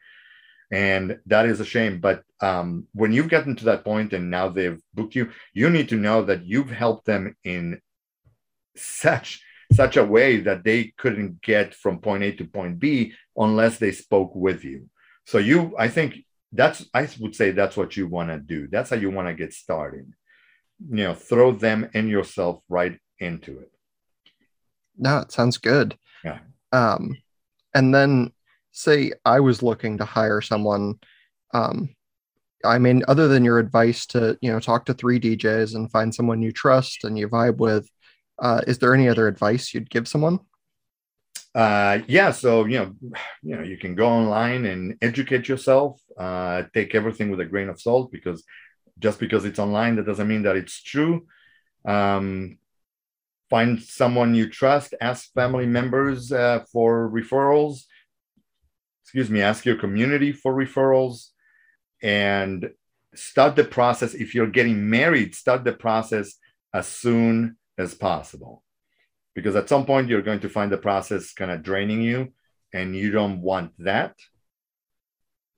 and 0.71 1.19
that 1.27 1.47
is 1.47 1.61
a 1.61 1.65
shame 1.65 1.99
but 2.01 2.23
um, 2.41 2.87
when 2.95 3.13
you've 3.13 3.29
gotten 3.29 3.57
to 3.57 3.65
that 3.65 3.85
point 3.85 4.13
and 4.13 4.31
now 4.31 4.49
they've 4.49 4.81
booked 4.95 5.15
you 5.15 5.31
you 5.53 5.69
need 5.69 5.89
to 5.89 5.97
know 5.97 6.23
that 6.23 6.45
you've 6.45 6.71
helped 6.71 7.07
them 7.07 7.37
in 7.45 7.81
such 8.77 9.43
such 9.73 9.97
a 9.97 10.05
way 10.05 10.41
that 10.41 10.65
they 10.65 10.93
couldn't 10.99 11.41
get 11.43 11.75
from 11.75 12.01
point 12.01 12.25
a 12.25 12.33
to 12.33 12.45
point 12.45 12.81
b 12.81 13.13
unless 13.37 13.79
they 13.79 13.93
spoke 13.93 14.35
with 14.35 14.65
you. 14.65 14.89
So 15.27 15.39
you 15.39 15.75
i 15.79 15.89
think 15.89 16.25
that's 16.53 16.85
i 16.93 17.09
would 17.21 17.37
say 17.37 17.53
that's 17.53 17.77
what 17.77 17.97
you 17.97 18.07
want 18.07 18.31
to 18.31 18.39
do. 18.39 18.69
That's 18.69 18.91
how 18.91 18.97
you 18.97 19.11
want 19.11 19.29
to 19.29 19.35
get 19.35 19.53
started. 19.53 20.13
You 20.89 21.05
know 21.05 21.15
throw 21.15 21.53
them 21.53 21.91
and 21.95 22.09
yourself 22.09 22.63
right 22.69 22.99
into 23.19 23.59
it. 23.61 23.71
No 24.97 25.19
it 25.19 25.33
sounds 25.33 25.59
good. 25.59 25.97
Yeah. 26.25 26.39
Um 26.73 27.17
and 27.75 27.95
then 27.95 28.33
say 28.73 29.13
I 29.25 29.41
was 29.41 29.63
looking 29.63 29.99
to 29.99 30.05
hire 30.05 30.41
someone, 30.41 30.99
um, 31.53 31.95
I 32.65 32.79
mean, 32.79 33.03
other 33.09 33.29
than 33.29 33.45
your 33.45 33.59
advice 33.59 34.07
to 34.07 34.39
you 34.41 34.53
know 34.53 34.61
talk 34.61 34.85
to 34.87 34.95
three 34.95 35.19
DJs 35.19 35.75
and 35.75 35.91
find 35.91 36.15
someone 36.15 36.43
you 36.43 36.53
trust 36.53 37.05
and 37.05 37.19
you 37.19 37.29
vibe 37.29 37.57
with, 37.57 37.89
uh, 38.41 38.63
is 38.67 38.79
there 38.79 38.95
any 38.95 39.09
other 39.09 39.29
advice 39.29 39.73
you'd 39.75 39.91
give 39.91 40.09
someone? 40.09 40.41
Uh, 41.55 41.99
yeah, 42.07 42.31
so 42.31 42.65
you 42.65 42.79
know, 42.79 42.95
you 43.43 43.57
know, 43.57 43.63
you 43.63 43.77
can 43.77 43.95
go 43.95 44.09
online 44.09 44.67
and 44.67 44.97
educate 45.03 45.49
yourself. 45.49 46.01
Uh, 46.19 46.65
take 46.75 46.95
everything 46.95 47.31
with 47.31 47.41
a 47.41 47.45
grain 47.45 47.69
of 47.69 47.81
salt 47.81 48.11
because 48.13 48.45
just 48.99 49.19
because 49.19 49.45
it's 49.45 49.59
online, 49.59 49.97
that 49.97 50.07
doesn't 50.07 50.29
mean 50.29 50.43
that 50.43 50.57
it's 50.57 50.83
true. 50.83 51.27
Um, 51.85 52.59
find 53.49 53.83
someone 53.83 54.35
you 54.35 54.49
trust. 54.49 54.95
Ask 55.01 55.33
family 55.33 55.67
members 55.67 56.31
uh, 56.31 56.65
for 56.73 57.11
referrals 57.11 57.85
excuse 59.11 59.29
me, 59.29 59.43
ask 59.43 59.65
your 59.65 59.75
community 59.75 60.31
for 60.31 60.55
referrals 60.55 61.31
and 62.01 62.71
start 63.13 63.57
the 63.57 63.65
process. 63.65 64.15
If 64.15 64.37
you're 64.37 64.47
getting 64.47 64.89
married, 64.89 65.35
start 65.35 65.65
the 65.65 65.73
process 65.73 66.35
as 66.73 66.87
soon 66.87 67.57
as 67.81 67.95
possible. 67.95 68.63
Because 69.35 69.57
at 69.57 69.69
some 69.69 69.87
point, 69.87 70.09
you're 70.09 70.23
going 70.23 70.41
to 70.41 70.49
find 70.49 70.71
the 70.71 70.79
process 70.79 71.33
kind 71.33 71.51
of 71.51 71.63
draining 71.63 72.03
you, 72.03 72.33
and 72.73 72.97
you 72.97 73.11
don't 73.11 73.41
want 73.41 73.73
that. 73.79 74.15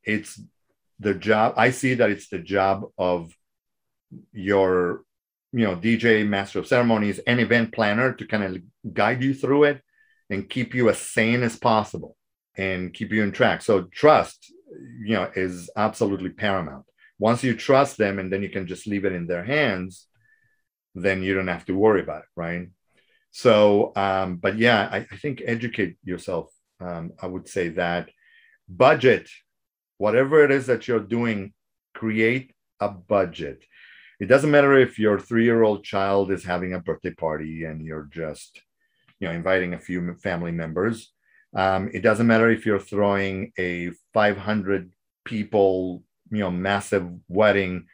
It's 0.04 0.40
the 0.98 1.14
job. 1.14 1.54
I 1.56 1.70
see 1.70 1.94
that 1.94 2.10
it's 2.10 2.28
the 2.28 2.38
job 2.38 2.84
of 2.96 3.36
your 4.32 5.04
you 5.52 5.64
know 5.64 5.76
dj 5.76 6.26
master 6.26 6.58
of 6.58 6.66
ceremonies 6.66 7.18
and 7.26 7.40
event 7.40 7.72
planner 7.72 8.12
to 8.12 8.26
kind 8.26 8.42
of 8.44 8.62
guide 8.92 9.22
you 9.22 9.34
through 9.34 9.64
it 9.64 9.82
and 10.30 10.48
keep 10.48 10.74
you 10.74 10.88
as 10.88 10.98
sane 10.98 11.42
as 11.42 11.56
possible 11.56 12.16
and 12.56 12.92
keep 12.92 13.12
you 13.12 13.22
in 13.22 13.32
track 13.32 13.62
so 13.62 13.82
trust 13.84 14.52
you 15.00 15.14
know 15.14 15.30
is 15.34 15.70
absolutely 15.76 16.30
paramount 16.30 16.84
once 17.18 17.42
you 17.44 17.54
trust 17.54 17.96
them 17.96 18.18
and 18.18 18.32
then 18.32 18.42
you 18.42 18.48
can 18.48 18.66
just 18.66 18.86
leave 18.86 19.04
it 19.04 19.12
in 19.12 19.26
their 19.26 19.44
hands 19.44 20.06
then 20.94 21.22
you 21.22 21.34
don't 21.34 21.48
have 21.48 21.64
to 21.66 21.74
worry 21.74 22.02
about 22.02 22.22
it 22.22 22.28
right? 22.36 22.68
So 23.30 23.92
um, 23.96 24.36
but 24.36 24.58
yeah 24.58 24.88
I, 24.90 24.98
I, 25.10 25.16
think 25.16 25.42
educate 25.44 25.96
yourself 26.04 26.50
um, 26.80 27.12
i 27.22 27.26
would 27.26 27.48
say 27.48 27.70
that 27.70 28.10
budget 28.68 29.28
whatever 29.98 30.44
it 30.44 30.50
is 30.50 30.66
that 30.66 30.86
you're 30.86 31.00
doing 31.00 31.52
create 31.94 32.52
a 32.80 32.88
budget. 32.88 33.64
It 34.20 34.26
doesn't 34.26 34.50
matter 34.50 34.76
if 34.76 34.98
your 34.98 35.18
three 35.18 35.44
year 35.44 35.62
old 35.62 35.84
child 35.84 36.30
is 36.30 36.44
having 36.44 36.74
a 36.74 36.80
birthday 36.80 37.14
party 37.14 37.64
and 37.64 37.84
you're 37.84 38.08
just 38.10 38.60
you 39.20 39.28
know 39.28 39.34
inviting 39.34 39.74
a 39.74 39.78
few 39.78 40.14
family 40.22 40.52
members. 40.52 41.12
Um, 41.54 41.90
it 41.92 42.02
doesn't 42.02 42.26
matter 42.26 42.50
if 42.50 42.64
you're 42.66 42.80
throwing 42.80 43.52
a 43.58 43.90
500 44.14 44.92
people 45.24 46.02
you 46.30 46.40
know 46.40 46.50
massive 46.50 47.06
wedding 47.28 47.86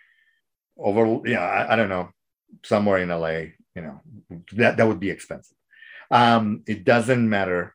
over 0.78 1.03
you 1.28 1.34
know 1.34 1.40
I, 1.40 1.72
I 1.72 1.76
don't 1.76 1.88
know 1.88 2.09
somewhere 2.64 2.99
in 2.99 3.09
la 3.09 3.28
you 3.28 3.53
know 3.82 4.01
that 4.53 4.76
that 4.76 4.86
would 4.86 5.01
be 5.01 5.11
expensive 5.11 5.57
um, 6.11 6.62
it 6.66 6.84
doesn't 6.84 7.28
matter 7.28 7.74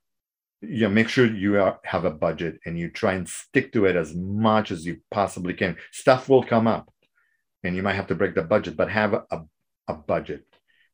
you 0.61 0.82
know 0.82 0.89
make 0.89 1.09
sure 1.09 1.26
you 1.26 1.59
are, 1.61 1.80
have 1.84 2.05
a 2.05 2.11
budget 2.11 2.59
and 2.65 2.78
you 2.78 2.89
try 2.89 3.13
and 3.13 3.28
stick 3.28 3.71
to 3.74 3.86
it 3.86 3.95
as 3.95 4.13
much 4.15 4.71
as 4.71 4.86
you 4.86 4.97
possibly 5.11 5.53
can 5.53 5.78
stuff 5.91 6.30
will 6.30 6.43
come 6.43 6.67
up 6.67 6.93
and 7.63 7.76
you 7.76 7.84
might 7.84 7.93
have 7.93 8.07
to 8.07 8.15
break 8.15 8.36
the 8.36 8.43
budget, 8.43 8.76
but 8.76 8.89
have 8.89 9.13
a, 9.13 9.41
a 9.88 9.93
budget. 9.93 10.45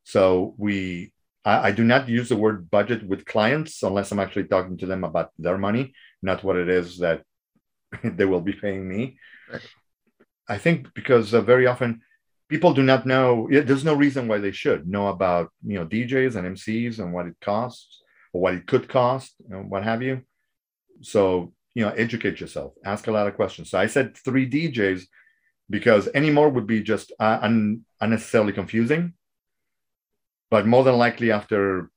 So 0.04 0.54
we, 0.58 1.14
I, 1.44 1.70
I, 1.70 1.72
do 1.72 1.84
not 1.84 2.08
use 2.08 2.30
the 2.30 2.36
word 2.36 2.70
budget 2.70 3.06
with 3.08 3.26
clients 3.26 3.82
unless 3.84 4.12
I'm 4.12 4.20
actually 4.20 4.46
talking 4.46 4.78
to 4.78 4.86
them 4.86 5.04
about 5.04 5.32
their 5.38 5.58
money, 5.58 5.94
not 6.22 6.44
what 6.44 6.56
it 6.56 6.70
is 6.70 7.00
that 7.00 7.24
they 8.04 8.26
will 8.26 8.42
be 8.42 8.54
paying 8.54 8.88
me. 8.88 9.18
Right. 9.52 9.62
I 10.48 10.58
think 10.58 10.94
because 10.94 11.34
uh, 11.34 11.42
very 11.42 11.68
often 11.68 12.02
people 12.50 12.74
do 12.74 12.84
not 12.84 13.06
know. 13.06 13.48
There's 13.50 13.86
no 13.86 13.94
reason 13.94 14.28
why 14.28 14.40
they 14.40 14.52
should 14.52 14.88
know 14.88 15.08
about 15.08 15.52
you 15.66 15.78
know 15.80 15.86
DJs 15.86 16.36
and 16.36 16.56
MCs 16.56 17.00
and 17.00 17.14
what 17.14 17.28
it 17.28 17.36
costs 17.42 18.02
or 18.34 18.42
what 18.42 18.56
it 18.56 18.68
could 18.68 18.90
cost 18.90 19.36
and 19.50 19.70
what 19.70 19.84
have 19.84 20.02
you. 20.02 20.22
So 21.02 21.54
you 21.76 21.86
know, 21.86 21.92
educate 21.92 22.42
yourself. 22.42 22.74
Ask 22.84 23.08
a 23.08 23.12
lot 23.12 23.28
of 23.28 23.36
questions. 23.36 23.70
So 23.70 23.80
I 23.80 23.86
said 23.86 24.18
three 24.18 24.50
DJs 24.50 25.04
because 25.70 26.10
any 26.14 26.32
more 26.32 26.50
would 26.50 26.68
be 26.68 26.82
just 26.82 27.12
uh, 27.20 27.40
un- 27.42 27.86
unnecessarily 28.02 28.54
confusing. 28.54 29.14
But 30.50 30.66
more 30.66 30.84
than 30.84 30.98
likely, 30.98 31.32
after 31.32 31.92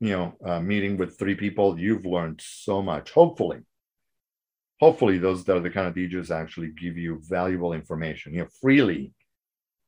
you 0.00 0.10
know 0.10 0.34
uh, 0.44 0.60
meeting 0.60 0.96
with 0.96 1.18
three 1.18 1.34
people, 1.34 1.78
you've 1.78 2.06
learned 2.06 2.40
so 2.42 2.80
much. 2.80 3.10
Hopefully, 3.10 3.58
hopefully 4.80 5.18
those 5.18 5.44
that 5.44 5.58
are 5.58 5.60
the 5.60 5.70
kind 5.70 5.86
of 5.86 5.94
DJs 5.94 6.30
actually 6.30 6.68
give 6.68 6.96
you 6.96 7.20
valuable 7.22 7.74
information. 7.74 8.32
You 8.32 8.40
know, 8.40 8.48
freely 8.62 9.12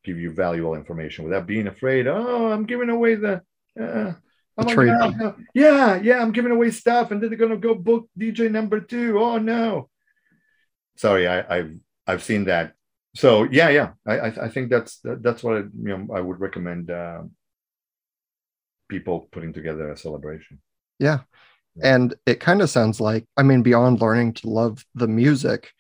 give 0.05 0.19
you 0.19 0.33
valuable 0.33 0.75
information 0.75 1.25
without 1.25 1.47
being 1.47 1.67
afraid. 1.67 2.07
Oh, 2.07 2.51
I'm 2.51 2.65
giving 2.65 2.91
away 2.91 3.15
the. 3.17 3.43
Uh, 3.79 4.13
oh 4.59 4.75
my 4.75 4.85
God. 4.85 5.37
Yeah, 5.55 6.01
yeah, 6.03 6.21
I'm 6.21 6.33
giving 6.33 6.53
away 6.53 6.71
stuff, 6.71 7.11
and 7.11 7.23
then 7.23 7.31
they're 7.31 7.39
gonna 7.39 7.57
go 7.57 7.75
book 7.75 8.09
DJ 8.19 8.51
number 8.51 8.81
two. 8.81 9.19
Oh 9.19 9.39
no. 9.39 9.89
Sorry, 10.97 11.27
I, 11.27 11.59
I've 11.59 11.75
I've 12.07 12.23
seen 12.23 12.45
that 12.45 12.75
so 13.15 13.45
yeah 13.45 13.69
yeah 13.69 13.91
i 14.07 14.27
i 14.27 14.49
think 14.49 14.71
that's 14.71 15.01
that's 15.03 15.43
what 15.43 15.57
I, 15.57 15.59
you 15.59 15.99
know 15.99 16.15
i 16.15 16.21
would 16.21 16.41
recommend 16.41 16.91
uh, 16.91 17.23
people 18.89 19.29
putting 19.31 19.53
together 19.53 19.91
a 19.91 19.97
celebration 19.97 20.61
yeah, 20.99 21.21
yeah. 21.77 21.95
and 21.95 22.15
it 22.27 22.41
kind 22.41 22.63
of 22.63 22.71
sounds 22.71 23.01
like 23.01 23.27
i 23.37 23.43
mean 23.43 23.63
beyond 23.63 24.01
learning 24.01 24.35
to 24.35 24.49
love 24.49 24.85
the 24.95 25.09
music 25.09 25.73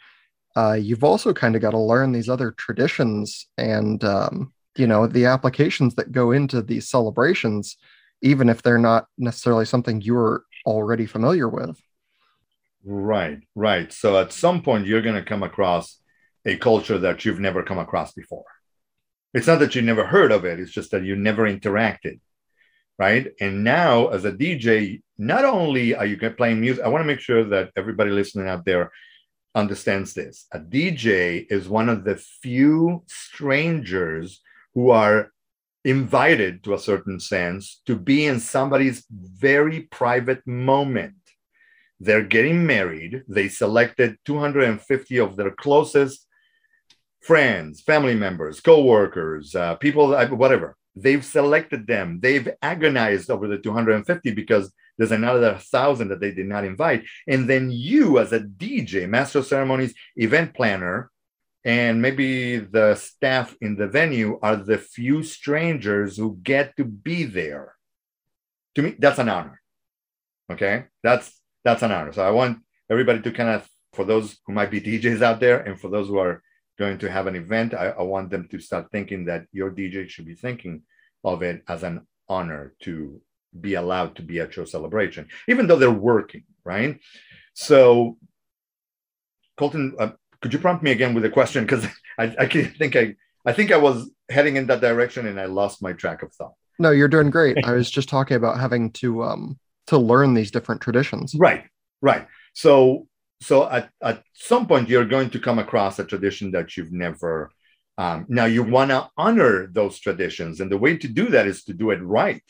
uh, 0.56 0.72
you've 0.72 1.04
also 1.04 1.32
kind 1.32 1.56
of 1.56 1.62
got 1.62 1.70
to 1.70 1.78
learn 1.78 2.12
these 2.12 2.28
other 2.28 2.52
traditions 2.52 3.46
and 3.58 4.04
um, 4.04 4.52
you 4.76 4.86
know 4.86 5.06
the 5.06 5.26
applications 5.26 5.94
that 5.94 6.12
go 6.12 6.32
into 6.32 6.62
these 6.62 6.88
celebrations 6.88 7.76
even 8.22 8.48
if 8.48 8.62
they're 8.62 8.78
not 8.78 9.06
necessarily 9.18 9.64
something 9.64 10.00
you're 10.00 10.44
already 10.64 11.06
familiar 11.06 11.48
with 11.48 11.80
right 12.84 13.40
right 13.54 13.92
so 13.92 14.18
at 14.18 14.32
some 14.32 14.62
point 14.62 14.86
you're 14.86 15.02
going 15.02 15.16
to 15.16 15.22
come 15.22 15.42
across 15.42 16.02
a 16.44 16.56
culture 16.56 16.98
that 16.98 17.24
you've 17.24 17.40
never 17.40 17.62
come 17.62 17.78
across 17.78 18.12
before. 18.12 18.44
It's 19.34 19.46
not 19.46 19.60
that 19.60 19.74
you 19.74 19.82
never 19.82 20.06
heard 20.06 20.32
of 20.32 20.44
it, 20.44 20.60
it's 20.60 20.72
just 20.72 20.90
that 20.90 21.04
you 21.04 21.16
never 21.16 21.44
interacted. 21.44 22.20
Right. 22.98 23.28
And 23.40 23.64
now, 23.64 24.08
as 24.08 24.24
a 24.24 24.32
DJ, 24.32 25.00
not 25.18 25.44
only 25.44 25.94
are 25.94 26.04
you 26.04 26.18
playing 26.18 26.60
music, 26.60 26.84
I 26.84 26.88
want 26.88 27.02
to 27.02 27.06
make 27.06 27.20
sure 27.20 27.42
that 27.44 27.70
everybody 27.74 28.10
listening 28.10 28.48
out 28.48 28.64
there 28.64 28.92
understands 29.54 30.14
this. 30.14 30.46
A 30.52 30.58
DJ 30.58 31.46
is 31.50 31.68
one 31.68 31.88
of 31.88 32.04
the 32.04 32.16
few 32.16 33.02
strangers 33.06 34.40
who 34.74 34.90
are 34.90 35.32
invited 35.84 36.62
to 36.64 36.74
a 36.74 36.78
certain 36.78 37.18
sense 37.18 37.82
to 37.86 37.96
be 37.96 38.26
in 38.26 38.40
somebody's 38.40 39.04
very 39.10 39.80
private 39.80 40.46
moment. 40.46 41.14
They're 42.00 42.24
getting 42.24 42.66
married. 42.66 43.22
They 43.28 43.48
selected 43.48 44.16
250 44.24 45.18
of 45.18 45.36
their 45.36 45.50
closest 45.50 46.26
friends, 47.20 47.80
family 47.80 48.14
members, 48.14 48.60
co-workers, 48.60 49.54
uh, 49.54 49.76
people, 49.76 50.12
whatever. 50.36 50.76
They've 50.94 51.24
selected 51.24 51.86
them. 51.86 52.20
They've 52.20 52.48
agonized 52.60 53.30
over 53.30 53.46
the 53.46 53.58
250 53.58 54.32
because 54.32 54.72
there's 54.98 55.12
another 55.12 55.54
thousand 55.58 56.08
that 56.08 56.20
they 56.20 56.32
did 56.32 56.46
not 56.46 56.64
invite. 56.64 57.04
And 57.26 57.48
then 57.48 57.70
you, 57.70 58.18
as 58.18 58.32
a 58.32 58.40
DJ, 58.40 59.08
master 59.08 59.40
of 59.40 59.46
ceremonies, 59.46 59.94
event 60.16 60.54
planner, 60.54 61.10
and 61.64 62.02
maybe 62.02 62.58
the 62.58 62.96
staff 62.96 63.56
in 63.60 63.76
the 63.76 63.86
venue 63.86 64.38
are 64.42 64.56
the 64.56 64.78
few 64.78 65.22
strangers 65.22 66.16
who 66.16 66.38
get 66.42 66.76
to 66.76 66.84
be 66.84 67.24
there. 67.24 67.74
To 68.74 68.82
me, 68.82 68.96
that's 68.98 69.18
an 69.18 69.28
honor. 69.28 69.60
Okay, 70.50 70.84
that's 71.02 71.40
that's 71.64 71.82
an 71.82 71.92
honor. 71.92 72.12
So 72.12 72.26
I 72.26 72.30
want 72.30 72.58
everybody 72.90 73.20
to 73.22 73.30
kind 73.30 73.50
of, 73.50 73.68
for 73.92 74.04
those 74.04 74.38
who 74.46 74.52
might 74.52 74.70
be 74.70 74.80
DJs 74.80 75.22
out 75.22 75.40
there, 75.40 75.60
and 75.60 75.80
for 75.80 75.88
those 75.88 76.08
who 76.08 76.18
are 76.18 76.42
going 76.78 76.98
to 76.98 77.10
have 77.10 77.26
an 77.26 77.36
event, 77.36 77.74
I, 77.74 77.90
I 77.90 78.02
want 78.02 78.30
them 78.30 78.48
to 78.48 78.58
start 78.58 78.90
thinking 78.90 79.26
that 79.26 79.46
your 79.52 79.70
DJ 79.70 80.08
should 80.08 80.26
be 80.26 80.34
thinking 80.34 80.82
of 81.22 81.42
it 81.42 81.62
as 81.68 81.84
an 81.84 82.06
honor 82.28 82.74
to 82.80 83.20
be 83.58 83.74
allowed 83.74 84.16
to 84.16 84.22
be 84.22 84.40
at 84.40 84.56
your 84.56 84.66
celebration, 84.66 85.28
even 85.48 85.66
though 85.66 85.76
they're 85.76 85.90
working, 85.90 86.44
right? 86.64 86.98
So, 87.54 88.16
Colton, 89.56 89.94
uh, 89.98 90.12
could 90.40 90.52
you 90.52 90.58
prompt 90.58 90.82
me 90.82 90.90
again 90.90 91.14
with 91.14 91.24
a 91.24 91.30
question? 91.30 91.64
Because 91.64 91.86
I, 92.18 92.34
I 92.38 92.46
think 92.46 92.96
I, 92.96 93.14
I 93.44 93.52
think 93.52 93.72
I 93.72 93.76
was 93.76 94.10
heading 94.28 94.56
in 94.56 94.66
that 94.66 94.80
direction 94.80 95.26
and 95.26 95.38
I 95.40 95.46
lost 95.46 95.82
my 95.82 95.92
track 95.92 96.22
of 96.22 96.32
thought. 96.32 96.54
No, 96.78 96.90
you're 96.90 97.08
doing 97.08 97.30
great. 97.30 97.58
I 97.64 97.72
was 97.72 97.90
just 97.90 98.08
talking 98.08 98.36
about 98.36 98.58
having 98.58 98.90
to 98.92 99.22
um 99.24 99.58
to 99.88 99.98
learn 99.98 100.34
these 100.34 100.50
different 100.50 100.80
traditions. 100.80 101.34
Right, 101.34 101.64
right. 102.00 102.26
So 102.54 103.06
so 103.42 103.68
at, 103.68 103.90
at 104.02 104.22
some 104.34 104.66
point 104.66 104.88
you're 104.88 105.04
going 105.04 105.30
to 105.30 105.40
come 105.40 105.58
across 105.58 105.98
a 105.98 106.04
tradition 106.04 106.52
that 106.52 106.76
you've 106.76 106.92
never 106.92 107.50
um, 107.98 108.24
now 108.28 108.46
you 108.46 108.62
want 108.62 108.90
to 108.90 109.08
honor 109.18 109.66
those 109.66 109.98
traditions 109.98 110.60
and 110.60 110.70
the 110.70 110.78
way 110.78 110.96
to 110.96 111.08
do 111.08 111.28
that 111.28 111.46
is 111.46 111.64
to 111.64 111.74
do 111.74 111.90
it 111.90 112.00
right 112.02 112.42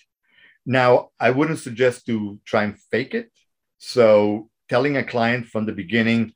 now 0.67 1.09
i 1.19 1.31
wouldn't 1.31 1.59
suggest 1.59 2.07
to 2.07 2.39
try 2.45 2.65
and 2.65 2.79
fake 2.91 3.15
it 3.15 3.31
so 3.79 4.49
telling 4.69 4.97
a 4.97 5.05
client 5.05 5.47
from 5.47 5.67
the 5.67 5.73
beginning 5.73 6.33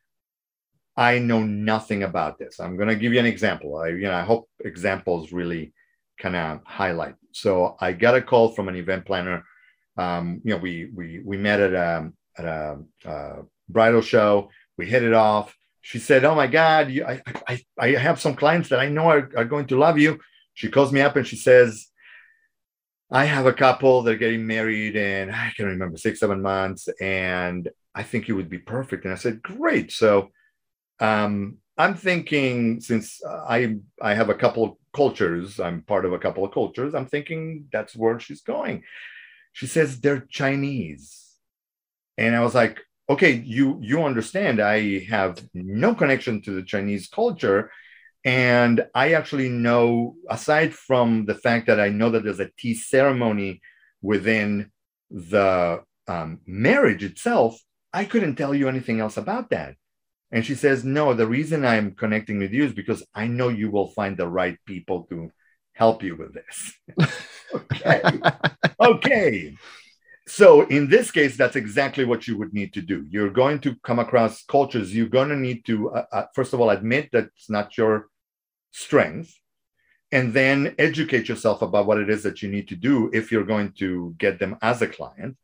i 0.97 1.19
know 1.19 1.43
nothing 1.43 2.03
about 2.03 2.39
this 2.39 2.61
i'm 2.61 2.77
going 2.77 2.89
to 2.89 2.97
give 2.97 3.13
you 3.13 3.21
an 3.21 3.27
example 3.27 3.77
i 3.77 3.89
you 3.89 4.03
know 4.03 4.15
i 4.15 4.23
hope 4.23 4.49
examples 4.65 5.33
really 5.33 5.73
kind 6.19 6.37
of 6.37 6.61
highlight 6.65 7.15
so 7.33 7.77
i 7.81 7.93
got 7.93 8.17
a 8.17 8.23
call 8.23 8.49
from 8.51 8.69
an 8.69 8.77
event 8.77 9.05
planner 9.05 9.45
um, 9.99 10.41
you 10.45 10.51
know 10.53 10.59
we 10.59 10.91
we 10.95 11.21
we 11.25 11.37
met 11.37 11.61
at 11.61 11.73
a 11.73 12.11
at 12.39 12.45
a 12.45 12.79
uh, 13.05 13.43
bridal 13.69 14.03
show. 14.03 14.51
We 14.77 14.87
hit 14.87 15.03
it 15.03 15.15
off. 15.15 15.55
She 15.81 15.99
said, 15.99 16.25
"Oh 16.25 16.35
my 16.35 16.47
God, 16.47 16.91
you, 16.91 17.05
I, 17.05 17.23
I, 17.49 17.63
I 17.79 17.89
have 17.93 18.21
some 18.21 18.35
clients 18.35 18.69
that 18.71 18.81
I 18.81 18.89
know 18.89 19.09
are, 19.09 19.31
are 19.37 19.45
going 19.45 19.67
to 19.69 19.79
love 19.79 19.99
you." 19.99 20.19
She 20.55 20.69
calls 20.69 20.93
me 20.93 21.01
up 21.01 21.17
and 21.17 21.27
she 21.27 21.37
says, 21.37 21.87
"I 23.11 23.25
have 23.27 23.47
a 23.47 23.53
couple 23.53 24.03
that 24.03 24.15
are 24.15 24.19
getting 24.19 24.47
married 24.47 24.97
in 24.97 25.31
I 25.31 25.53
can 25.57 25.67
remember 25.67 25.97
six, 25.97 26.21
seven 26.21 26.43
months, 26.43 26.89
and 27.01 27.69
I 27.95 28.03
think 28.03 28.29
you 28.29 28.37
would 28.37 28.51
be 28.51 28.59
perfect." 28.59 29.05
And 29.05 29.13
I 29.13 29.17
said, 29.17 29.43
"Great." 29.43 29.93
So, 29.93 30.31
um, 31.01 31.59
I'm 31.79 31.95
thinking 31.95 32.81
since 32.81 33.21
I 33.27 33.77
I 34.01 34.15
have 34.15 34.31
a 34.31 34.35
couple 34.35 34.65
of 34.65 34.73
cultures, 34.95 35.61
I'm 35.61 35.83
part 35.83 36.05
of 36.07 36.13
a 36.13 36.19
couple 36.19 36.45
of 36.45 36.53
cultures. 36.53 36.95
I'm 36.95 37.07
thinking 37.07 37.67
that's 37.73 37.95
where 37.97 38.19
she's 38.21 38.43
going. 38.43 38.83
She 39.53 39.67
says 39.67 40.01
they're 40.01 40.21
Chinese, 40.21 41.35
and 42.19 42.35
I 42.37 42.41
was 42.41 42.55
like, 42.55 42.81
okay, 43.09 43.33
you 43.33 43.79
you 43.83 44.03
understand? 44.05 44.61
I 44.61 45.01
have 45.07 45.43
no 45.55 45.95
connection 45.95 46.43
to 46.43 46.53
the 46.53 46.63
Chinese 46.63 47.09
culture, 47.09 47.71
and 48.27 48.85
I 48.93 49.13
actually 49.13 49.49
know, 49.49 50.17
aside 50.29 50.75
from 50.75 51.27
the 51.27 51.37
fact 51.37 51.69
that 51.69 51.79
I 51.79 51.91
know 51.91 52.11
that 52.11 52.25
there's 52.25 52.41
a 52.41 52.51
tea 52.59 52.75
ceremony 52.75 53.61
within 54.03 54.73
the 55.11 55.85
um, 56.09 56.41
marriage 56.45 57.05
itself, 57.05 57.57
I 57.93 58.05
couldn't 58.05 58.35
tell 58.35 58.53
you 58.53 58.69
anything 58.69 58.99
else 58.99 59.17
about 59.17 59.51
that. 59.51 59.77
And 60.33 60.45
she 60.45 60.57
says, 60.57 60.85
No, 60.85 61.15
the 61.15 61.29
reason 61.29 61.65
I'm 61.65 61.95
connecting 61.95 62.41
with 62.41 62.53
you 62.53 62.65
is 62.65 62.73
because 62.73 63.07
I 63.15 63.29
know 63.29 63.49
you 63.49 63.71
will 63.71 63.93
find 63.93 64.17
the 64.17 64.27
right 64.27 64.59
people 64.67 65.05
to 65.05 65.31
help 65.73 66.03
you 66.03 66.17
with 66.17 66.35
this. 66.35 66.73
okay. 67.55 68.03
okay. 68.81 69.57
So, 70.27 70.63
in 70.63 70.89
this 70.91 71.13
case, 71.13 71.37
that's 71.37 71.55
exactly 71.55 72.05
what 72.05 72.27
you 72.27 72.37
would 72.39 72.53
need 72.53 72.73
to 72.75 72.83
do. 72.83 73.07
You're 73.09 73.31
going 73.31 73.61
to 73.61 73.77
come 73.85 74.01
across 74.01 74.43
cultures. 74.43 74.93
You're 74.93 75.07
going 75.07 75.29
to 75.29 75.37
need 75.37 75.65
to, 75.67 75.91
uh, 75.91 76.05
uh, 76.11 76.25
first 76.35 76.53
of 76.53 76.61
all, 76.61 76.71
admit 76.71 77.11
that 77.13 77.27
it's 77.37 77.49
not 77.49 77.79
your 77.79 78.09
strength, 78.77 79.35
and 80.13 80.35
then 80.35 80.75
educate 80.79 81.29
yourself 81.29 81.63
about 81.63 81.87
what 81.87 81.99
it 81.99 82.11
is 82.11 82.23
that 82.23 82.43
you 82.43 82.49
need 82.49 82.69
to 82.69 82.77
do 82.77 83.11
if 83.13 83.33
you're 83.33 83.53
going 83.55 83.73
to 83.79 84.15
get 84.19 84.39
them 84.39 84.57
as 84.61 84.83
a 84.83 84.87
client. 84.87 85.37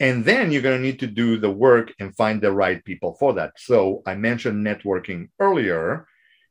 And 0.00 0.24
then 0.24 0.50
you're 0.50 0.60
going 0.60 0.78
to 0.78 0.86
need 0.88 0.98
to 1.00 1.06
do 1.06 1.38
the 1.38 1.50
work 1.50 1.94
and 2.00 2.16
find 2.16 2.40
the 2.40 2.50
right 2.50 2.84
people 2.84 3.14
for 3.14 3.32
that. 3.34 3.52
So 3.56 4.02
I 4.04 4.16
mentioned 4.16 4.66
networking 4.66 5.28
earlier. 5.38 6.08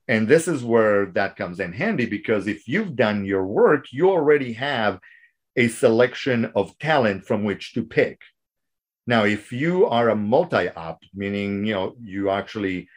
And 0.08 0.28
this 0.28 0.48
is 0.48 0.64
where 0.64 1.08
that 1.08 1.36
comes 1.36 1.60
in 1.60 1.74
handy 1.74 2.06
because 2.06 2.48
if 2.48 2.68
you've 2.68 2.96
done 2.96 3.26
your 3.26 3.46
work, 3.46 3.92
you 3.92 4.10
already 4.10 4.54
have 4.54 5.00
a 5.58 5.68
selection 5.68 6.52
of 6.56 6.78
talent 6.80 7.26
from 7.26 7.44
which 7.44 7.74
to 7.74 7.84
pick. 7.84 8.22
Now, 9.06 9.26
if 9.26 9.52
you 9.52 9.86
are 9.88 10.10
a 10.10 10.16
multi-op, 10.16 11.00
meaning 11.14 11.66
you 11.66 11.74
know 11.74 11.96
you 12.02 12.30
actually 12.30 12.88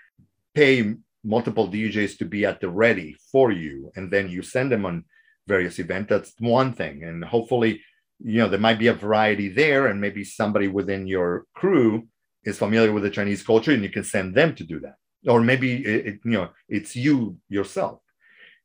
pay 0.55 0.95
multiple 1.27 1.69
DJs 1.69 2.19
to 2.19 2.25
be 2.25 2.47
at 2.47 2.61
the 2.61 2.71
ready 2.71 3.17
for 3.33 3.51
you, 3.53 3.91
and 3.97 4.11
then 4.11 4.29
you 4.29 4.43
send 4.43 4.71
them 4.71 4.87
on 4.87 5.05
various 5.47 5.79
events, 5.79 6.11
that's 6.11 6.35
one 6.39 6.73
thing. 6.73 7.05
And 7.05 7.25
hopefully 7.25 7.81
you 8.21 8.39
know 8.39 8.49
there 8.49 8.61
might 8.61 8.79
be 8.79 8.87
a 8.87 8.95
variety 8.95 9.49
there 9.49 9.87
and 9.87 10.01
maybe 10.01 10.25
somebody 10.25 10.69
within 10.69 11.07
your 11.07 11.45
crew 11.55 12.07
is 12.45 12.59
familiar 12.59 12.93
with 12.93 13.03
the 13.03 13.11
chinese 13.11 13.43
culture 13.43 13.73
and 13.73 13.83
you 13.83 13.91
can 13.91 14.05
send 14.05 14.35
them 14.35 14.55
to 14.55 14.65
do 14.65 14.81
that. 14.81 14.97
Or 15.27 15.41
maybe 15.41 15.85
it, 15.85 16.07
it, 16.07 16.21
you 16.25 16.33
know 16.33 16.51
it's 16.69 16.97
you 16.97 17.39
yourself. 17.49 18.01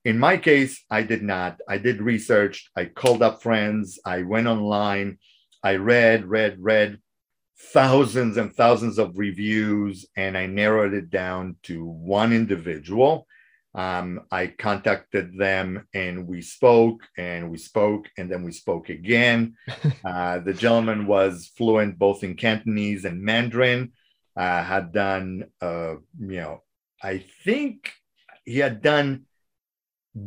In 0.06 0.18
my 0.18 0.38
case 0.38 0.84
i 0.90 1.02
did 1.04 1.22
not. 1.22 1.60
I 1.68 1.78
did 1.78 2.02
research. 2.02 2.70
I 2.76 2.86
called 2.86 3.22
up 3.22 3.42
friends. 3.42 4.00
I 4.06 4.24
went 4.24 4.48
online. 4.48 5.18
I 5.64 5.76
read 5.76 6.26
read 6.26 6.58
read 6.60 7.00
thousands 7.74 8.38
and 8.38 8.54
thousands 8.54 8.98
of 8.98 9.18
reviews 9.18 10.06
and 10.16 10.38
i 10.38 10.46
narrowed 10.46 10.94
it 10.94 11.10
down 11.10 11.56
to 11.64 11.86
one 11.86 12.34
individual 12.34 13.28
um, 13.74 14.22
I 14.30 14.48
contacted 14.48 15.38
them 15.38 15.88
and 15.94 16.28
we 16.28 16.42
spoke 16.42 17.08
and 17.18 17.50
we 17.50 17.58
spoke 17.58 18.10
and 18.18 18.30
then 18.30 18.44
we 18.44 18.52
spoke 18.52 18.90
again. 18.90 19.56
uh, 20.06 20.40
the 20.40 20.54
gentleman 20.54 21.08
was 21.08 21.52
fluent 21.56 21.98
both 21.98 22.24
in 22.24 22.36
Cantonese 22.36 23.06
and 23.06 23.22
Mandarin. 23.22 23.94
Uh, 24.36 24.64
had 24.64 24.94
done, 24.94 25.44
uh, 25.62 25.96
you 26.20 26.40
know, 26.40 26.64
I 27.04 27.26
think 27.44 27.92
he 28.46 28.60
had 28.60 28.82
done 28.82 29.26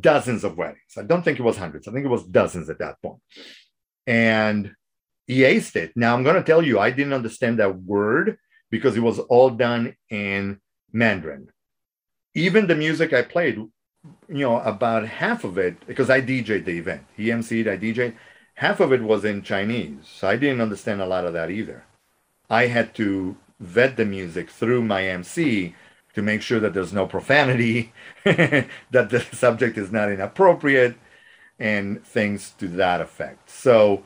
dozens 0.01 0.45
of 0.45 0.59
weddings. 0.59 0.79
I 0.99 1.03
don't 1.03 1.23
think 1.23 1.39
it 1.39 1.43
was 1.43 1.57
hundreds. 1.57 1.89
I 1.89 1.93
think 1.93 2.05
it 2.05 2.11
was 2.11 2.27
dozens 2.27 2.69
at 2.69 2.81
that 2.81 3.01
point. 3.03 3.21
And 4.07 4.73
he 5.27 5.41
aced 5.41 5.77
it. 5.77 5.93
Now 5.97 6.15
I'm 6.15 6.23
going 6.23 6.37
to 6.37 6.43
tell 6.43 6.63
you, 6.63 6.79
I 6.79 6.91
didn't 6.91 7.13
understand 7.13 7.59
that 7.59 7.83
word 7.83 8.39
because 8.71 8.97
it 8.97 9.01
was 9.01 9.19
all 9.19 9.51
done 9.51 9.97
in 10.11 10.61
Mandarin 10.93 11.49
even 12.35 12.67
the 12.67 12.75
music 12.75 13.13
I 13.13 13.23
played, 13.23 13.57
you 13.57 13.73
know, 14.29 14.61
about 14.61 15.07
half 15.07 15.45
of 15.45 15.57
it, 15.57 15.87
because 15.87 16.11
I 16.11 16.21
DJed 16.21 16.65
the 16.65 16.79
event, 16.79 17.03
he 17.17 17.27
emceed, 17.27 17.69
I 17.69 17.77
DJed, 17.77 18.15
half 18.55 18.81
of 18.81 18.93
it 18.93 19.03
was 19.03 19.25
in 19.25 19.43
Chinese. 19.43 20.07
So 20.07 20.29
I 20.29 20.37
didn't 20.37 20.61
understand 20.61 21.01
a 21.01 21.07
lot 21.07 21.25
of 21.25 21.33
that 21.33 21.51
either. 21.51 21.85
I 22.51 22.67
had 22.67 22.95
to 22.97 23.37
vet 23.61 23.97
the 23.97 24.05
music 24.05 24.51
through 24.51 24.83
my 24.83 25.05
MC 25.05 25.75
to 26.15 26.23
make 26.23 26.43
sure 26.43 26.61
that 26.61 26.75
there's 26.75 26.93
no 26.93 27.07
profanity, 27.07 27.93
that 28.25 28.69
the 28.91 29.27
subject 29.33 29.79
is 29.79 29.91
not 29.91 30.11
inappropriate, 30.11 30.97
and 31.59 32.05
things 32.05 32.53
to 32.59 32.69
that 32.69 33.01
effect. 33.01 33.49
So 33.49 34.03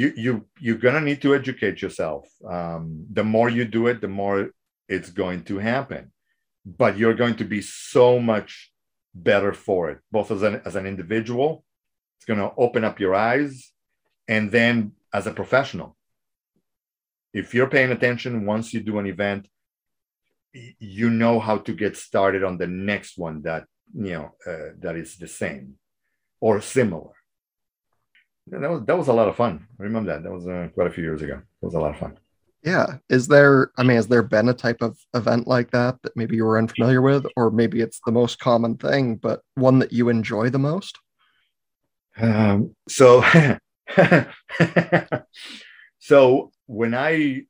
you 0.00 0.12
you 0.16 0.32
you're 0.64 0.84
gonna 0.86 1.00
need 1.08 1.20
to 1.22 1.34
educate 1.34 1.82
yourself. 1.82 2.28
Um, 2.56 3.06
the 3.18 3.24
more 3.24 3.48
you 3.48 3.64
do 3.64 3.86
it, 3.86 4.00
the 4.00 4.14
more 4.20 4.50
it's 4.88 5.10
going 5.10 5.44
to 5.44 5.58
happen 5.58 6.12
but 6.64 6.96
you're 6.96 7.14
going 7.14 7.36
to 7.36 7.44
be 7.44 7.60
so 7.60 8.18
much 8.18 8.72
better 9.14 9.52
for 9.52 9.90
it, 9.90 9.98
both 10.10 10.30
as 10.30 10.42
an, 10.42 10.62
as 10.64 10.76
an 10.76 10.86
individual. 10.86 11.64
It's 12.16 12.24
going 12.24 12.40
to 12.40 12.52
open 12.56 12.84
up 12.84 12.98
your 12.98 13.14
eyes. 13.14 13.72
And 14.26 14.50
then 14.50 14.92
as 15.12 15.26
a 15.26 15.32
professional, 15.32 15.96
if 17.32 17.54
you're 17.54 17.68
paying 17.68 17.90
attention 17.90 18.46
once 18.46 18.72
you 18.72 18.80
do 18.80 18.98
an 18.98 19.06
event, 19.06 19.48
you 20.78 21.10
know 21.10 21.40
how 21.40 21.58
to 21.58 21.74
get 21.74 21.96
started 21.96 22.44
on 22.44 22.56
the 22.58 22.66
next 22.66 23.18
one 23.18 23.42
that 23.42 23.64
you 23.92 24.12
know 24.12 24.34
uh, 24.46 24.70
that 24.78 24.94
is 24.94 25.16
the 25.16 25.26
same 25.26 25.74
or 26.40 26.60
similar. 26.60 27.10
That 28.48 28.70
was 28.70 28.82
that 28.84 28.96
was 28.96 29.08
a 29.08 29.12
lot 29.12 29.28
of 29.28 29.36
fun. 29.36 29.66
I 29.80 29.82
remember 29.84 30.12
that. 30.12 30.22
That 30.22 30.32
was 30.32 30.46
uh, 30.46 30.68
quite 30.74 30.86
a 30.86 30.90
few 30.90 31.02
years 31.02 31.22
ago. 31.22 31.34
It 31.34 31.64
was 31.64 31.74
a 31.74 31.80
lot 31.80 31.90
of 31.94 31.98
fun. 31.98 32.18
Yeah. 32.64 32.96
Is 33.10 33.28
there, 33.28 33.70
I 33.76 33.82
mean, 33.82 33.96
has 33.96 34.08
there 34.08 34.22
been 34.22 34.48
a 34.48 34.54
type 34.54 34.80
of 34.80 34.98
event 35.14 35.46
like 35.46 35.70
that 35.72 36.00
that 36.02 36.16
maybe 36.16 36.36
you 36.36 36.46
were 36.46 36.58
unfamiliar 36.58 37.02
with, 37.02 37.26
or 37.36 37.50
maybe 37.50 37.82
it's 37.82 38.00
the 38.06 38.12
most 38.12 38.38
common 38.38 38.78
thing, 38.78 39.16
but 39.16 39.42
one 39.54 39.78
that 39.80 39.92
you 39.92 40.08
enjoy 40.08 40.48
the 40.48 40.58
most? 40.58 40.98
Um, 42.16 42.74
so, 42.88 43.22
so 45.98 46.52
when 46.66 46.94
I 46.94 47.42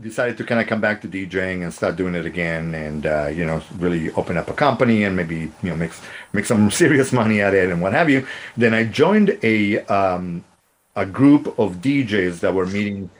decided 0.00 0.36
to 0.38 0.44
kind 0.44 0.60
of 0.60 0.66
come 0.66 0.80
back 0.80 1.00
to 1.02 1.08
DJing 1.08 1.62
and 1.62 1.72
start 1.72 1.96
doing 1.96 2.14
it 2.14 2.26
again, 2.26 2.74
and 2.74 3.06
uh, 3.06 3.26
you 3.26 3.44
know, 3.44 3.62
really 3.78 4.10
open 4.12 4.36
up 4.36 4.48
a 4.48 4.52
company 4.52 5.04
and 5.04 5.16
maybe 5.16 5.50
you 5.62 5.70
know 5.70 5.76
make 5.76 5.92
make 6.32 6.44
some 6.44 6.70
serious 6.82 7.12
money 7.12 7.40
at 7.40 7.54
it 7.54 7.70
and 7.70 7.80
what 7.80 7.92
have 7.92 8.10
you, 8.10 8.26
then 8.56 8.74
I 8.74 8.84
joined 8.84 9.38
a 9.42 9.80
um, 9.86 10.44
a 10.94 11.06
group 11.06 11.58
of 11.58 11.76
DJs 11.76 12.40
that 12.40 12.54
were 12.54 12.66
meeting 12.66 13.10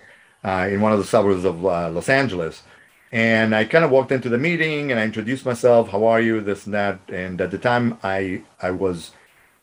uh, 0.45 0.69
in 0.71 0.81
one 0.81 0.93
of 0.93 0.99
the 0.99 1.05
suburbs 1.05 1.45
of 1.45 1.65
uh, 1.65 1.91
Los 1.91 2.09
Angeles. 2.09 2.63
And 3.13 3.55
I 3.55 3.65
kind 3.65 3.85
of 3.85 3.91
walked 3.91 4.13
into 4.13 4.29
the 4.29 4.39
meeting 4.39 4.91
and 4.91 4.99
I 4.99 5.05
introduced 5.05 5.45
myself. 5.47 5.91
How 5.91 6.07
are 6.07 6.21
you? 6.21 6.41
This 6.41 6.67
and 6.67 6.75
that. 6.75 6.99
And 7.09 7.41
at 7.41 7.51
the 7.51 7.59
time, 7.59 7.99
I 8.03 8.43
I 8.61 8.71
was 8.71 9.13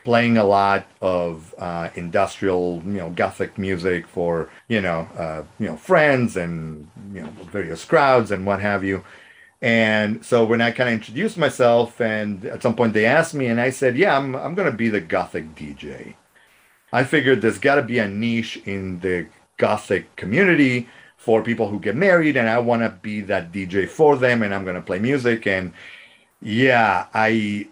playing 0.03 0.37
a 0.37 0.43
lot 0.43 0.85
of 1.01 1.53
uh, 1.57 1.89
industrial, 1.95 2.81
you 2.85 2.93
know, 2.93 3.09
gothic 3.09 3.57
music 3.57 4.07
for 4.07 4.49
you 4.67 4.81
know, 4.81 5.07
uh, 5.17 5.43
you 5.59 5.67
know, 5.67 5.77
friends 5.77 6.37
and 6.37 6.89
you 7.13 7.21
know, 7.21 7.29
various 7.51 7.85
crowds 7.85 8.31
and 8.31 8.45
what 8.45 8.59
have 8.61 8.83
you. 8.83 9.03
And 9.61 10.25
so 10.25 10.43
when 10.43 10.61
I 10.61 10.71
kind 10.71 10.89
of 10.89 10.95
introduced 10.95 11.37
myself, 11.37 12.01
and 12.01 12.43
at 12.45 12.61
some 12.61 12.75
point 12.75 12.93
they 12.93 13.05
asked 13.05 13.33
me, 13.33 13.47
and 13.47 13.61
I 13.61 13.69
said, 13.69 13.97
"Yeah, 13.97 14.17
I'm 14.17 14.35
I'm 14.35 14.55
going 14.55 14.69
to 14.71 14.77
be 14.77 14.89
the 14.89 15.01
gothic 15.01 15.55
DJ." 15.55 16.15
I 16.91 17.03
figured 17.03 17.41
there's 17.41 17.57
got 17.57 17.75
to 17.75 17.81
be 17.81 17.97
a 17.97 18.07
niche 18.07 18.61
in 18.65 18.99
the 18.99 19.27
gothic 19.57 20.15
community 20.15 20.87
for 21.17 21.41
people 21.41 21.69
who 21.69 21.79
get 21.79 21.95
married 21.95 22.35
and 22.37 22.49
I 22.49 22.59
want 22.59 22.81
to 22.81 22.89
be 22.89 23.21
that 23.21 23.51
DJ 23.51 23.87
for 23.87 24.17
them 24.17 24.43
and 24.43 24.53
I'm 24.53 24.63
going 24.63 24.75
to 24.75 24.81
play 24.81 24.99
music 24.99 25.47
and 25.47 25.73
yeah, 26.41 27.07
I 27.13 27.69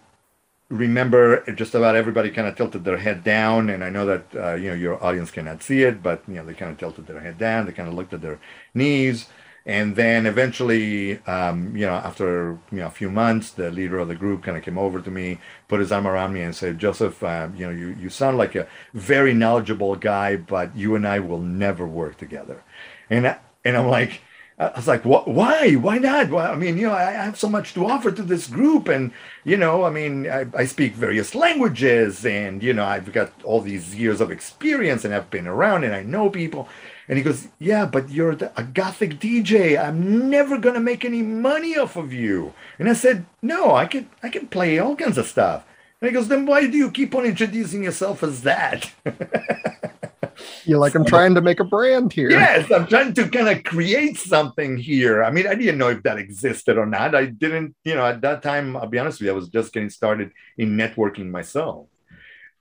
remember 0.72 1.44
just 1.54 1.76
about 1.76 1.96
everybody 1.96 2.32
kind 2.32 2.48
of 2.48 2.56
tilted 2.56 2.86
their 2.86 2.98
head 2.98 3.24
down 3.24 3.70
and 3.70 3.84
I 3.84 3.90
know 3.90 4.06
that 4.06 4.26
uh, 4.36 4.54
you 4.56 4.70
know 4.70 4.76
your 4.76 5.04
audience 5.04 5.30
cannot 5.30 5.62
see 5.62 5.84
it 5.84 6.02
but 6.02 6.24
you 6.28 6.36
know 6.36 6.46
they 6.46 6.54
kind 6.54 6.72
of 6.72 6.78
tilted 6.78 7.08
their 7.08 7.20
head 7.20 7.38
down 7.38 7.66
they 7.66 7.74
kind 7.74 7.90
of 7.90 7.94
looked 7.96 8.14
at 8.14 8.22
their 8.22 8.40
knees 8.74 9.28
and 9.66 9.96
then 9.98 10.26
eventually 10.26 11.20
um, 11.26 11.76
you 11.76 11.86
know 11.86 11.94
after 11.94 12.58
you 12.72 12.80
know 12.80 12.88
a 12.88 12.92
few 12.92 13.12
months 13.12 13.52
the 13.52 13.70
leader 13.70 14.00
of 14.00 14.08
the 14.08 14.16
group 14.16 14.44
kind 14.44 14.58
of 14.58 14.64
came 14.64 14.78
over 14.78 15.02
to 15.02 15.12
me 15.12 15.40
put 15.68 15.82
his 15.82 15.92
arm 15.92 16.08
around 16.08 16.32
me 16.34 16.42
and 16.42 16.56
said 16.56 16.80
joseph 16.80 17.22
uh, 17.22 17.50
you 17.56 17.66
know 17.66 17.72
you, 17.72 17.90
you 18.00 18.10
sound 18.10 18.38
like 18.38 18.56
a 18.56 18.66
very 18.94 19.34
knowledgeable 19.34 19.96
guy 19.98 20.38
but 20.38 20.76
you 20.76 20.96
and 20.96 21.06
i 21.06 21.20
will 21.20 21.40
never 21.40 21.86
work 21.86 22.18
together. 22.18 22.64
And 23.10 23.36
and 23.66 23.76
i'm 23.76 23.88
like 23.88 24.22
I 24.62 24.72
was 24.76 24.88
like, 24.88 25.04
what, 25.06 25.28
why? 25.28 25.74
Why 25.74 25.98
not? 25.98 26.30
Well, 26.30 26.52
I 26.52 26.56
mean, 26.56 26.78
you 26.78 26.88
know, 26.88 26.94
I 26.94 27.12
have 27.12 27.40
so 27.40 27.50
much 27.50 27.74
to 27.74 27.88
offer 27.88 28.12
to 28.12 28.22
this 28.22 28.46
group. 28.46 28.88
And, 28.88 29.12
you 29.44 29.58
know, 29.58 29.86
I 29.86 29.90
mean, 29.90 30.30
I, 30.30 30.46
I, 30.56 30.66
speak 30.66 30.94
various 30.94 31.34
languages 31.34 32.24
and, 32.24 32.62
you 32.62 32.72
know, 32.72 32.86
I've 32.86 33.12
got 33.12 33.32
all 33.44 33.62
these 33.62 33.96
years 33.96 34.22
of 34.22 34.30
experience 34.30 35.04
and 35.04 35.16
I've 35.16 35.32
been 35.32 35.48
around 35.48 35.84
and 35.84 35.96
I 35.96 36.04
know 36.04 36.30
people. 36.30 36.70
And 37.08 37.18
he 37.18 37.24
goes, 37.24 37.48
Yeah, 37.58 37.88
but 37.88 38.12
you're 38.12 38.36
the, 38.36 38.52
a 38.56 38.64
gothic 38.64 39.20
DJ. 39.20 39.82
I'm 39.84 40.30
never 40.30 40.60
gonna 40.60 40.80
make 40.80 41.04
any 41.04 41.24
money 41.24 41.76
off 41.76 41.96
of 41.96 42.14
you. 42.14 42.54
And 42.78 42.88
I 42.88 42.94
said, 42.94 43.26
No, 43.42 43.74
I 43.74 43.88
can 43.88 44.10
I 44.22 44.30
can 44.30 44.48
play 44.48 44.78
all 44.78 44.96
kinds 44.96 45.18
of 45.18 45.26
stuff. 45.26 45.66
And 46.02 46.10
he 46.10 46.14
goes, 46.14 46.28
Then 46.28 46.46
why 46.46 46.68
do 46.68 46.78
you 46.78 46.90
keep 46.92 47.14
on 47.14 47.26
introducing 47.26 47.84
yourself 47.84 48.24
as 48.24 48.42
that? 48.42 48.92
You're 50.66 50.80
like, 50.80 50.96
I'm 50.96 51.06
trying 51.06 51.36
to 51.36 51.42
make 51.42 51.60
a 51.60 51.64
brand 51.64 52.14
here. 52.14 52.32
Yes, 52.32 52.72
I'm 52.72 52.88
trying 52.88 53.14
to 53.14 53.30
kind 53.30 53.50
of 53.50 53.64
create 53.64 54.18
something 54.18 54.78
here. 54.78 55.24
I 55.24 55.32
mean, 55.32 55.48
I 55.48 55.54
didn't 55.54 55.78
know 55.78 55.90
if 55.90 56.02
that 56.04 56.18
existed 56.18 56.78
or 56.78 56.86
not. 56.86 57.14
I 57.14 57.26
didn't, 57.26 57.76
you 57.84 57.96
know, 57.96 58.06
at 58.06 58.22
that 58.22 58.42
time, 58.42 58.76
I'll 58.76 58.88
be 58.88 58.98
honest 58.98 59.20
with 59.20 59.28
you, 59.28 59.32
I 59.32 59.36
was 59.36 59.50
just 59.50 59.74
getting 59.74 59.90
started 59.90 60.32
in 60.58 60.76
networking 60.78 61.30
myself. 61.30 61.88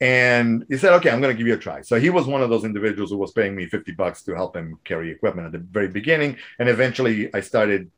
And 0.01 0.65
he 0.69 0.79
said, 0.79 0.95
okay, 0.95 1.11
I'm 1.11 1.21
going 1.21 1.35
to 1.35 1.39
give 1.39 1.47
you 1.47 1.55
a 1.55 1.59
try. 1.59 1.83
So 1.83 2.01
he 2.01 2.09
was 2.09 2.27
one 2.27 2.43
of 2.43 2.49
those 2.49 2.65
individuals 2.65 3.11
who 3.11 3.19
was 3.19 3.33
paying 3.33 3.55
me 3.55 3.67
50 3.67 3.93
bucks 3.93 4.23
to 4.25 4.35
help 4.35 4.57
him 4.57 4.79
carry 4.85 5.11
equipment 5.11 5.47
at 5.47 5.53
the 5.53 5.59
very 5.59 5.89
beginning. 5.89 6.37
And 6.59 6.69
eventually 6.69 7.33
I 7.35 7.41
started 7.41 7.91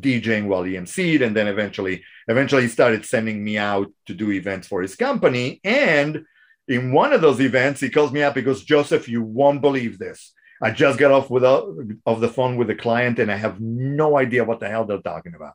DJing 0.00 0.46
while 0.46 0.62
he 0.62 0.74
emceed. 0.74 1.24
And 1.24 1.36
then 1.36 1.48
eventually, 1.48 2.04
eventually 2.28 2.62
he 2.62 2.68
started 2.68 3.04
sending 3.04 3.42
me 3.42 3.58
out 3.58 3.92
to 4.06 4.14
do 4.14 4.30
events 4.30 4.68
for 4.68 4.82
his 4.82 4.96
company. 4.96 5.60
And 5.64 6.24
in 6.68 6.92
one 6.92 7.12
of 7.12 7.20
those 7.20 7.40
events, 7.40 7.80
he 7.80 7.90
calls 7.90 8.12
me 8.12 8.22
up. 8.22 8.36
He 8.36 8.42
goes, 8.42 8.64
Joseph, 8.64 9.08
you 9.08 9.22
won't 9.22 9.60
believe 9.60 9.98
this. 9.98 10.32
I 10.62 10.70
just 10.70 10.98
got 10.98 11.12
off 11.12 11.28
with 11.28 11.44
of 11.44 12.20
the 12.20 12.28
phone 12.28 12.56
with 12.56 12.70
a 12.70 12.74
client 12.74 13.18
and 13.18 13.30
I 13.30 13.36
have 13.36 13.60
no 13.60 14.16
idea 14.16 14.44
what 14.44 14.60
the 14.60 14.68
hell 14.68 14.84
they're 14.86 14.98
talking 14.98 15.34
about. 15.34 15.52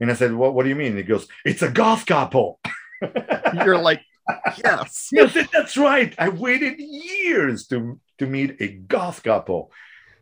And 0.00 0.10
I 0.10 0.14
said, 0.14 0.34
what, 0.34 0.54
what 0.54 0.64
do 0.64 0.68
you 0.68 0.74
mean? 0.74 0.96
He 0.96 1.02
goes, 1.04 1.26
it's 1.44 1.62
a 1.62 1.70
golf 1.70 2.04
couple. 2.04 2.60
You're 3.54 3.78
like, 3.78 4.02
yes. 4.64 5.08
yes, 5.12 5.48
that's 5.52 5.76
right. 5.76 6.14
I 6.18 6.28
waited 6.28 6.78
years 6.78 7.66
to 7.68 8.00
to 8.18 8.26
meet 8.26 8.56
a 8.60 8.68
golf 8.68 9.22
couple, 9.22 9.72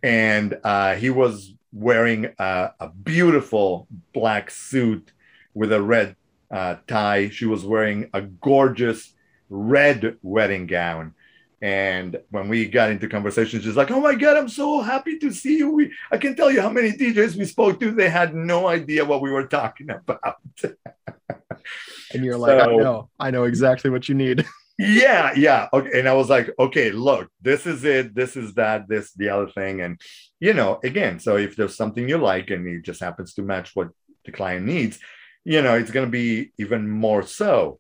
and 0.03 0.59
uh, 0.65 0.95
he 0.95 1.11
was 1.11 1.53
wearing 1.73 2.33
a, 2.39 2.71
a, 2.81 2.89
beautiful 2.89 3.87
black 4.13 4.51
suit 4.51 5.13
with 5.55 5.73
a 5.73 5.81
red 5.81 6.17
uh, 6.51 6.77
tie. 6.87 7.29
She 7.29 7.47
was 7.47 7.65
wearing 7.65 8.11
a 8.13 8.23
gorgeous 8.23 9.15
red 9.49 10.17
wedding 10.23 10.67
gown. 10.67 11.15
And 11.63 12.19
when 12.31 12.49
we 12.49 12.67
got 12.67 12.91
into 12.91 13.07
conversations, 13.07 13.65
she's 13.65 13.77
like, 13.77 13.91
"Oh 13.91 14.01
my 14.01 14.15
God, 14.15 14.39
I'm 14.39 14.49
so 14.49 14.81
happy 14.81 15.19
to 15.19 15.31
see 15.31 15.59
you." 15.59 15.71
We, 15.71 15.93
I 16.11 16.17
can 16.17 16.35
tell 16.35 16.51
you 16.51 16.63
how 16.63 16.71
many 16.71 16.93
DJs 16.93 17.37
we 17.37 17.45
spoke 17.45 17.79
to; 17.81 17.91
they 17.93 18.09
had 18.09 18.35
no 18.35 18.67
idea 18.67 19.05
what 19.05 19.21
we 19.21 19.31
were 19.31 19.47
talking 19.47 19.91
about. 19.91 20.39
and 22.15 22.25
you're 22.25 22.39
like, 22.39 22.59
so, 22.59 22.71
I 22.71 22.77
know, 22.77 23.11
I 23.19 23.31
know 23.31 23.45
exactly 23.45 23.91
what 23.91 24.09
you 24.09 24.15
need. 24.15 24.47
yeah, 24.79 25.33
yeah. 25.37 25.69
Okay. 25.73 25.99
And 25.99 26.09
I 26.09 26.15
was 26.15 26.31
like, 26.31 26.51
okay, 26.59 26.91
look, 26.91 27.31
this 27.43 27.67
is 27.67 27.85
it, 27.85 28.15
this 28.15 28.37
is 28.37 28.55
that, 28.55 28.89
this, 28.89 29.13
the 29.13 29.29
other 29.29 29.49
thing. 29.49 29.81
And 29.83 30.01
you 30.41 30.55
know, 30.55 30.81
again, 30.83 31.21
so 31.21 31.37
if 31.37 31.57
there's 31.57 31.77
something 31.77 32.09
you 32.09 32.19
like 32.19 32.51
and 32.51 32.67
it 32.67 32.83
just 32.83 33.01
happens 33.01 33.35
to 33.35 33.43
match 33.43 33.75
what 33.75 33.91
the 34.25 34.33
client 34.33 34.67
needs, 34.67 34.99
you 35.45 35.63
know, 35.63 35.75
it's 35.75 35.91
gonna 35.91 36.07
be 36.07 36.53
even 36.59 36.89
more 36.89 37.23
so. 37.23 37.79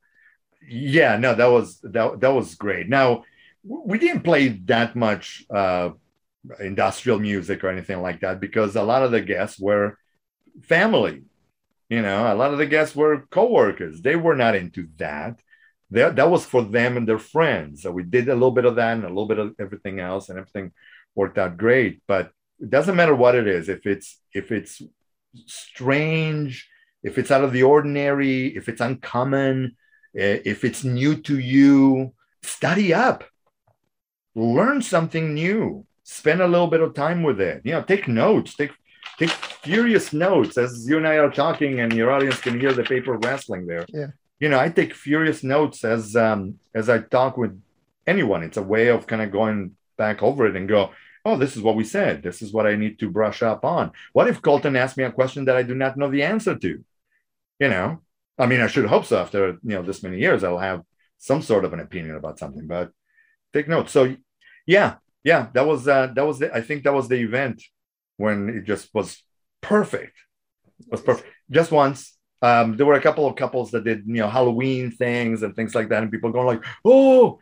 Yeah, 0.69 1.17
no, 1.17 1.35
that 1.35 1.47
was 1.47 1.81
that 1.81 2.21
that 2.21 2.33
was 2.33 2.55
great. 2.55 2.89
Now 2.89 3.25
we 3.65 3.99
didn't 3.99 4.23
play 4.23 4.49
that 4.67 4.95
much 4.97 5.45
uh 5.55 5.91
industrial 6.59 7.19
music 7.19 7.63
or 7.65 7.69
anything 7.69 8.01
like 8.01 8.21
that 8.21 8.41
because 8.41 8.77
a 8.77 8.83
lot 8.83 9.03
of 9.03 9.11
the 9.11 9.21
guests 9.21 9.59
were 9.61 9.99
family 10.63 11.23
you 11.91 12.03
know, 12.03 12.33
a 12.33 12.37
lot 12.37 12.53
of 12.53 12.59
the 12.59 12.67
guests 12.67 12.95
were 12.95 13.27
coworkers. 13.31 14.01
They 14.01 14.15
were 14.17 14.37
not 14.37 14.55
into 14.55 14.89
that. 14.99 15.41
That 15.91 16.15
that 16.17 16.31
was 16.31 16.47
for 16.47 16.63
them 16.63 16.97
and 16.97 17.07
their 17.07 17.19
friends. 17.19 17.83
So 17.83 17.91
we 17.91 18.05
did 18.05 18.29
a 18.29 18.35
little 18.35 18.53
bit 18.53 18.65
of 18.65 18.77
that 18.77 18.93
and 18.93 19.05
a 19.05 19.09
little 19.09 19.27
bit 19.27 19.41
of 19.41 19.57
everything 19.59 19.99
else, 19.99 20.29
and 20.29 20.39
everything 20.39 20.73
worked 21.17 21.37
out 21.37 21.57
great. 21.57 22.01
But 22.07 22.31
it 22.61 22.71
doesn't 22.71 22.97
matter 22.97 23.15
what 23.15 23.35
it 23.35 23.47
is. 23.47 23.69
If 23.69 23.87
it's 23.87 24.21
if 24.33 24.53
it's 24.53 24.83
strange, 25.47 26.69
if 27.03 27.19
it's 27.19 27.31
out 27.31 27.45
of 27.45 27.53
the 27.53 27.63
ordinary, 27.63 28.49
if 28.57 28.69
it's 28.69 28.81
uncommon, 28.81 29.77
eh, 30.17 30.41
if 30.45 30.65
it's 30.65 30.85
new 30.85 31.17
to 31.23 31.39
you, 31.39 32.13
study 32.43 32.93
up, 32.93 33.25
learn 34.35 34.83
something 34.83 35.35
new, 35.35 35.87
spend 36.03 36.41
a 36.41 36.49
little 36.49 36.67
bit 36.67 36.81
of 36.81 36.95
time 36.95 37.23
with 37.23 37.41
it. 37.41 37.63
You 37.65 37.73
know, 37.73 37.83
take 37.83 38.09
notes, 38.09 38.55
take 38.55 38.73
take 39.19 39.31
furious 39.31 40.13
notes 40.13 40.59
as 40.59 40.87
you 40.89 40.97
and 40.97 41.07
I 41.07 41.17
are 41.17 41.31
talking, 41.31 41.81
and 41.81 41.93
your 41.93 42.11
audience 42.11 42.41
can 42.41 42.61
hear 42.61 42.73
the 42.73 42.85
paper 42.85 43.17
wrestling 43.19 43.67
there. 43.67 43.87
Yeah. 43.89 44.09
You 44.39 44.49
know, 44.49 44.59
I 44.59 44.71
take 44.71 44.95
furious 44.95 45.43
notes 45.43 45.85
as 45.85 46.17
um, 46.17 46.59
as 46.75 46.89
I 46.89 46.99
talk 46.99 47.37
with 47.37 47.61
anyone. 48.07 48.43
It's 48.43 48.57
a 48.57 48.63
way 48.63 48.89
of 48.89 49.07
kind 49.07 49.23
of 49.23 49.31
going 49.31 49.77
back 49.97 50.23
over 50.23 50.47
it 50.47 50.57
and 50.57 50.69
go, 50.69 50.91
oh, 51.25 51.37
this 51.37 51.57
is 51.57 51.63
what 51.63 51.77
we 51.77 51.85
said. 51.85 52.23
This 52.23 52.43
is 52.43 52.53
what 52.53 52.67
I 52.67 52.77
need 52.77 52.99
to 53.01 53.11
brush 53.11 53.43
up 53.43 53.65
on. 53.65 53.93
What 54.13 54.29
if 54.29 54.43
Colton 54.43 54.77
asked 54.77 54.97
me 54.97 55.05
a 55.05 55.13
question 55.13 55.45
that 55.47 55.57
I 55.57 55.63
do 55.63 55.75
not 55.75 55.97
know 55.97 56.11
the 56.11 56.23
answer 56.23 56.57
to? 56.57 56.85
You 57.59 57.69
know, 57.69 58.01
I 58.39 58.47
mean, 58.47 58.61
I 58.61 58.69
should 58.69 58.87
hope 58.87 59.05
so. 59.05 59.19
After 59.19 59.59
you 59.63 59.75
know 59.75 59.83
this 59.83 60.03
many 60.03 60.19
years, 60.19 60.45
I'll 60.45 60.59
have 60.59 60.83
some 61.19 61.43
sort 61.43 61.65
of 61.65 61.73
an 61.73 61.81
opinion 61.81 62.17
about 62.17 62.39
something. 62.39 62.67
But 62.67 62.91
take 63.53 63.69
note. 63.69 63.91
So, 63.91 64.17
yeah, 64.67 64.97
yeah, 65.25 65.49
that 65.53 65.67
was 65.67 65.87
uh, 65.87 66.09
that 66.15 66.27
was 66.27 66.39
the, 66.39 66.55
I 66.55 66.63
think 66.63 66.85
that 66.85 66.95
was 66.95 67.09
the 67.09 67.17
event 67.17 67.63
when 68.17 68.49
it 68.49 68.65
just 68.65 68.93
was 68.95 69.23
perfect. 69.61 70.17
It 70.81 70.91
was 70.91 71.03
perfect. 71.03 71.29
Just 71.51 71.71
once. 71.71 72.17
Um, 72.43 72.79
there 72.79 72.87
were 72.87 72.95
a 72.95 73.03
couple 73.03 73.27
of 73.27 73.37
couples 73.37 73.71
that 73.73 73.85
did, 73.85 74.05
you 74.07 74.15
know, 74.15 74.29
Halloween 74.29 74.91
things 74.91 75.43
and 75.43 75.55
things 75.55 75.75
like 75.75 75.91
that, 75.91 76.03
and 76.03 76.11
people 76.11 76.33
going 76.33 76.47
like, 76.47 76.65
"Oh, 76.85 77.39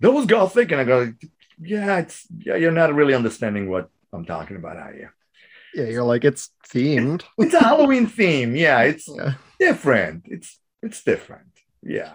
that 0.00 0.10
was 0.10 0.26
gothic," 0.26 0.72
and 0.72 0.80
I 0.80 0.84
go, 0.84 1.12
"Yeah, 1.60 1.98
it's 1.98 2.26
yeah, 2.38 2.56
you're 2.56 2.72
not 2.72 2.94
really 2.94 3.14
understanding 3.14 3.68
what 3.70 3.88
I'm 4.12 4.24
talking 4.24 4.56
about, 4.56 4.76
are 4.76 4.94
you?" 4.94 5.08
Yeah, 5.74 5.88
you're 5.88 6.04
like, 6.04 6.24
it's 6.24 6.50
themed. 6.68 7.22
it's 7.38 7.54
a 7.54 7.60
Halloween 7.60 8.06
theme. 8.06 8.56
Yeah, 8.56 8.80
it's 8.90 9.08
yeah. 9.08 9.34
different. 9.58 10.26
It's 10.26 10.58
it's 10.82 11.02
different. 11.02 11.48
Yeah. 11.82 12.14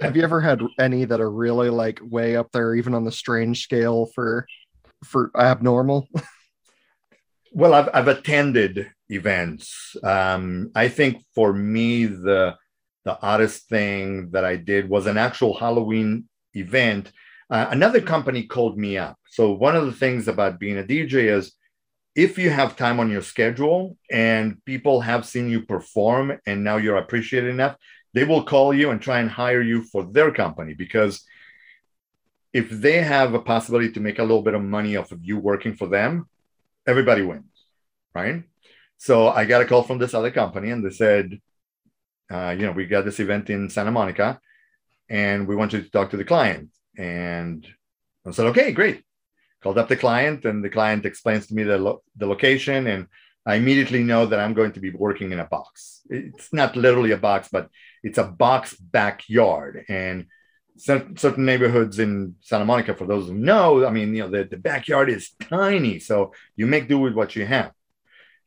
Have 0.00 0.16
you 0.16 0.24
ever 0.24 0.40
had 0.40 0.62
any 0.80 1.04
that 1.04 1.20
are 1.20 1.30
really 1.30 1.70
like 1.70 2.00
way 2.02 2.34
up 2.36 2.50
there, 2.52 2.74
even 2.74 2.92
on 2.92 3.04
the 3.04 3.12
strange 3.12 3.62
scale 3.62 4.06
for 4.14 4.46
for 5.04 5.30
abnormal? 5.36 6.08
Well, 7.56 7.72
I've, 7.72 7.88
I've 7.94 8.08
attended 8.08 8.90
events. 9.08 9.96
Um, 10.02 10.70
I 10.74 10.88
think 10.88 11.24
for 11.34 11.54
me, 11.54 12.04
the 12.04 12.54
the 13.06 13.18
oddest 13.22 13.68
thing 13.70 14.30
that 14.32 14.44
I 14.44 14.56
did 14.56 14.90
was 14.90 15.06
an 15.06 15.16
actual 15.16 15.56
Halloween 15.56 16.28
event. 16.54 17.12
Uh, 17.48 17.66
another 17.70 18.00
company 18.00 18.44
called 18.44 18.76
me 18.76 18.98
up. 18.98 19.16
So 19.30 19.52
one 19.52 19.76
of 19.76 19.86
the 19.86 19.92
things 19.92 20.26
about 20.26 20.58
being 20.58 20.78
a 20.78 20.82
DJ 20.82 21.30
is 21.36 21.52
if 22.16 22.38
you 22.38 22.50
have 22.50 22.76
time 22.76 22.98
on 22.98 23.10
your 23.10 23.22
schedule 23.22 23.96
and 24.10 24.64
people 24.64 25.00
have 25.02 25.26
seen 25.26 25.48
you 25.48 25.62
perform 25.62 26.38
and 26.46 26.64
now 26.64 26.78
you're 26.78 26.96
appreciated 26.96 27.50
enough, 27.50 27.76
they 28.14 28.24
will 28.24 28.42
call 28.42 28.72
you 28.72 28.90
and 28.90 29.00
try 29.00 29.20
and 29.20 29.30
hire 29.30 29.60
you 29.60 29.82
for 29.82 30.04
their 30.04 30.32
company 30.32 30.74
because 30.74 31.22
if 32.52 32.70
they 32.70 33.02
have 33.02 33.34
a 33.34 33.38
possibility 33.38 33.92
to 33.92 34.00
make 34.00 34.18
a 34.18 34.22
little 34.22 34.42
bit 34.42 34.54
of 34.54 34.62
money 34.62 34.96
off 34.96 35.12
of 35.12 35.22
you 35.22 35.38
working 35.38 35.74
for 35.76 35.86
them, 35.86 36.26
everybody 36.86 37.20
wins, 37.20 37.44
right? 38.14 38.44
So 38.96 39.28
I 39.28 39.44
got 39.44 39.60
a 39.60 39.66
call 39.66 39.82
from 39.82 39.98
this 39.98 40.14
other 40.14 40.30
company 40.30 40.70
and 40.70 40.82
they 40.82 40.94
said, 40.94 41.38
uh, 42.30 42.56
you 42.58 42.64
know, 42.64 42.72
we 42.72 42.86
got 42.86 43.04
this 43.04 43.20
event 43.20 43.50
in 43.50 43.68
Santa 43.68 43.90
Monica 43.90 44.40
and 45.10 45.46
we 45.46 45.54
want 45.54 45.74
you 45.74 45.82
to 45.82 45.90
talk 45.90 46.10
to 46.10 46.16
the 46.16 46.24
client. 46.24 46.70
And 46.96 47.66
I 48.26 48.30
said, 48.30 48.46
okay, 48.46 48.72
great. 48.72 49.02
Called 49.62 49.78
up 49.78 49.88
the 49.88 49.96
client 49.96 50.44
and 50.44 50.64
the 50.64 50.70
client 50.70 51.06
explains 51.06 51.46
to 51.46 51.54
me 51.54 51.62
the, 51.62 51.78
lo- 51.78 52.02
the 52.16 52.26
location 52.26 52.86
and 52.86 53.06
I 53.46 53.54
immediately 53.54 54.02
know 54.02 54.26
that 54.26 54.40
I'm 54.40 54.54
going 54.54 54.72
to 54.72 54.80
be 54.80 54.90
working 54.90 55.30
in 55.30 55.38
a 55.38 55.44
box. 55.44 56.00
It's 56.10 56.52
not 56.52 56.74
literally 56.74 57.12
a 57.12 57.16
box, 57.16 57.48
but 57.50 57.68
it's 58.02 58.18
a 58.18 58.24
box 58.24 58.74
backyard. 58.74 59.84
And 59.88 60.26
certain 60.76 61.44
neighborhoods 61.44 62.00
in 62.00 62.34
Santa 62.40 62.64
Monica, 62.64 62.94
for 62.94 63.06
those 63.06 63.28
who 63.28 63.34
know, 63.34 63.86
I 63.86 63.90
mean, 63.90 64.14
you 64.14 64.22
know, 64.22 64.30
the, 64.30 64.44
the 64.44 64.56
backyard 64.56 65.08
is 65.10 65.30
tiny, 65.48 66.00
so 66.00 66.32
you 66.56 66.66
make 66.66 66.88
do 66.88 66.98
with 66.98 67.14
what 67.14 67.36
you 67.36 67.46
have. 67.46 67.72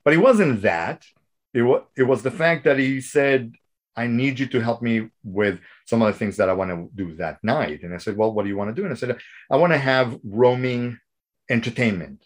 But 0.03 0.13
it 0.13 0.17
wasn't 0.17 0.61
that. 0.63 1.05
It 1.53 1.61
was 1.63 1.83
it 1.97 2.03
was 2.03 2.21
the 2.21 2.31
fact 2.31 2.65
that 2.65 2.77
he 2.77 3.01
said, 3.01 3.53
"I 3.95 4.07
need 4.07 4.37
you 4.39 4.45
to 4.47 4.59
help 4.59 4.81
me 4.81 5.09
with 5.23 5.59
some 5.89 6.01
of 6.01 6.11
the 6.11 6.17
things 6.17 6.37
that 6.37 6.49
I 6.49 6.53
want 6.53 6.71
to 6.71 6.89
do 6.95 7.15
that 7.15 7.43
night." 7.43 7.83
And 7.83 7.93
I 7.93 7.97
said, 7.97 8.15
"Well, 8.15 8.33
what 8.33 8.43
do 8.43 8.49
you 8.49 8.57
want 8.57 8.69
to 8.73 8.79
do?" 8.79 8.85
And 8.85 8.93
I 8.93 8.95
said, 8.95 9.17
"I 9.51 9.57
want 9.57 9.73
to 9.73 9.79
have 9.79 10.17
roaming 10.23 10.99
entertainment. 11.49 12.23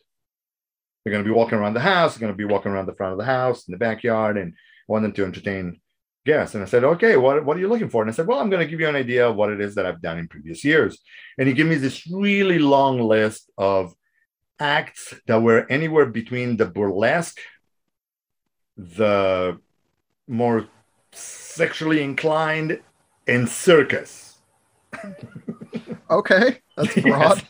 They're 1.03 1.13
going 1.13 1.23
to 1.23 1.29
be 1.29 1.35
walking 1.35 1.57
around 1.57 1.73
the 1.73 1.79
house. 1.79 2.13
They're 2.13 2.25
going 2.25 2.33
to 2.33 2.37
be 2.37 2.51
walking 2.53 2.71
around 2.71 2.85
the 2.85 2.95
front 2.95 3.13
of 3.13 3.19
the 3.19 3.25
house 3.25 3.67
in 3.67 3.71
the 3.71 3.77
backyard, 3.77 4.37
and 4.37 4.53
I 4.53 4.91
want 4.91 5.03
them 5.03 5.13
to 5.13 5.25
entertain 5.25 5.81
guests. 6.25 6.55
And 6.55 6.63
I 6.63 6.67
said, 6.67 6.83
okay, 6.83 7.17
what, 7.17 7.43
what 7.45 7.57
are 7.57 7.59
you 7.59 7.67
looking 7.67 7.89
for? 7.89 8.01
And 8.01 8.09
I 8.09 8.13
said, 8.13 8.27
well, 8.27 8.39
I'm 8.39 8.49
going 8.49 8.65
to 8.65 8.69
give 8.69 8.79
you 8.79 8.87
an 8.87 8.95
idea 8.95 9.27
of 9.27 9.35
what 9.35 9.49
it 9.49 9.59
is 9.59 9.75
that 9.75 9.85
I've 9.85 10.01
done 10.01 10.17
in 10.17 10.27
previous 10.27 10.63
years. 10.63 10.97
And 11.37 11.47
he 11.47 11.53
gave 11.53 11.65
me 11.65 11.75
this 11.75 12.07
really 12.09 12.59
long 12.59 13.01
list 13.01 13.51
of 13.57 13.93
acts 14.59 15.13
that 15.27 15.41
were 15.41 15.65
anywhere 15.69 16.05
between 16.05 16.55
the 16.57 16.65
burlesque, 16.65 17.41
the 18.77 19.59
more 20.27 20.67
sexually 21.11 22.01
inclined, 22.01 22.79
and 23.27 23.47
circus. 23.49 24.37
Okay, 26.09 26.61
that's 26.77 26.95
broad. 27.01 27.43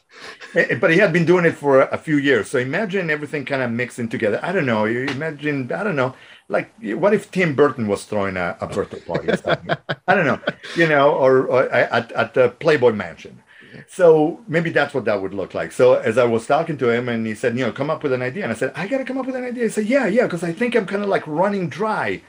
yes. 0.54 0.80
But 0.80 0.92
he 0.92 0.98
had 0.98 1.12
been 1.12 1.26
doing 1.26 1.46
it 1.46 1.56
for 1.56 1.82
a 1.82 1.98
few 1.98 2.18
years. 2.18 2.50
So 2.50 2.60
imagine 2.60 3.10
everything 3.10 3.46
kind 3.46 3.62
of 3.62 3.72
mixing 3.72 4.10
together. 4.10 4.40
I 4.44 4.52
don't 4.52 4.66
know. 4.66 4.86
You 4.86 5.06
imagine, 5.06 5.72
I 5.72 5.84
don't 5.84 5.96
know, 5.96 6.16
like 6.48 6.72
what 6.82 7.14
if 7.14 7.32
Tim 7.32 7.56
Burton 7.56 7.88
was 7.88 8.06
throwing 8.06 8.38
a, 8.38 8.56
a 8.62 8.68
birthday 8.68 9.00
party? 9.00 9.30
I 10.08 10.16
don't 10.16 10.26
know, 10.26 10.40
you 10.76 10.88
know, 10.88 11.12
or, 11.12 11.48
or 11.48 11.70
at, 11.72 12.12
at 12.12 12.34
the 12.36 12.50
Playboy 12.50 12.92
Mansion. 12.94 13.42
So 13.88 14.42
maybe 14.48 14.70
that's 14.70 14.94
what 14.94 15.06
that 15.06 15.22
would 15.22 15.34
look 15.34 15.54
like. 15.54 15.72
So 15.72 15.96
as 15.96 16.18
I 16.18 16.26
was 16.26 16.46
talking 16.48 16.78
to 16.78 16.90
him, 16.90 17.10
and 17.10 17.26
he 17.26 17.36
said, 17.36 17.58
you 17.58 17.66
know, 17.66 17.72
come 17.72 17.90
up 17.90 18.04
with 18.04 18.14
an 18.14 18.22
idea, 18.22 18.44
and 18.44 18.52
I 18.52 18.56
said, 18.56 18.72
I 18.76 18.88
got 18.88 19.00
to 19.00 19.06
come 19.06 19.18
up 19.18 19.26
with 19.26 19.36
an 19.36 19.44
idea. 19.44 19.64
He 19.64 19.70
said, 19.70 19.86
yeah, 19.88 20.06
yeah, 20.08 20.24
because 20.24 20.44
I 20.44 20.54
think 20.54 20.76
I'm 20.76 20.86
kind 20.86 21.04
of 21.04 21.10
like 21.10 21.26
running 21.28 21.70
dry. 21.70 22.22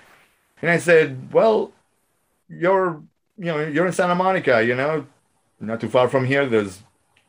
And 0.62 0.70
I 0.70 0.78
said, 0.78 1.32
well, 1.32 1.72
you're, 2.48 3.02
you 3.36 3.46
know, 3.46 3.60
you're 3.60 3.86
in 3.86 3.92
Santa 3.92 4.14
Monica, 4.14 4.64
you 4.64 4.74
know, 4.74 5.06
not 5.60 5.80
too 5.80 5.88
far 5.88 6.08
from 6.08 6.24
here. 6.24 6.46
There's 6.46 6.82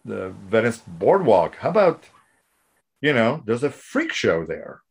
the 0.04 0.30
Venice 0.50 0.82
Boardwalk. 0.88 1.56
How 1.58 1.70
about, 1.70 2.04
you 3.02 3.14
know, 3.14 3.42
there's 3.46 3.64
a 3.64 3.70
freak 3.70 4.14
show 4.14 4.46
there. 4.46 4.82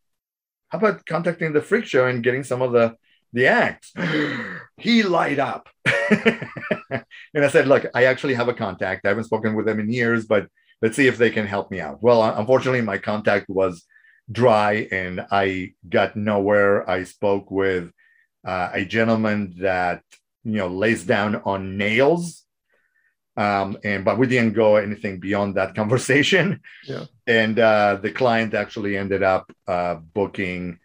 How 0.69 0.79
about 0.79 1.05
contacting 1.05 1.53
the 1.53 1.61
freak 1.61 1.85
show 1.85 2.07
and 2.07 2.23
getting 2.23 2.43
some 2.43 2.61
of 2.61 2.71
the 2.71 2.95
the 3.31 3.47
acts? 3.47 3.93
he 4.77 5.03
light 5.03 5.39
up. 5.39 5.69
and 6.09 7.45
I 7.45 7.47
said, 7.49 7.67
look, 7.67 7.85
I 7.93 8.05
actually 8.05 8.33
have 8.33 8.49
a 8.49 8.53
contact. 8.53 9.05
I 9.05 9.09
haven't 9.09 9.25
spoken 9.25 9.55
with 9.55 9.65
them 9.65 9.79
in 9.79 9.91
years, 9.91 10.25
but 10.25 10.47
let's 10.81 10.95
see 10.95 11.07
if 11.07 11.17
they 11.17 11.29
can 11.29 11.45
help 11.45 11.71
me 11.71 11.79
out. 11.79 12.01
Well, 12.01 12.23
unfortunately, 12.23 12.81
my 12.81 12.97
contact 12.97 13.49
was 13.49 13.85
dry 14.31 14.87
and 14.91 15.25
I 15.31 15.73
got 15.87 16.15
nowhere. 16.15 16.89
I 16.89 17.03
spoke 17.03 17.51
with 17.51 17.91
uh, 18.45 18.69
a 18.73 18.85
gentleman 18.85 19.55
that 19.59 20.01
you 20.45 20.57
know 20.59 20.67
lays 20.67 21.03
down 21.05 21.41
on 21.43 21.77
nails. 21.77 22.43
Um, 23.37 23.77
and 23.83 24.05
but 24.05 24.17
we 24.17 24.27
didn't 24.27 24.53
go 24.53 24.77
anything 24.77 25.19
beyond 25.19 25.55
that 25.55 25.75
conversation. 25.81 26.61
Yeah. 26.85 27.05
And 27.27 27.59
uh, 27.59 27.99
the 28.01 28.11
client 28.11 28.53
actually 28.53 28.95
ended 28.95 29.23
up 29.23 29.51
uh, 29.67 29.95
booking 29.95 30.79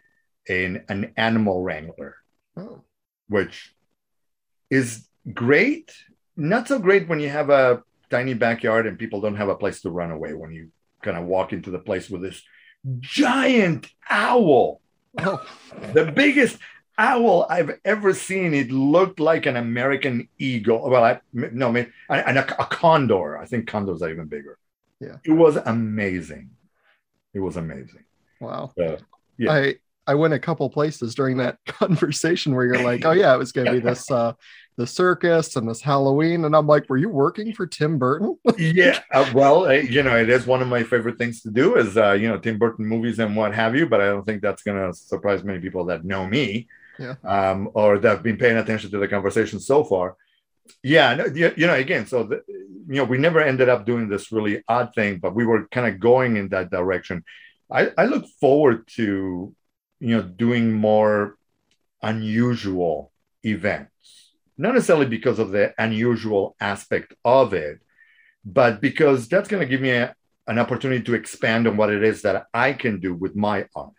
an, 0.49 0.83
an 0.89 1.13
animal 1.15 1.61
wrangler 1.61 2.15
oh. 2.57 2.83
which 3.27 3.73
is 4.69 5.07
great. 5.33 5.93
Not 6.35 6.67
so 6.67 6.79
great 6.79 7.07
when 7.07 7.19
you 7.19 7.29
have 7.29 7.49
a 7.49 7.83
tiny 8.09 8.33
backyard 8.33 8.87
and 8.87 8.99
people 8.99 9.21
don't 9.21 9.35
have 9.35 9.49
a 9.49 9.55
place 9.55 9.81
to 9.81 9.89
run 9.89 10.11
away 10.11 10.33
when 10.33 10.51
you 10.51 10.71
kind 11.01 11.17
of 11.17 11.25
walk 11.25 11.53
into 11.53 11.71
the 11.71 11.79
place 11.79 12.09
with 12.09 12.21
this 12.21 12.41
giant 12.99 13.87
owl. 14.09 14.81
Oh. 15.17 15.45
the 15.93 16.05
biggest 16.05 16.57
owl 17.01 17.47
I've 17.49 17.79
ever 17.83 18.13
seen. 18.13 18.53
It 18.53 18.71
looked 18.71 19.19
like 19.19 19.45
an 19.47 19.57
American 19.57 20.29
eagle. 20.37 20.89
Well, 20.89 21.03
I, 21.03 21.19
no, 21.33 21.69
I 21.69 21.71
mean, 21.71 21.93
and 22.09 22.37
a, 22.37 22.61
a, 22.61 22.65
condor. 22.65 23.37
I 23.37 23.45
think 23.45 23.67
condors 23.67 24.01
are 24.01 24.09
even 24.09 24.27
bigger. 24.27 24.57
Yeah, 24.99 25.17
it 25.25 25.31
was 25.31 25.55
amazing. 25.57 26.51
It 27.33 27.39
was 27.39 27.57
amazing. 27.57 28.03
Wow. 28.39 28.71
So, 28.77 28.97
yeah. 29.37 29.51
I 29.51 29.75
I 30.05 30.15
went 30.15 30.33
a 30.33 30.39
couple 30.39 30.69
places 30.69 31.15
during 31.15 31.37
that 31.37 31.57
conversation 31.65 32.53
where 32.55 32.65
you're 32.65 32.83
like, 32.83 33.03
oh 33.03 33.11
yeah, 33.11 33.33
it 33.33 33.37
was 33.37 33.51
going 33.51 33.65
to 33.65 33.73
be 33.73 33.79
this 33.89 34.09
uh 34.11 34.33
the 34.77 34.87
circus 34.87 35.57
and 35.57 35.67
this 35.67 35.81
Halloween, 35.81 36.45
and 36.45 36.55
I'm 36.55 36.65
like, 36.65 36.89
were 36.89 36.97
you 36.97 37.09
working 37.09 37.53
for 37.53 37.67
Tim 37.67 37.97
Burton? 37.97 38.37
yeah, 38.57 38.99
uh, 39.11 39.29
well, 39.33 39.65
uh, 39.65 39.71
you 39.71 40.01
know, 40.01 40.15
it 40.15 40.29
is 40.29 40.47
one 40.47 40.61
of 40.61 40.69
my 40.69 40.81
favorite 40.81 41.17
things 41.17 41.41
to 41.41 41.51
do 41.51 41.75
is 41.75 41.97
uh, 41.97 42.13
you 42.13 42.29
know 42.29 42.37
Tim 42.37 42.57
Burton 42.57 42.85
movies 42.85 43.19
and 43.19 43.35
what 43.35 43.53
have 43.53 43.75
you. 43.75 43.87
But 43.87 44.01
I 44.01 44.05
don't 44.05 44.25
think 44.25 44.41
that's 44.41 44.61
going 44.61 44.77
to 44.77 44.97
surprise 44.97 45.43
many 45.43 45.59
people 45.59 45.85
that 45.85 46.05
know 46.05 46.27
me 46.27 46.67
yeah. 46.99 47.15
um, 47.23 47.69
or 47.73 47.97
that 47.99 48.09
have 48.09 48.23
been 48.23 48.37
paying 48.37 48.57
attention 48.57 48.91
to 48.91 48.99
the 48.99 49.07
conversation 49.07 49.59
so 49.59 49.83
far. 49.83 50.15
Yeah, 50.83 51.25
you, 51.33 51.53
you 51.57 51.67
know, 51.67 51.73
again, 51.73 52.05
so 52.05 52.23
the, 52.23 52.43
you 52.47 52.95
know, 52.95 53.03
we 53.03 53.17
never 53.17 53.41
ended 53.41 53.69
up 53.69 53.85
doing 53.85 54.09
this 54.09 54.31
really 54.31 54.63
odd 54.67 54.93
thing, 54.93 55.19
but 55.19 55.35
we 55.35 55.45
were 55.45 55.67
kind 55.67 55.87
of 55.87 55.99
going 55.99 56.37
in 56.37 56.49
that 56.49 56.71
direction. 56.71 57.23
I, 57.71 57.91
I 57.97 58.05
look 58.05 58.25
forward 58.39 58.87
to, 58.95 59.55
you 59.99 60.15
know, 60.15 60.21
doing 60.21 60.73
more 60.73 61.37
unusual 62.01 63.11
events, 63.43 64.33
not 64.57 64.73
necessarily 64.73 65.05
because 65.05 65.39
of 65.39 65.51
the 65.51 65.73
unusual 65.77 66.55
aspect 66.59 67.13
of 67.23 67.53
it, 67.53 67.79
but 68.43 68.81
because 68.81 69.27
that's 69.27 69.47
going 69.47 69.61
to 69.61 69.69
give 69.69 69.81
me 69.81 69.91
a, 69.91 70.15
an 70.47 70.59
opportunity 70.59 71.03
to 71.03 71.13
expand 71.13 71.67
on 71.67 71.77
what 71.77 71.91
it 71.91 72.03
is 72.03 72.23
that 72.23 72.47
I 72.53 72.73
can 72.73 72.99
do 72.99 73.13
with 73.13 73.35
my 73.35 73.65
art 73.75 73.93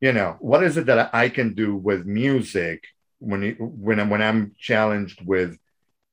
you 0.00 0.12
know 0.12 0.36
what 0.40 0.62
is 0.62 0.76
it 0.76 0.86
that 0.86 1.14
i 1.14 1.28
can 1.28 1.54
do 1.54 1.76
with 1.76 2.06
music 2.06 2.84
when 3.18 3.54
when 3.58 4.00
I'm, 4.00 4.10
when 4.10 4.22
i'm 4.22 4.54
challenged 4.58 5.24
with 5.24 5.56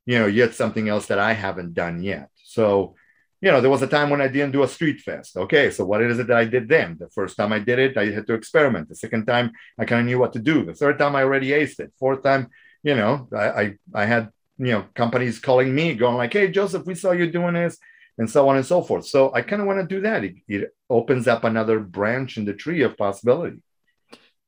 you 0.06 0.20
know 0.20 0.28
yet 0.28 0.54
something 0.54 0.90
else 0.90 1.08
that 1.08 1.20
i 1.20 1.34
haven't 1.34 1.74
done 1.74 2.04
yet? 2.04 2.30
So 2.44 2.96
you 3.42 3.52
know 3.52 3.62
there 3.62 3.70
was 3.70 3.82
a 3.82 3.88
time 3.88 4.10
when 4.10 4.22
i 4.22 4.28
didn't 4.28 4.52
do 4.52 4.64
a 4.64 4.68
street 4.68 5.00
fest. 5.02 5.38
Okay 5.38 5.72
so 5.72 5.86
what 5.86 6.02
is 6.02 6.20
it 6.20 6.28
that 6.28 6.38
i 6.38 6.46
did 6.46 6.68
then? 6.68 6.98
The 7.00 7.10
first 7.10 7.38
time 7.38 7.54
i 7.54 7.60
did 7.60 7.80
it 7.80 7.98
i 7.98 8.06
had 8.12 8.28
to 8.28 8.34
experiment. 8.34 8.90
The 8.90 8.96
second 8.96 9.26
time 9.26 9.52
i 9.78 9.86
kind 9.86 10.02
of 10.02 10.08
knew 10.08 10.20
what 10.20 10.34
to 10.34 10.40
do. 10.40 10.66
The 10.66 10.74
third 10.74 11.00
time 11.00 11.16
i 11.16 11.24
already 11.24 11.50
aced 11.50 11.80
it. 11.80 11.94
Fourth 12.00 12.24
time 12.24 12.50
you 12.84 12.96
know 12.96 13.28
i 13.34 13.48
i, 13.62 13.76
I 13.94 14.06
had 14.06 14.30
you 14.58 14.72
know 14.74 14.86
companies 14.96 15.40
calling 15.40 15.74
me 15.74 15.94
going 15.94 16.18
like 16.18 16.34
hey 16.34 16.50
joseph 16.50 16.86
we 16.86 16.96
saw 16.96 17.12
you 17.12 17.30
doing 17.32 17.54
this 17.54 17.78
and 18.18 18.30
so 18.30 18.50
on 18.50 18.56
and 18.58 18.66
so 18.66 18.82
forth. 18.82 19.06
So 19.06 19.34
i 19.34 19.42
kind 19.42 19.62
of 19.62 19.68
want 19.68 19.80
to 19.80 19.96
do 19.96 20.02
that. 20.02 20.24
It, 20.24 20.36
it 20.48 20.76
opens 20.90 21.28
up 21.28 21.44
another 21.44 21.80
branch 21.80 22.38
in 22.38 22.46
the 22.46 22.54
tree 22.54 22.82
of 22.82 22.98
possibility 22.98 23.62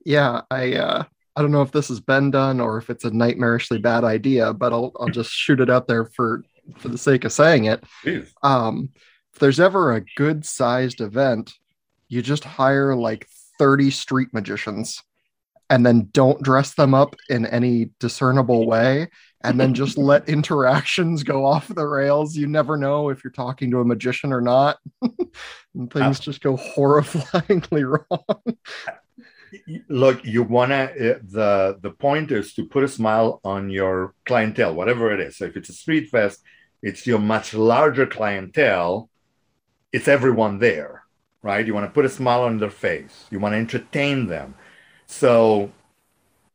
yeah, 0.06 0.42
I 0.50 0.76
uh, 0.76 1.04
I 1.36 1.42
don't 1.42 1.52
know 1.52 1.62
if 1.62 1.72
this 1.72 1.88
has 1.90 2.00
been 2.00 2.32
done 2.32 2.60
or 2.60 2.78
if 2.78 2.90
it's 2.90 3.06
a 3.06 3.12
nightmarishly 3.12 3.82
bad 3.82 4.04
idea, 4.04 4.54
but 4.54 4.74
I'll 4.74 4.92
I'll 5.00 5.10
just 5.10 5.32
shoot 5.32 5.60
it 5.60 5.70
out 5.70 5.88
there 5.88 6.06
for 6.06 6.44
for 6.78 6.90
the 6.90 6.98
sake 6.98 7.26
of 7.26 7.32
saying 7.32 7.66
it. 7.66 7.84
Um, 8.44 8.90
if 9.34 9.40
there's 9.40 9.60
ever 9.60 9.94
a 9.94 10.06
good 10.16 10.46
sized 10.46 11.02
event, 11.02 11.54
you 12.08 12.22
just 12.22 12.44
hire 12.44 12.96
like 12.96 13.28
30 13.60 13.92
street 13.92 14.30
magicians 14.34 15.02
and 15.70 15.86
then 15.86 16.10
don't 16.12 16.42
dress 16.42 16.74
them 16.74 16.94
up 16.94 17.16
in 17.30 17.46
any 17.46 17.92
discernible 18.00 18.66
way 18.66 19.08
and 19.42 19.60
then 19.60 19.74
just 19.74 19.98
let 20.00 20.28
interactions 20.28 21.24
go 21.24 21.46
off 21.46 21.68
the 21.68 21.86
rails. 21.88 22.36
You 22.36 22.48
never 22.48 22.76
know 22.76 23.10
if 23.10 23.24
you're 23.24 23.32
talking 23.32 23.70
to 23.72 23.80
a 23.80 23.86
magician 23.86 24.34
or 24.34 24.42
not. 24.42 24.78
And 25.76 25.94
things 25.94 26.20
uh, 26.20 26.24
just 26.24 26.42
go 26.42 26.58
horrifyingly 26.58 27.88
wrong 28.10 28.58
look 29.88 30.24
you 30.24 30.44
want 30.44 30.72
to 30.72 30.84
uh, 31.16 31.20
the 31.24 31.80
the 31.82 31.92
point 31.92 32.32
is 32.32 32.54
to 32.54 32.66
put 32.66 32.84
a 32.84 32.88
smile 32.88 33.40
on 33.44 33.70
your 33.70 34.14
clientele 34.26 34.74
whatever 34.74 35.12
it 35.14 35.20
is. 35.20 35.38
So 35.38 35.46
if 35.46 35.58
it's 35.58 35.70
a 35.70 35.74
street 35.74 36.10
fest 36.10 36.42
it's 36.82 37.06
your 37.06 37.20
much 37.20 37.54
larger 37.54 38.06
clientele 38.06 39.10
it's 39.92 40.08
everyone 40.08 40.60
there 40.60 41.04
right? 41.42 41.66
You 41.66 41.74
want 41.74 41.86
to 41.86 41.94
put 41.94 42.06
a 42.06 42.10
smile 42.10 42.44
on 42.44 42.58
their 42.58 42.70
face. 42.70 43.26
You 43.32 43.40
want 43.40 43.54
to 43.54 43.58
entertain 43.58 44.28
them. 44.28 44.56
So 45.06 45.72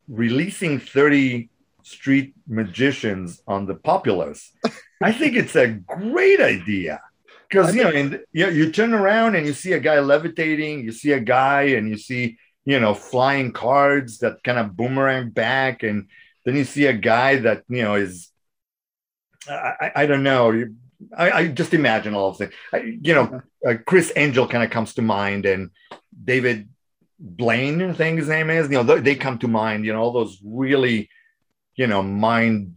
releasing 0.09 0.79
30 0.79 1.49
street 1.83 2.35
magicians 2.47 3.43
on 3.47 3.67
the 3.67 3.75
populace 3.75 4.53
i 5.03 5.13
think 5.13 5.37
it's 5.37 5.55
a 5.55 5.69
great 5.69 6.41
idea. 6.41 7.01
Because 7.49 7.75
you 7.75 7.85
know 7.85 7.91
and 7.91 8.21
you, 8.33 8.49
you 8.49 8.73
turn 8.73 8.95
around 8.95 9.35
and 9.35 9.47
you 9.47 9.53
see 9.53 9.73
a 9.73 9.79
guy 9.79 9.99
levitating 10.01 10.83
you 10.83 10.93
see 10.93 11.13
a 11.13 11.21
guy 11.21 11.63
and 11.77 11.89
you 11.89 11.97
see 11.97 12.39
you 12.65 12.81
know, 12.81 12.95
flying 12.95 13.53
cards 13.53 14.19
that 14.19 14.43
kind 14.43 14.59
of 14.59 14.77
boomerang 14.77 15.31
back. 15.31 15.83
And 15.83 16.09
then 16.45 16.57
you 16.57 16.65
see 16.65 16.87
a 16.87 16.93
guy 16.93 17.37
that, 17.37 17.65
you 17.69 17.83
know, 17.83 17.95
is, 17.95 18.31
I, 19.49 19.93
I 19.97 20.07
don't 20.07 20.23
know. 20.23 20.65
I, 21.17 21.31
I, 21.31 21.49
just 21.49 21.75
imagine 21.75 22.15
all 22.15 22.31
of. 22.31 22.53
I, 22.73 22.79
you 22.79 23.13
know, 23.13 23.43
uh, 23.67 23.75
Criss 23.87 24.13
Angel 24.17 24.49
kind 24.49 24.65
of 24.65 24.71
comes 24.71 24.95
to 24.95 25.03
mind 25.03 25.45
and 25.45 25.71
David 26.25 26.69
Blaine, 27.19 27.83
I 27.83 27.93
think 27.93 28.19
his 28.19 28.29
name 28.29 28.51
is, 28.51 28.69
you 28.71 28.83
know, 28.83 28.83
they 28.83 29.15
come 29.15 29.39
to 29.39 29.49
mind, 29.49 29.85
you 29.85 29.93
know, 29.93 30.01
all 30.01 30.13
those 30.13 30.39
really, 30.45 31.09
you 31.77 31.87
know, 31.87 32.03
mind 32.03 32.75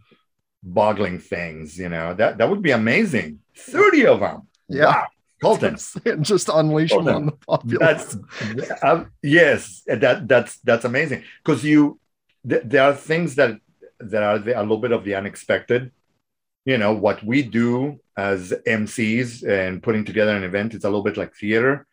boggling 0.64 1.20
things, 1.20 1.78
you 1.78 1.90
know, 1.90 2.14
that, 2.14 2.38
that 2.38 2.50
would 2.50 2.62
be 2.62 2.72
amazing. 2.72 3.40
30 3.56 4.06
of 4.08 4.20
them. 4.20 4.48
Yeah. 4.68 4.86
Wow. 4.86 5.08
Colton. 5.42 5.78
just 6.22 6.50
unleash 6.50 6.92
Colton. 6.92 7.06
them 7.06 7.16
on 7.16 7.26
the 7.26 7.32
populace. 7.32 8.18
That's 8.42 8.84
uh, 8.84 9.06
yes, 9.22 9.84
that 9.88 10.28
that's 10.28 10.60
that's 10.60 10.86
amazing 10.86 11.24
because 11.44 11.64
you 11.64 12.00
th- 12.48 12.64
there 12.66 12.84
are 12.84 12.94
things 12.94 13.36
that 13.36 13.60
that 14.00 14.24
are 14.24 14.40
the, 14.40 14.60
a 14.60 14.62
little 14.62 14.78
bit 14.78 14.92
of 14.92 15.04
the 15.04 15.16
unexpected. 15.16 15.92
You 16.66 16.78
know 16.78 16.94
what 16.94 17.24
we 17.24 17.44
do 17.44 18.00
as 18.18 18.52
MCs 18.52 19.48
and 19.48 19.82
putting 19.82 20.06
together 20.06 20.36
an 20.36 20.44
event. 20.44 20.74
It's 20.74 20.86
a 20.86 20.90
little 20.90 21.04
bit 21.04 21.18
like 21.18 21.36
theater. 21.36 21.86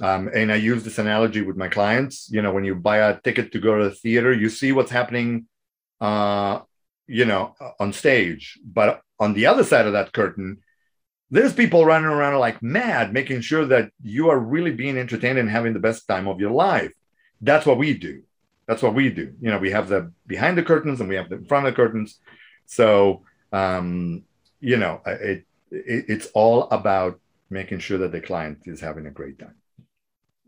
Um, 0.00 0.30
and 0.34 0.50
I 0.50 0.54
use 0.56 0.84
this 0.84 0.98
analogy 0.98 1.42
with 1.42 1.56
my 1.56 1.68
clients. 1.68 2.30
You 2.30 2.40
know, 2.40 2.52
when 2.52 2.64
you 2.64 2.74
buy 2.74 2.98
a 2.98 3.20
ticket 3.20 3.52
to 3.52 3.60
go 3.60 3.78
to 3.78 3.90
the 3.90 3.94
theater, 3.94 4.32
you 4.32 4.48
see 4.48 4.72
what's 4.72 4.90
happening, 4.90 5.46
uh, 6.00 6.60
you 7.06 7.26
know, 7.26 7.54
on 7.78 7.92
stage. 7.92 8.58
But 8.64 9.02
on 9.20 9.34
the 9.34 9.46
other 9.46 9.64
side 9.64 9.86
of 9.86 9.92
that 9.92 10.12
curtain, 10.12 10.62
there's 11.32 11.54
people 11.54 11.86
running 11.86 12.10
around 12.10 12.38
like 12.38 12.62
mad, 12.62 13.14
making 13.14 13.40
sure 13.40 13.64
that 13.64 13.90
you 14.02 14.28
are 14.28 14.38
really 14.38 14.70
being 14.70 14.98
entertained 14.98 15.38
and 15.38 15.48
having 15.48 15.72
the 15.72 15.80
best 15.80 16.06
time 16.06 16.28
of 16.28 16.38
your 16.38 16.50
life. 16.50 16.92
That's 17.40 17.64
what 17.64 17.78
we 17.78 17.94
do. 17.94 18.22
That's 18.66 18.82
what 18.82 18.94
we 18.94 19.08
do. 19.08 19.32
You 19.40 19.50
know, 19.50 19.58
we 19.58 19.70
have 19.70 19.88
the 19.88 20.12
behind 20.26 20.58
the 20.58 20.62
curtains 20.62 21.00
and 21.00 21.08
we 21.08 21.16
have 21.16 21.30
the 21.30 21.36
in 21.36 21.46
front 21.46 21.66
of 21.66 21.72
the 21.72 21.76
curtains. 21.76 22.18
So, 22.66 23.22
um, 23.50 24.24
you 24.60 24.76
know, 24.76 25.00
it 25.06 25.46
it, 25.70 26.04
it's 26.08 26.26
all 26.34 26.64
about 26.64 27.18
making 27.48 27.78
sure 27.78 27.96
that 27.98 28.12
the 28.12 28.20
client 28.20 28.58
is 28.66 28.80
having 28.80 29.06
a 29.06 29.10
great 29.10 29.38
time. 29.38 29.56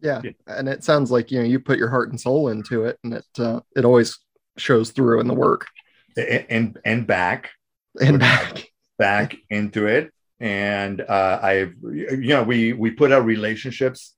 Yeah. 0.03 0.21
yeah. 0.23 0.33
and 0.47 0.69
it 0.69 0.85
sounds 0.85 1.11
like 1.11 1.31
you 1.31 1.39
know 1.39 1.47
you 1.47 1.61
put 1.61 1.79
your 1.79 1.89
heart 1.89 2.11
and 2.11 2.21
soul 2.21 2.49
into 2.49 2.85
it, 2.85 2.99
and 3.05 3.15
it 3.15 3.25
uh, 3.39 3.61
it 3.75 3.87
always 3.87 4.19
shows 4.59 4.91
through 4.91 5.21
in 5.21 5.29
the 5.29 5.35
work. 5.35 5.67
And 6.15 6.47
and, 6.51 6.79
and 6.85 7.07
back 7.07 7.53
and 7.99 8.19
back 8.21 8.71
back 8.99 9.37
into 9.49 9.87
it, 9.87 10.13
and 10.45 11.01
uh, 11.01 11.41
I've 11.43 11.75
you 11.83 12.35
know 12.37 12.43
we 12.43 12.75
we 12.75 12.91
put 12.91 13.13
our 13.13 13.23
relationships 13.23 14.15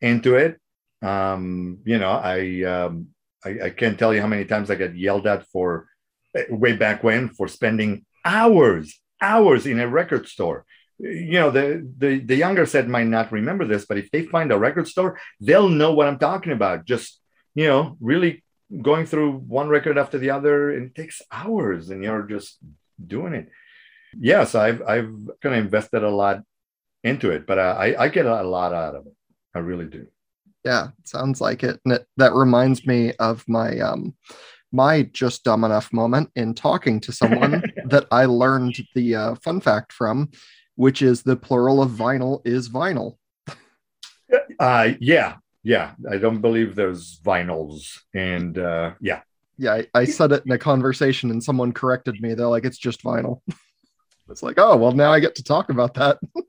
into 0.00 0.36
it. 0.36 0.60
Um, 1.02 1.78
you 1.84 1.98
know, 1.98 2.12
I 2.12 2.62
um, 2.62 3.08
I, 3.44 3.50
I 3.64 3.70
can't 3.70 3.98
tell 3.98 4.14
you 4.14 4.20
how 4.20 4.28
many 4.28 4.44
times 4.44 4.70
I 4.70 4.76
got 4.76 4.96
yelled 4.96 5.26
at 5.26 5.48
for 5.48 5.88
way 6.48 6.74
back 6.74 7.02
when 7.02 7.30
for 7.30 7.48
spending 7.48 8.06
hours 8.24 9.00
hours 9.20 9.66
in 9.66 9.80
a 9.80 9.88
record 9.88 10.28
store. 10.28 10.64
You 11.00 11.40
know 11.40 11.50
the, 11.50 11.84
the 11.98 12.20
the 12.20 12.36
younger 12.36 12.64
set 12.64 12.86
might 12.86 13.08
not 13.08 13.32
remember 13.32 13.66
this 13.66 13.86
but 13.86 13.98
if 13.98 14.08
they 14.12 14.22
find 14.22 14.52
a 14.52 14.58
record 14.58 14.86
store 14.86 15.18
they'll 15.40 15.68
know 15.68 15.92
what 15.92 16.06
i'm 16.06 16.18
talking 16.18 16.52
about. 16.52 16.84
Just 16.84 17.18
you 17.56 17.66
know 17.66 17.96
really 18.00 18.44
going 18.88 19.04
through 19.04 19.32
one 19.32 19.68
record 19.68 19.98
after 19.98 20.18
the 20.18 20.30
other 20.30 20.70
and 20.70 20.86
it 20.86 20.94
takes 20.94 21.22
hours 21.32 21.90
and 21.90 22.04
you're 22.04 22.22
just 22.22 22.58
doing 23.04 23.32
it 23.32 23.48
yes 24.18 24.54
i've 24.54 24.82
i've 24.82 25.12
kind 25.42 25.54
of 25.54 25.64
invested 25.64 26.02
a 26.02 26.10
lot 26.10 26.42
into 27.04 27.30
it 27.30 27.46
but 27.46 27.58
i 27.58 27.94
i 27.98 28.08
get 28.08 28.26
a 28.26 28.42
lot 28.42 28.72
out 28.72 28.94
of 28.94 29.06
it 29.06 29.14
i 29.54 29.58
really 29.58 29.86
do 29.86 30.06
yeah 30.64 30.88
sounds 31.04 31.40
like 31.40 31.62
it 31.62 31.80
and 31.84 31.94
it, 31.94 32.06
that 32.16 32.34
reminds 32.34 32.86
me 32.86 33.12
of 33.18 33.44
my 33.48 33.78
um 33.78 34.14
my 34.72 35.02
just 35.12 35.44
dumb 35.44 35.64
enough 35.64 35.92
moment 35.92 36.30
in 36.36 36.54
talking 36.54 37.00
to 37.00 37.12
someone 37.12 37.62
that 37.86 38.06
I 38.10 38.24
learned 38.26 38.76
the 38.94 39.14
uh, 39.14 39.34
fun 39.36 39.60
fact 39.60 39.92
from, 39.92 40.30
which 40.76 41.02
is 41.02 41.22
the 41.22 41.36
plural 41.36 41.82
of 41.82 41.90
vinyl 41.90 42.40
is 42.46 42.68
vinyl. 42.68 43.16
Uh, 44.58 44.92
yeah, 45.00 45.36
yeah. 45.62 45.92
I 46.10 46.18
don't 46.18 46.40
believe 46.40 46.74
there's 46.74 47.18
vinyls, 47.24 47.98
and 48.14 48.56
uh, 48.58 48.92
yeah, 49.00 49.22
yeah. 49.58 49.74
I, 49.74 49.86
I 49.94 50.04
said 50.04 50.32
it 50.32 50.44
in 50.46 50.52
a 50.52 50.58
conversation, 50.58 51.30
and 51.30 51.42
someone 51.42 51.72
corrected 51.72 52.20
me. 52.20 52.34
They're 52.34 52.46
like, 52.46 52.64
"It's 52.64 52.78
just 52.78 53.02
vinyl." 53.02 53.40
it's 54.30 54.42
like, 54.42 54.58
oh 54.58 54.76
well, 54.76 54.92
now 54.92 55.12
I 55.12 55.20
get 55.20 55.34
to 55.36 55.44
talk 55.44 55.70
about 55.70 55.94
that. 55.94 56.18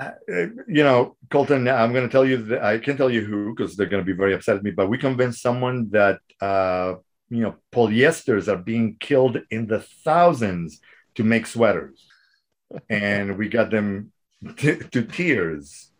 Uh, 0.00 0.46
you 0.66 0.82
know, 0.82 1.14
Colton, 1.28 1.68
I'm 1.68 1.92
going 1.92 2.08
to 2.08 2.10
tell 2.10 2.24
you 2.24 2.38
that 2.44 2.64
I 2.64 2.78
can't 2.78 2.96
tell 2.96 3.10
you 3.10 3.20
who 3.20 3.54
because 3.54 3.76
they're 3.76 3.84
going 3.84 4.02
to 4.02 4.12
be 4.12 4.16
very 4.16 4.32
upset 4.32 4.56
at 4.56 4.62
me. 4.62 4.70
But 4.70 4.88
we 4.88 4.96
convinced 4.96 5.42
someone 5.42 5.90
that 5.90 6.20
uh, 6.40 6.94
you 7.30 7.42
know 7.42 7.54
polyesters 7.72 8.48
are 8.48 8.56
being 8.56 8.96
killed 8.98 9.40
in 9.50 9.66
the 9.66 9.80
thousands 9.80 10.80
to 11.14 11.24
make 11.24 11.46
sweaters 11.46 12.06
and 12.90 13.38
we 13.38 13.48
got 13.48 13.70
them 13.70 14.12
t- 14.56 14.76
to 14.76 15.02
tears 15.02 15.90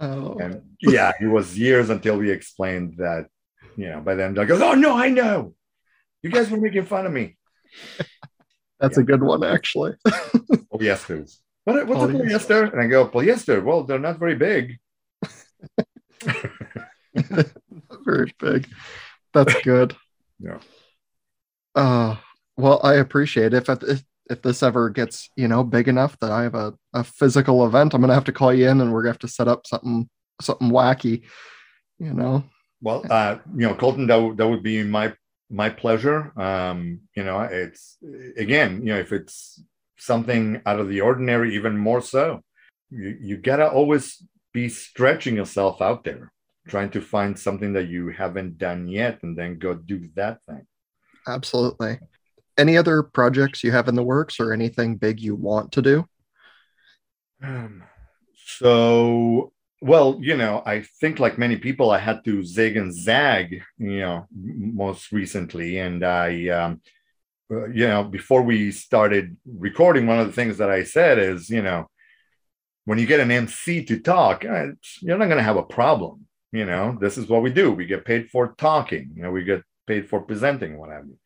oh. 0.00 0.38
and 0.38 0.62
yeah 0.80 1.12
it 1.20 1.26
was 1.26 1.58
years 1.58 1.90
until 1.90 2.16
we 2.16 2.30
explained 2.30 2.94
that 2.96 3.26
you 3.76 3.88
know 3.90 4.00
by 4.00 4.14
then 4.14 4.34
go 4.34 4.46
oh 4.62 4.74
no 4.74 4.96
i 4.96 5.10
know 5.10 5.52
you 6.22 6.30
guys 6.30 6.48
were 6.48 6.60
making 6.60 6.86
fun 6.86 7.06
of 7.06 7.12
me 7.12 7.36
that's 8.80 8.96
yeah. 8.96 9.02
a 9.02 9.06
good 9.06 9.22
one 9.22 9.44
actually 9.44 9.92
polyesters 10.72 11.38
what, 11.64 11.86
what's 11.86 12.00
polyester. 12.00 12.14
a 12.14 12.22
polyester 12.22 12.72
and 12.72 12.80
i 12.80 12.86
go 12.86 13.06
polyester 13.06 13.62
well 13.62 13.84
they're 13.84 13.98
not 13.98 14.18
very 14.18 14.34
big 14.34 14.78
not 17.30 17.46
very 18.04 18.32
big 18.38 18.68
that's 19.32 19.60
good 19.62 19.94
yeah. 20.40 20.58
Uh, 21.74 22.16
well, 22.56 22.80
I 22.82 22.94
appreciate 22.94 23.54
it. 23.54 23.68
If, 23.68 23.82
if 23.82 24.02
if 24.30 24.42
this 24.42 24.62
ever 24.62 24.90
gets 24.90 25.30
you 25.36 25.48
know 25.48 25.64
big 25.64 25.88
enough 25.88 26.18
that 26.20 26.30
I 26.30 26.42
have 26.42 26.54
a, 26.54 26.74
a 26.92 27.04
physical 27.04 27.66
event, 27.66 27.94
I'm 27.94 28.00
gonna 28.00 28.14
have 28.14 28.24
to 28.24 28.32
call 28.32 28.52
you 28.52 28.68
in, 28.68 28.80
and 28.80 28.92
we're 28.92 29.02
gonna 29.02 29.12
have 29.12 29.20
to 29.20 29.28
set 29.28 29.48
up 29.48 29.66
something 29.66 30.08
something 30.40 30.70
wacky. 30.70 31.22
You 31.98 32.14
know. 32.14 32.44
Well, 32.80 33.04
uh, 33.10 33.38
you 33.56 33.66
know, 33.66 33.74
Colton, 33.74 34.06
that, 34.06 34.14
w- 34.14 34.36
that 34.36 34.46
would 34.46 34.62
be 34.62 34.84
my 34.84 35.12
my 35.50 35.70
pleasure. 35.70 36.32
Um, 36.40 37.00
you 37.14 37.24
know, 37.24 37.40
it's 37.40 37.96
again, 38.36 38.80
you 38.82 38.92
know, 38.92 38.98
if 38.98 39.12
it's 39.12 39.62
something 39.98 40.60
out 40.66 40.80
of 40.80 40.88
the 40.88 41.00
ordinary, 41.00 41.54
even 41.54 41.76
more 41.76 42.00
so. 42.00 42.42
You 42.90 43.16
you 43.20 43.36
gotta 43.36 43.70
always 43.70 44.22
be 44.52 44.68
stretching 44.68 45.36
yourself 45.36 45.82
out 45.82 46.04
there 46.04 46.32
trying 46.68 46.90
to 46.90 47.00
find 47.00 47.38
something 47.38 47.72
that 47.72 47.88
you 47.88 48.10
haven't 48.10 48.58
done 48.58 48.86
yet 48.88 49.22
and 49.22 49.36
then 49.36 49.58
go 49.58 49.74
do 49.74 50.08
that 50.14 50.38
thing. 50.48 50.66
Absolutely. 51.26 51.98
Any 52.56 52.76
other 52.76 53.02
projects 53.02 53.64
you 53.64 53.72
have 53.72 53.88
in 53.88 53.94
the 53.94 54.02
works 54.02 54.38
or 54.40 54.52
anything 54.52 54.96
big 54.96 55.20
you 55.20 55.34
want 55.34 55.72
to 55.72 55.82
do? 55.82 56.06
Um, 57.42 57.84
so, 58.34 59.52
well, 59.80 60.18
you 60.20 60.36
know, 60.36 60.62
I 60.66 60.82
think 61.00 61.18
like 61.18 61.38
many 61.38 61.56
people, 61.56 61.90
I 61.90 61.98
had 61.98 62.24
to 62.24 62.44
zig 62.44 62.76
and 62.76 62.92
zag, 62.92 63.62
you 63.78 64.00
know, 64.00 64.26
most 64.32 65.12
recently. 65.12 65.78
And 65.78 66.04
I, 66.04 66.48
um, 66.48 66.80
uh, 67.50 67.68
you 67.68 67.86
know, 67.86 68.04
before 68.04 68.42
we 68.42 68.72
started 68.72 69.36
recording, 69.46 70.06
one 70.06 70.18
of 70.18 70.26
the 70.26 70.32
things 70.32 70.58
that 70.58 70.70
I 70.70 70.84
said 70.84 71.18
is, 71.18 71.48
you 71.48 71.62
know, 71.62 71.88
when 72.84 72.98
you 72.98 73.06
get 73.06 73.20
an 73.20 73.30
MC 73.30 73.84
to 73.84 74.00
talk, 74.00 74.44
uh, 74.44 74.68
you're 75.00 75.18
not 75.18 75.26
going 75.26 75.38
to 75.38 75.42
have 75.42 75.56
a 75.56 75.62
problem. 75.62 76.26
You 76.52 76.64
know 76.64 76.96
this 76.98 77.18
is 77.18 77.28
what 77.28 77.42
we 77.42 77.50
do. 77.50 77.72
We 77.72 77.84
get 77.84 78.04
paid 78.04 78.30
for 78.30 78.54
talking 78.56 79.10
you 79.14 79.22
know 79.22 79.30
we 79.30 79.44
get 79.44 79.62
paid 79.86 80.08
for 80.08 80.20
presenting 80.20 80.78
what 80.78 80.90
have 80.90 81.06
you. 81.06 81.18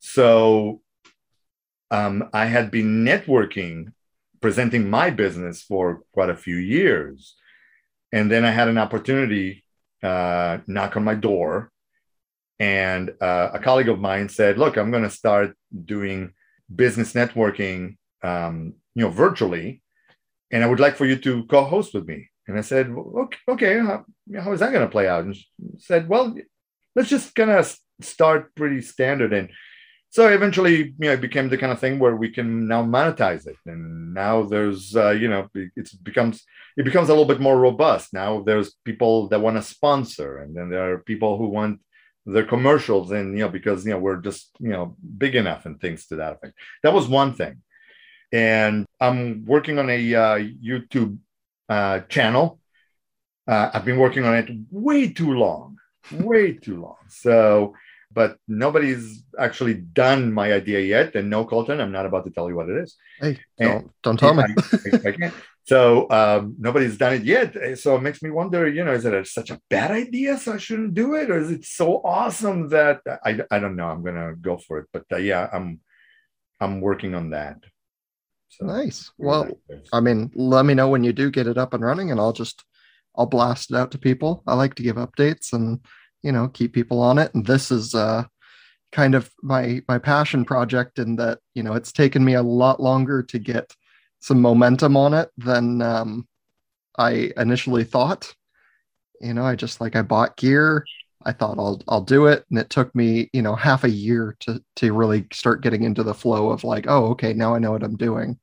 So 0.00 0.82
um, 1.90 2.28
i 2.34 2.44
had 2.44 2.70
been 2.70 3.02
networking 3.04 3.92
presenting 4.42 4.90
my 4.90 5.08
business 5.10 5.62
for 5.62 6.02
quite 6.12 6.28
a 6.28 6.36
few 6.36 6.56
years 6.56 7.34
and 8.12 8.30
then 8.30 8.44
i 8.44 8.50
had 8.50 8.68
an 8.68 8.78
opportunity 8.78 9.64
uh, 10.02 10.58
knock 10.66 10.96
on 10.96 11.04
my 11.04 11.14
door 11.14 11.70
and 12.60 13.10
uh, 13.20 13.50
a 13.52 13.58
colleague 13.58 13.88
of 13.88 14.00
mine 14.00 14.28
said 14.28 14.58
look 14.58 14.76
i'm 14.76 14.90
going 14.90 15.02
to 15.02 15.10
start 15.10 15.56
doing 15.84 16.32
business 16.74 17.12
networking 17.12 17.96
um, 18.22 18.74
you 18.94 19.02
know 19.02 19.10
virtually 19.10 19.82
and 20.50 20.62
i 20.62 20.66
would 20.66 20.80
like 20.80 20.96
for 20.96 21.06
you 21.06 21.16
to 21.16 21.44
co-host 21.46 21.94
with 21.94 22.06
me 22.06 22.28
and 22.48 22.56
I 22.56 22.62
said, 22.62 22.88
okay, 22.88 23.38
okay 23.46 23.78
how, 23.78 24.04
how 24.42 24.52
is 24.52 24.60
that 24.60 24.72
going 24.72 24.84
to 24.84 24.90
play 24.90 25.06
out? 25.06 25.24
And 25.24 25.36
she 25.36 25.46
said, 25.76 26.08
well, 26.08 26.34
let's 26.96 27.10
just 27.10 27.34
kind 27.34 27.50
of 27.50 27.78
start 28.00 28.54
pretty 28.54 28.80
standard. 28.80 29.34
And 29.34 29.50
so 30.10 30.28
eventually, 30.28 30.76
you 30.76 30.94
know, 30.98 31.12
it 31.12 31.20
became 31.20 31.48
the 31.48 31.58
kind 31.58 31.72
of 31.72 31.80
thing 31.80 31.98
where 31.98 32.16
we 32.16 32.30
can 32.30 32.66
now 32.66 32.82
monetize 32.82 33.46
it. 33.46 33.56
And 33.66 34.14
now 34.14 34.42
there's, 34.42 34.96
uh, 34.96 35.10
you 35.10 35.28
know, 35.28 35.48
it 35.54 35.90
becomes, 36.02 36.44
it 36.76 36.84
becomes 36.84 37.08
a 37.08 37.12
little 37.12 37.26
bit 37.26 37.40
more 37.40 37.58
robust. 37.58 38.14
Now 38.14 38.42
there's 38.42 38.76
people 38.84 39.28
that 39.28 39.40
want 39.40 39.56
to 39.56 39.62
sponsor, 39.62 40.38
and 40.38 40.56
then 40.56 40.70
there 40.70 40.92
are 40.92 40.98
people 40.98 41.36
who 41.36 41.48
want 41.48 41.80
their 42.24 42.44
commercials 42.44 43.10
and, 43.10 43.36
you 43.36 43.44
know, 43.44 43.48
because, 43.48 43.84
you 43.84 43.92
know, 43.92 43.98
we're 43.98 44.20
just, 44.20 44.50
you 44.58 44.68
know, 44.68 44.96
big 45.16 45.34
enough 45.34 45.66
and 45.66 45.80
things 45.80 46.06
to 46.06 46.16
that 46.16 46.34
effect. 46.34 46.54
That 46.82 46.92
was 46.92 47.08
one 47.08 47.34
thing. 47.34 47.62
And 48.32 48.86
I'm 49.00 49.44
working 49.46 49.78
on 49.78 49.88
a 49.88 50.14
uh, 50.14 50.38
YouTube 50.38 51.18
uh, 51.68 52.00
channel. 52.00 52.60
Uh, 53.46 53.70
I've 53.72 53.84
been 53.84 53.98
working 53.98 54.24
on 54.24 54.34
it 54.34 54.50
way 54.70 55.10
too 55.10 55.32
long, 55.32 55.78
way 56.12 56.52
too 56.52 56.80
long. 56.82 56.96
So, 57.08 57.74
but 58.18 58.36
nobody's 58.48 59.22
actually 59.38 59.74
done 59.74 60.32
my 60.32 60.52
idea 60.52 60.80
yet. 60.80 61.14
And 61.14 61.30
no, 61.30 61.44
Colton, 61.44 61.80
I'm 61.80 61.92
not 61.92 62.04
about 62.04 62.24
to 62.24 62.32
tell 62.32 62.48
you 62.48 62.56
what 62.56 62.68
it 62.68 62.76
is. 62.82 62.96
Hey, 63.20 63.38
don't, 63.60 63.92
don't 64.02 64.18
tell 64.18 64.34
me. 64.34 64.42
I, 64.42 65.14
I. 65.22 65.32
So 65.62 66.10
um, 66.10 66.56
nobody's 66.58 66.96
done 66.96 67.14
it 67.18 67.22
yet. 67.22 67.78
So 67.78 67.94
it 67.94 68.02
makes 68.02 68.20
me 68.20 68.30
wonder, 68.30 68.68
you 68.68 68.82
know, 68.84 68.92
is 68.92 69.04
it 69.04 69.14
a, 69.14 69.24
such 69.24 69.50
a 69.50 69.60
bad 69.70 69.92
idea 69.92 70.36
so 70.36 70.54
I 70.54 70.56
shouldn't 70.56 70.94
do 70.94 71.14
it, 71.14 71.30
or 71.30 71.38
is 71.38 71.52
it 71.52 71.64
so 71.64 72.00
awesome 72.04 72.70
that 72.70 73.02
I, 73.24 73.38
I 73.52 73.60
don't 73.60 73.76
know. 73.76 73.88
I'm 73.88 74.02
gonna 74.02 74.34
go 74.34 74.58
for 74.58 74.80
it, 74.80 74.86
but 74.92 75.04
uh, 75.12 75.18
yeah, 75.18 75.48
I'm 75.52 75.78
I'm 76.58 76.80
working 76.80 77.14
on 77.14 77.30
that. 77.30 77.58
So 78.48 78.66
nice. 78.66 79.12
Well, 79.16 79.48
I 79.92 80.00
mean, 80.00 80.32
let 80.34 80.64
me 80.64 80.74
know 80.74 80.88
when 80.88 81.04
you 81.04 81.12
do 81.12 81.30
get 81.30 81.46
it 81.46 81.56
up 81.56 81.72
and 81.72 81.84
running, 81.84 82.10
and 82.10 82.18
I'll 82.18 82.32
just 82.32 82.64
I'll 83.16 83.26
blast 83.26 83.70
it 83.70 83.76
out 83.76 83.92
to 83.92 83.98
people. 83.98 84.42
I 84.44 84.54
like 84.54 84.74
to 84.74 84.82
give 84.82 84.96
updates 84.96 85.52
and 85.52 85.78
you 86.22 86.32
know 86.32 86.48
keep 86.48 86.72
people 86.72 87.00
on 87.00 87.18
it. 87.18 87.34
And 87.34 87.46
this 87.46 87.70
is 87.70 87.94
uh, 87.94 88.24
kind 88.92 89.14
of 89.14 89.30
my 89.42 89.82
my 89.88 89.98
passion 89.98 90.44
project 90.44 90.98
in 90.98 91.16
that 91.16 91.38
you 91.54 91.62
know 91.62 91.74
it's 91.74 91.92
taken 91.92 92.24
me 92.24 92.34
a 92.34 92.42
lot 92.42 92.80
longer 92.80 93.22
to 93.22 93.38
get 93.38 93.74
some 94.20 94.40
momentum 94.40 94.96
on 94.96 95.14
it 95.14 95.30
than 95.36 95.80
um, 95.82 96.26
I 96.98 97.32
initially 97.36 97.84
thought. 97.84 98.34
You 99.20 99.34
know, 99.34 99.44
I 99.44 99.56
just 99.56 99.80
like 99.80 99.96
I 99.96 100.02
bought 100.02 100.36
gear, 100.36 100.84
I 101.24 101.32
thought 101.32 101.58
I'll 101.58 101.82
I'll 101.88 102.02
do 102.02 102.26
it, 102.26 102.44
and 102.50 102.58
it 102.58 102.70
took 102.70 102.94
me 102.94 103.30
you 103.32 103.42
know 103.42 103.54
half 103.54 103.84
a 103.84 103.90
year 103.90 104.36
to 104.40 104.62
to 104.76 104.92
really 104.92 105.26
start 105.32 105.62
getting 105.62 105.82
into 105.84 106.02
the 106.02 106.14
flow 106.14 106.50
of 106.50 106.64
like, 106.64 106.86
oh, 106.88 107.06
okay, 107.08 107.32
now 107.32 107.54
I 107.54 107.58
know 107.58 107.72
what 107.72 107.82
I'm 107.82 107.96
doing. 107.96 108.38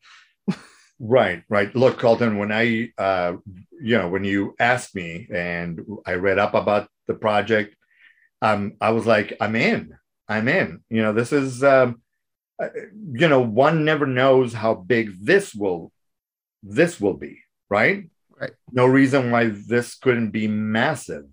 Right, 1.00 1.44
right. 1.50 1.74
Look, 1.76 2.00
Colton, 2.00 2.38
when 2.38 2.52
I 2.52 2.92
uh, 2.98 3.34
you 3.82 3.98
know 3.98 4.10
when 4.10 4.24
you 4.24 4.56
asked 4.60 4.96
me 4.96 5.28
and 5.34 5.82
I 6.06 6.14
read 6.14 6.40
up 6.40 6.54
about 6.54 6.90
the 7.08 7.14
project, 7.14 7.76
um, 8.42 8.74
I 8.82 8.92
was 8.92 9.06
like, 9.06 9.36
I'm 9.40 9.56
in, 9.56 9.96
I'm 10.28 10.48
in. 10.48 10.82
You 10.90 11.02
know, 11.04 11.14
this 11.14 11.32
is 11.32 11.64
um, 11.64 12.02
uh, 12.62 12.70
you 13.14 13.28
know 13.28 13.42
one 13.42 13.86
never 13.86 14.06
knows 14.06 14.54
how 14.54 14.76
big 14.76 15.14
this 15.22 15.54
will 15.54 15.92
this 16.64 17.00
will 17.00 17.14
be, 17.14 17.40
right? 17.70 18.10
Right. 18.40 18.52
No 18.72 18.86
reason 18.86 19.32
why 19.32 19.46
this 19.46 19.96
couldn't 19.96 20.32
be 20.32 20.48
massive. 20.48 21.26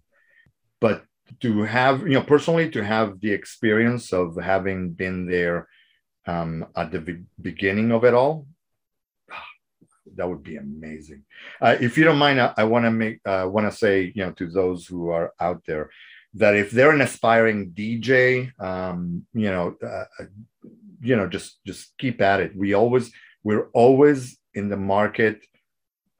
But 0.80 1.04
to 1.40 1.62
have, 1.62 2.02
you 2.02 2.14
know, 2.14 2.22
personally, 2.22 2.70
to 2.70 2.84
have 2.84 3.20
the 3.20 3.32
experience 3.32 4.12
of 4.12 4.36
having 4.36 4.90
been 4.90 5.26
there 5.26 5.68
um, 6.26 6.66
at 6.76 6.92
the 6.92 7.00
be- 7.00 7.24
beginning 7.40 7.90
of 7.90 8.04
it 8.04 8.14
all, 8.14 8.46
that 10.16 10.28
would 10.28 10.42
be 10.42 10.56
amazing. 10.56 11.24
Uh, 11.60 11.76
if 11.80 11.96
you 11.96 12.04
don't 12.04 12.18
mind, 12.18 12.40
I, 12.40 12.52
I 12.56 12.64
want 12.64 12.84
to 12.84 12.90
make, 12.90 13.20
uh, 13.24 13.46
want 13.48 13.70
to 13.70 13.76
say, 13.76 14.12
you 14.14 14.24
know, 14.24 14.32
to 14.32 14.46
those 14.48 14.86
who 14.86 15.10
are 15.10 15.32
out 15.40 15.62
there, 15.66 15.90
that 16.34 16.56
if 16.56 16.70
they're 16.70 16.92
an 16.92 17.00
aspiring 17.00 17.72
DJ, 17.72 18.50
um, 18.60 19.26
you 19.34 19.50
know, 19.50 19.76
uh, 19.86 20.04
you 21.00 21.16
know, 21.16 21.26
just 21.26 21.58
just 21.66 21.96
keep 21.98 22.20
at 22.20 22.40
it. 22.40 22.56
We 22.56 22.74
always, 22.74 23.12
we're 23.42 23.68
always 23.72 24.38
in 24.54 24.68
the 24.68 24.76
market. 24.76 25.44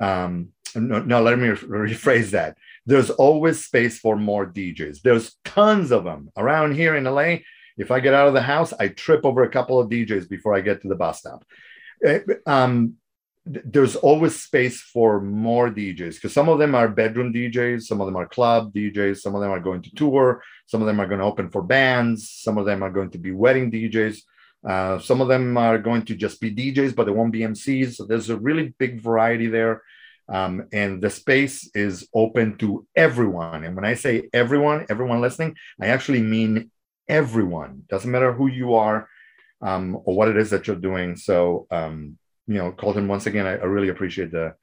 Um, 0.01 0.49
no, 0.75 1.01
no, 1.01 1.23
let 1.23 1.39
me 1.39 1.49
rephrase 1.49 2.31
that. 2.31 2.57
There's 2.85 3.11
always 3.11 3.65
space 3.65 3.99
for 3.99 4.17
more 4.17 4.47
DJs. 4.47 5.03
There's 5.03 5.37
tons 5.45 5.93
of 5.93 6.05
them 6.05 6.31
around 6.37 6.75
here 6.75 6.97
in 6.97 7.05
LA. 7.05 7.37
If 7.79 7.91
I 7.91 8.01
get 8.01 8.15
out 8.15 8.29
of 8.29 8.35
the 8.35 8.43
house, 8.43 8.73
I 8.79 8.89
trip 8.89 9.25
over 9.25 9.45
a 9.45 9.51
couple 9.51 9.79
of 9.79 9.89
DJs 9.89 10.29
before 10.29 10.55
I 10.55 10.61
get 10.61 10.83
to 10.83 10.89
the 10.89 10.95
bus 10.95 11.21
stop. 11.21 11.45
Eh, 12.05 12.21
um, 12.47 12.95
there's 13.45 13.97
always 13.97 14.41
space 14.41 14.81
for 14.81 15.21
more 15.21 15.69
DJs 15.69 16.15
because 16.15 16.33
some 16.33 16.49
of 16.49 16.59
them 16.59 16.75
are 16.75 16.89
bedroom 16.89 17.33
DJs, 17.33 17.83
some 17.83 18.01
of 18.01 18.07
them 18.07 18.17
are 18.17 18.27
club 18.27 18.73
DJs, 18.73 19.21
some 19.21 19.35
of 19.35 19.41
them 19.41 19.51
are 19.51 19.61
going 19.61 19.83
to 19.83 19.95
tour, 19.95 20.43
some 20.67 20.81
of 20.81 20.87
them 20.87 21.01
are 21.01 21.09
going 21.09 21.19
to 21.19 21.27
open 21.27 21.51
for 21.51 21.63
bands, 21.63 22.31
some 22.31 22.57
of 22.57 22.67
them 22.67 22.83
are 22.83 22.91
going 22.91 23.11
to 23.11 23.19
be 23.19 23.33
wedding 23.33 23.71
DJs, 23.71 24.19
uh, 24.69 25.01
some 25.01 25.21
of 25.21 25.27
them 25.27 25.57
are 25.57 25.79
going 25.79 26.05
to 26.05 26.15
just 26.15 26.41
be 26.41 26.55
DJs, 26.55 26.95
but 26.95 27.05
they 27.05 27.13
won't 27.13 27.33
be 27.33 27.41
MCs. 27.41 27.95
So 27.95 28.05
there's 28.05 28.31
a 28.31 28.37
really 28.37 28.75
big 28.79 29.01
variety 29.01 29.49
there. 29.49 29.83
Um, 30.29 30.69
and 30.73 31.03
the 31.03 31.11
space 31.11 31.69
is 31.75 32.09
open 32.15 32.57
to 32.59 32.87
everyone. 32.95 33.65
And 33.65 33.75
when 33.75 33.85
I 33.85 33.95
say 33.95 34.29
everyone, 34.33 34.87
everyone 34.89 35.21
listening, 35.21 35.57
I 35.81 35.89
actually 35.89 36.23
mean 36.23 36.71
everyone. 37.09 37.83
Doesn't 37.89 38.11
matter 38.11 38.33
who 38.33 38.47
you 38.47 38.75
are 38.75 39.09
um, 39.61 39.97
or 40.05 40.15
what 40.15 40.29
it 40.29 40.37
is 40.37 40.51
that 40.51 40.69
you're 40.69 40.77
doing. 40.77 41.17
So, 41.17 41.67
um, 41.73 42.19
you 42.47 42.55
know, 42.55 42.73
Colton, 42.73 43.09
once 43.09 43.27
again, 43.27 43.47
I, 43.47 43.53
I, 43.53 43.65
really 43.65 43.89
appreciate 43.89 44.33
the, 44.33 44.55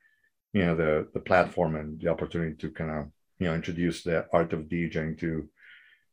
you 0.53 0.65
know, 0.65 0.75
the 0.75 1.07
the 1.13 1.19
platform 1.19 1.75
and 1.75 1.99
the 1.99 2.09
opportunity 2.09 2.55
to 2.55 2.71
kind 2.71 2.91
of, 2.91 3.05
you 3.39 3.47
know, 3.47 3.55
introduce 3.55 4.03
the 4.03 4.25
art 4.34 4.53
of 4.53 4.61
DJing 4.61 5.17
to 5.19 5.47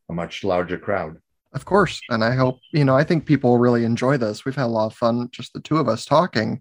a 0.08 0.12
much 0.12 0.44
larger 0.44 0.78
crowd. 0.78 1.16
Of 1.52 1.64
course. 1.64 2.00
And 2.10 2.22
I 2.22 2.34
hope, 2.34 2.58
you 2.72 2.84
know, 2.84 2.96
I 2.96 3.04
think 3.04 3.24
people 3.24 3.58
really 3.58 3.84
enjoy 3.84 4.18
this. 4.18 4.44
We've 4.44 4.54
had 4.54 4.66
a 4.66 4.68
lot 4.68 4.86
of 4.86 4.94
fun, 4.94 5.28
just 5.32 5.52
the 5.52 5.60
two 5.60 5.78
of 5.78 5.88
us 5.88 6.04
talking. 6.04 6.60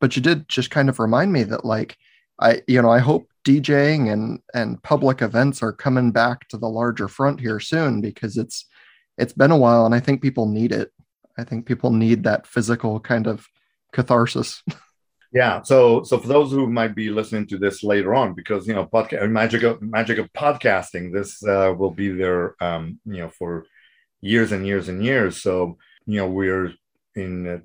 But 0.00 0.14
you 0.14 0.22
did 0.22 0.48
just 0.48 0.70
kind 0.70 0.88
of 0.88 0.98
remind 1.00 1.32
me 1.32 1.42
that, 1.44 1.64
like, 1.64 1.96
I, 2.40 2.62
you 2.68 2.80
know, 2.80 2.90
I 2.90 2.98
hope 2.98 3.28
DJing 3.44 4.12
and 4.12 4.40
and 4.54 4.82
public 4.82 5.22
events 5.22 5.62
are 5.62 5.72
coming 5.72 6.10
back 6.12 6.46
to 6.48 6.58
the 6.58 6.68
larger 6.68 7.08
front 7.08 7.40
here 7.40 7.58
soon 7.58 8.00
because 8.00 8.36
it's 8.36 8.66
it's 9.16 9.32
been 9.32 9.50
a 9.50 9.56
while 9.56 9.86
and 9.86 9.94
I 9.94 10.00
think 10.00 10.20
people 10.22 10.46
need 10.46 10.70
it. 10.70 10.92
I 11.38 11.44
think 11.44 11.66
people 11.66 11.90
need 11.90 12.24
that 12.24 12.46
physical 12.46 13.00
kind 13.00 13.26
of 13.26 13.48
catharsis. 13.92 14.62
Yeah. 15.32 15.62
So, 15.62 16.04
so 16.04 16.18
for 16.18 16.26
those 16.26 16.50
who 16.50 16.70
might 16.70 16.94
be 16.94 17.10
listening 17.10 17.46
to 17.48 17.58
this 17.58 17.84
later 17.84 18.14
on, 18.14 18.34
because 18.34 18.66
you 18.66 18.74
know, 18.74 18.86
podcast 18.86 19.30
magic 19.30 19.62
of 19.62 19.82
magic 19.82 20.18
of 20.18 20.32
podcasting, 20.32 21.12
this 21.12 21.44
uh, 21.44 21.74
will 21.76 21.90
be 21.90 22.08
there, 22.08 22.54
um, 22.62 22.98
you 23.04 23.18
know, 23.18 23.28
for 23.28 23.66
years 24.20 24.52
and 24.52 24.66
years 24.66 24.88
and 24.88 25.04
years. 25.04 25.42
So, 25.42 25.76
you 26.06 26.18
know, 26.18 26.28
we're 26.28 26.72
in 27.14 27.46
uh, 27.46 27.58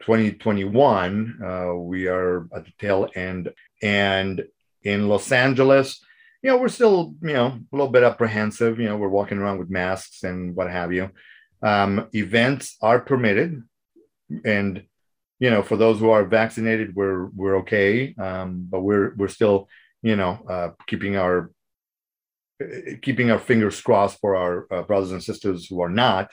2021. 0.00 1.40
Uh, 1.42 1.74
we 1.74 2.06
are 2.06 2.46
at 2.54 2.66
the 2.66 2.72
tail 2.78 3.08
end, 3.14 3.52
and 3.82 4.44
in 4.82 5.08
Los 5.08 5.32
Angeles, 5.32 6.04
you 6.42 6.50
know, 6.50 6.58
we're 6.58 6.68
still, 6.68 7.14
you 7.22 7.32
know, 7.32 7.46
a 7.46 7.76
little 7.76 7.90
bit 7.90 8.02
apprehensive. 8.02 8.78
You 8.78 8.88
know, 8.90 8.98
we're 8.98 9.08
walking 9.08 9.38
around 9.38 9.58
with 9.58 9.70
masks 9.70 10.22
and 10.22 10.54
what 10.54 10.70
have 10.70 10.92
you. 10.92 11.10
Um, 11.62 12.08
events 12.14 12.76
are 12.82 13.00
permitted, 13.00 13.62
and 14.44 14.84
you 15.40 15.50
know, 15.50 15.62
for 15.62 15.76
those 15.76 15.98
who 15.98 16.10
are 16.10 16.24
vaccinated, 16.24 16.94
we're 16.94 17.26
we're 17.34 17.56
okay, 17.58 18.14
um, 18.18 18.66
but 18.70 18.82
we're 18.82 19.14
we're 19.16 19.28
still, 19.28 19.68
you 20.02 20.14
know, 20.14 20.38
uh, 20.48 20.68
keeping 20.86 21.16
our 21.16 21.50
keeping 23.00 23.30
our 23.30 23.38
fingers 23.38 23.80
crossed 23.80 24.20
for 24.20 24.36
our 24.36 24.66
uh, 24.70 24.82
brothers 24.82 25.12
and 25.12 25.22
sisters 25.22 25.66
who 25.66 25.80
are 25.80 25.88
not 25.88 26.30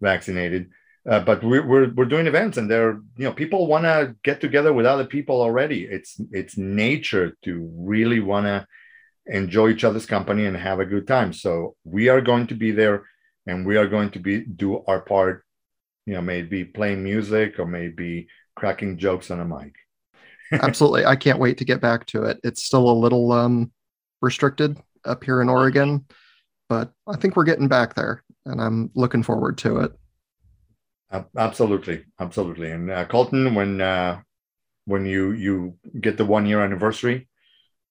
vaccinated. 0.00 0.70
Uh, 1.08 1.20
but 1.20 1.42
we're, 1.42 1.66
we're 1.66 1.90
we're 1.94 2.04
doing 2.04 2.26
events, 2.26 2.58
and 2.58 2.70
there, 2.70 3.00
you 3.16 3.24
know, 3.24 3.32
people 3.32 3.66
want 3.66 3.84
to 3.84 4.14
get 4.22 4.40
together 4.40 4.72
with 4.72 4.84
other 4.84 5.06
people 5.06 5.40
already. 5.40 5.84
It's 5.84 6.20
it's 6.30 6.58
nature 6.58 7.36
to 7.44 7.70
really 7.74 8.20
want 8.20 8.46
to 8.46 8.66
enjoy 9.26 9.68
each 9.68 9.84
other's 9.84 10.06
company 10.06 10.44
and 10.44 10.56
have 10.56 10.80
a 10.80 10.84
good 10.84 11.06
time. 11.06 11.32
So 11.32 11.76
we 11.84 12.08
are 12.08 12.20
going 12.20 12.48
to 12.48 12.54
be 12.54 12.72
there, 12.72 13.04
and 13.46 13.64
we 13.64 13.78
are 13.78 13.86
going 13.86 14.10
to 14.10 14.18
be 14.18 14.44
do 14.44 14.82
our 14.86 15.00
part. 15.00 15.44
You 16.04 16.14
know, 16.14 16.22
maybe 16.22 16.64
playing 16.64 17.04
music 17.04 17.58
or 17.58 17.66
maybe 17.66 18.26
cracking 18.60 18.98
jokes 18.98 19.30
on 19.30 19.40
a 19.40 19.44
mic. 19.44 19.74
Absolutely. 20.52 21.06
I 21.06 21.16
can't 21.16 21.38
wait 21.38 21.56
to 21.58 21.64
get 21.64 21.80
back 21.80 22.04
to 22.06 22.24
it. 22.24 22.38
It's 22.44 22.62
still 22.62 22.90
a 22.90 22.92
little 22.92 23.32
um, 23.32 23.72
restricted 24.20 24.76
up 25.04 25.24
here 25.24 25.40
in 25.40 25.48
Oregon, 25.48 26.04
but 26.68 26.92
I 27.08 27.16
think 27.16 27.36
we're 27.36 27.44
getting 27.44 27.68
back 27.68 27.94
there 27.94 28.22
and 28.44 28.60
I'm 28.60 28.90
looking 28.94 29.22
forward 29.22 29.56
to 29.58 29.78
it. 29.78 29.92
absolutely. 31.36 32.04
Absolutely. 32.20 32.70
And 32.70 32.90
uh, 32.90 33.06
Colton, 33.06 33.54
when, 33.54 33.80
uh, 33.80 34.20
when 34.84 35.06
you, 35.06 35.32
you 35.32 35.78
get 35.98 36.18
the 36.18 36.26
one 36.26 36.44
year 36.44 36.62
anniversary, 36.62 37.28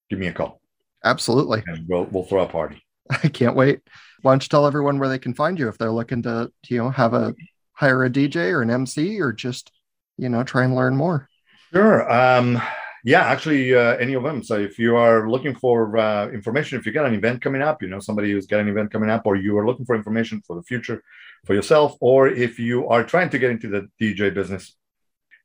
give 0.09 0.19
me 0.19 0.27
a 0.27 0.33
call. 0.33 0.61
Absolutely. 1.03 1.63
And 1.65 1.87
we'll, 1.87 2.05
we'll 2.05 2.25
throw 2.25 2.43
a 2.43 2.47
party. 2.47 2.83
I 3.09 3.29
can't 3.29 3.55
wait. 3.55 3.81
Why 4.21 4.33
don't 4.33 4.43
you 4.43 4.49
tell 4.49 4.67
everyone 4.67 4.99
where 4.99 5.09
they 5.09 5.17
can 5.17 5.33
find 5.33 5.57
you 5.57 5.67
if 5.67 5.79
they're 5.79 5.91
looking 5.91 6.21
to, 6.23 6.51
you 6.67 6.77
know, 6.77 6.91
have 6.91 7.15
a 7.15 7.33
hire 7.71 8.03
a 8.03 8.09
DJ 8.09 8.51
or 8.51 8.61
an 8.61 8.69
MC 8.69 9.19
or 9.19 9.31
just 9.31 9.71
you 10.19 10.29
know 10.29 10.43
try 10.43 10.63
and 10.63 10.75
learn 10.75 10.95
more. 10.95 11.27
Sure. 11.73 12.11
Um 12.11 12.61
yeah 13.03 13.21
actually 13.21 13.73
uh, 13.73 13.95
any 13.97 14.13
of 14.13 14.23
them. 14.23 14.43
So 14.43 14.59
if 14.59 14.77
you 14.77 14.95
are 14.95 15.29
looking 15.29 15.55
for 15.55 15.97
uh, 15.97 16.29
information 16.29 16.79
if 16.79 16.85
you 16.85 16.91
got 16.91 17.05
an 17.05 17.15
event 17.15 17.41
coming 17.41 17.61
up 17.61 17.81
you 17.81 17.89
know 17.89 17.99
somebody 17.99 18.31
who's 18.31 18.47
got 18.47 18.59
an 18.59 18.69
event 18.69 18.91
coming 18.91 19.09
up 19.09 19.25
or 19.25 19.35
you 19.35 19.57
are 19.57 19.65
looking 19.65 19.85
for 19.85 19.95
information 19.95 20.41
for 20.45 20.55
the 20.55 20.63
future 20.63 21.03
for 21.45 21.53
yourself 21.53 21.95
or 22.01 22.27
if 22.27 22.59
you 22.59 22.87
are 22.87 23.03
trying 23.03 23.29
to 23.29 23.39
get 23.39 23.51
into 23.51 23.69
the 23.69 23.87
dj 24.01 24.33
business 24.33 24.75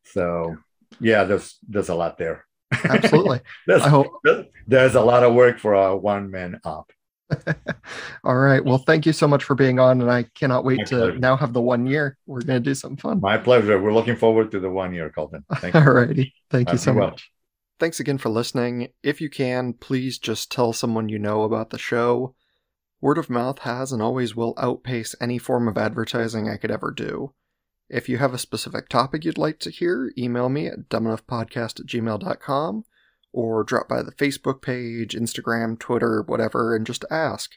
So 0.05 0.57
yeah, 1.01 1.25
there's 1.25 1.59
there's 1.69 1.91
a 1.91 1.95
lot 1.95 2.19
there. 2.19 2.45
Absolutely. 2.73 3.41
I 3.69 3.89
hope 3.89 4.21
there's 4.67 4.95
a 4.95 5.01
lot 5.01 5.23
of 5.23 5.35
work 5.35 5.59
for 5.59 5.75
a 5.75 5.97
one 5.97 6.31
man 6.31 6.61
op. 6.65 6.93
All 8.25 8.37
right. 8.37 8.65
Well, 8.65 8.79
thank 8.79 9.07
you 9.07 9.13
so 9.13 9.27
much 9.27 9.45
for 9.45 9.55
being 9.55 9.79
on, 9.79 10.01
and 10.01 10.11
I 10.11 10.25
cannot 10.35 10.65
wait 10.65 10.79
My 10.79 10.85
to 10.85 10.97
pleasure. 10.97 11.19
now 11.19 11.37
have 11.37 11.53
the 11.53 11.61
one 11.61 11.87
year. 11.87 12.17
We're 12.27 12.43
going 12.43 12.63
to 12.63 12.71
do 12.71 12.75
something 12.75 12.99
fun. 12.99 13.21
My 13.21 13.39
pleasure. 13.39 13.81
We're 13.81 13.95
looking 13.95 14.17
forward 14.17 14.51
to 14.53 14.61
the 14.61 14.71
one 14.71 14.95
year, 14.95 15.11
Colton. 15.11 15.45
Thank. 15.57 15.75
All 15.75 15.83
righty. 15.83 16.35
Thank 16.51 16.73
you 16.73 16.79
so 16.79 16.93
well. 16.93 17.11
much. 17.11 17.31
Thanks 17.79 18.01
again 18.01 18.19
for 18.19 18.29
listening. 18.29 18.89
If 19.03 19.21
you 19.21 19.29
can, 19.29 19.73
please 19.73 20.19
just 20.19 20.53
tell 20.53 20.73
someone 20.73 21.09
you 21.09 21.19
know 21.19 21.43
about 21.43 21.71
the 21.71 21.79
show. 21.79 22.35
Word 23.01 23.19
of 23.19 23.29
mouth 23.29 23.61
has 23.61 23.91
and 23.91 24.01
always 24.01 24.37
will 24.37 24.55
outpace 24.57 25.17
any 25.21 25.39
form 25.39 25.67
of 25.67 25.77
advertising 25.77 26.49
I 26.49 26.57
could 26.57 26.71
ever 26.71 26.93
do. 26.93 27.35
If 27.89 28.09
you 28.09 28.19
have 28.19 28.33
a 28.33 28.39
specific 28.39 28.89
topic 28.89 29.25
you'd 29.25 29.37
like 29.37 29.59
to 29.61 29.71
hear, 29.71 30.13
email 30.17 30.49
me 30.49 30.69
at 30.69 30.89
dumbenoughpodcast 30.89 31.81
at 31.81 31.87
gmail.com 31.87 32.85
or 33.33 33.65
drop 33.65 33.89
by 33.89 34.03
the 34.03 34.13
Facebook 34.13 34.63
page, 34.63 35.15
Instagram, 35.15 35.79
Twitter, 35.79 36.23
whatever, 36.23 36.75
and 36.77 36.87
just 36.87 37.05
ask. 37.11 37.53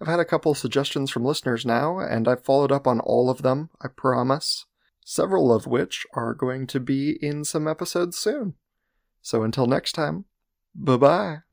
I've 0.00 0.08
had 0.08 0.20
a 0.20 0.24
couple 0.24 0.54
suggestions 0.54 1.10
from 1.10 1.24
listeners 1.24 1.66
now, 1.66 1.98
and 1.98 2.26
I've 2.26 2.44
followed 2.44 2.72
up 2.72 2.86
on 2.86 3.00
all 3.00 3.28
of 3.28 3.42
them, 3.42 3.70
I 3.82 3.88
promise. 3.88 4.66
Several 5.04 5.52
of 5.52 5.66
which 5.66 6.06
are 6.14 6.34
going 6.34 6.66
to 6.68 6.80
be 6.80 7.18
in 7.20 7.44
some 7.44 7.68
episodes 7.68 8.16
soon. 8.16 8.54
So 9.20 9.42
until 9.42 9.66
next 9.66 9.92
time, 9.92 10.24
bye 10.74 10.96
bye. 10.96 11.49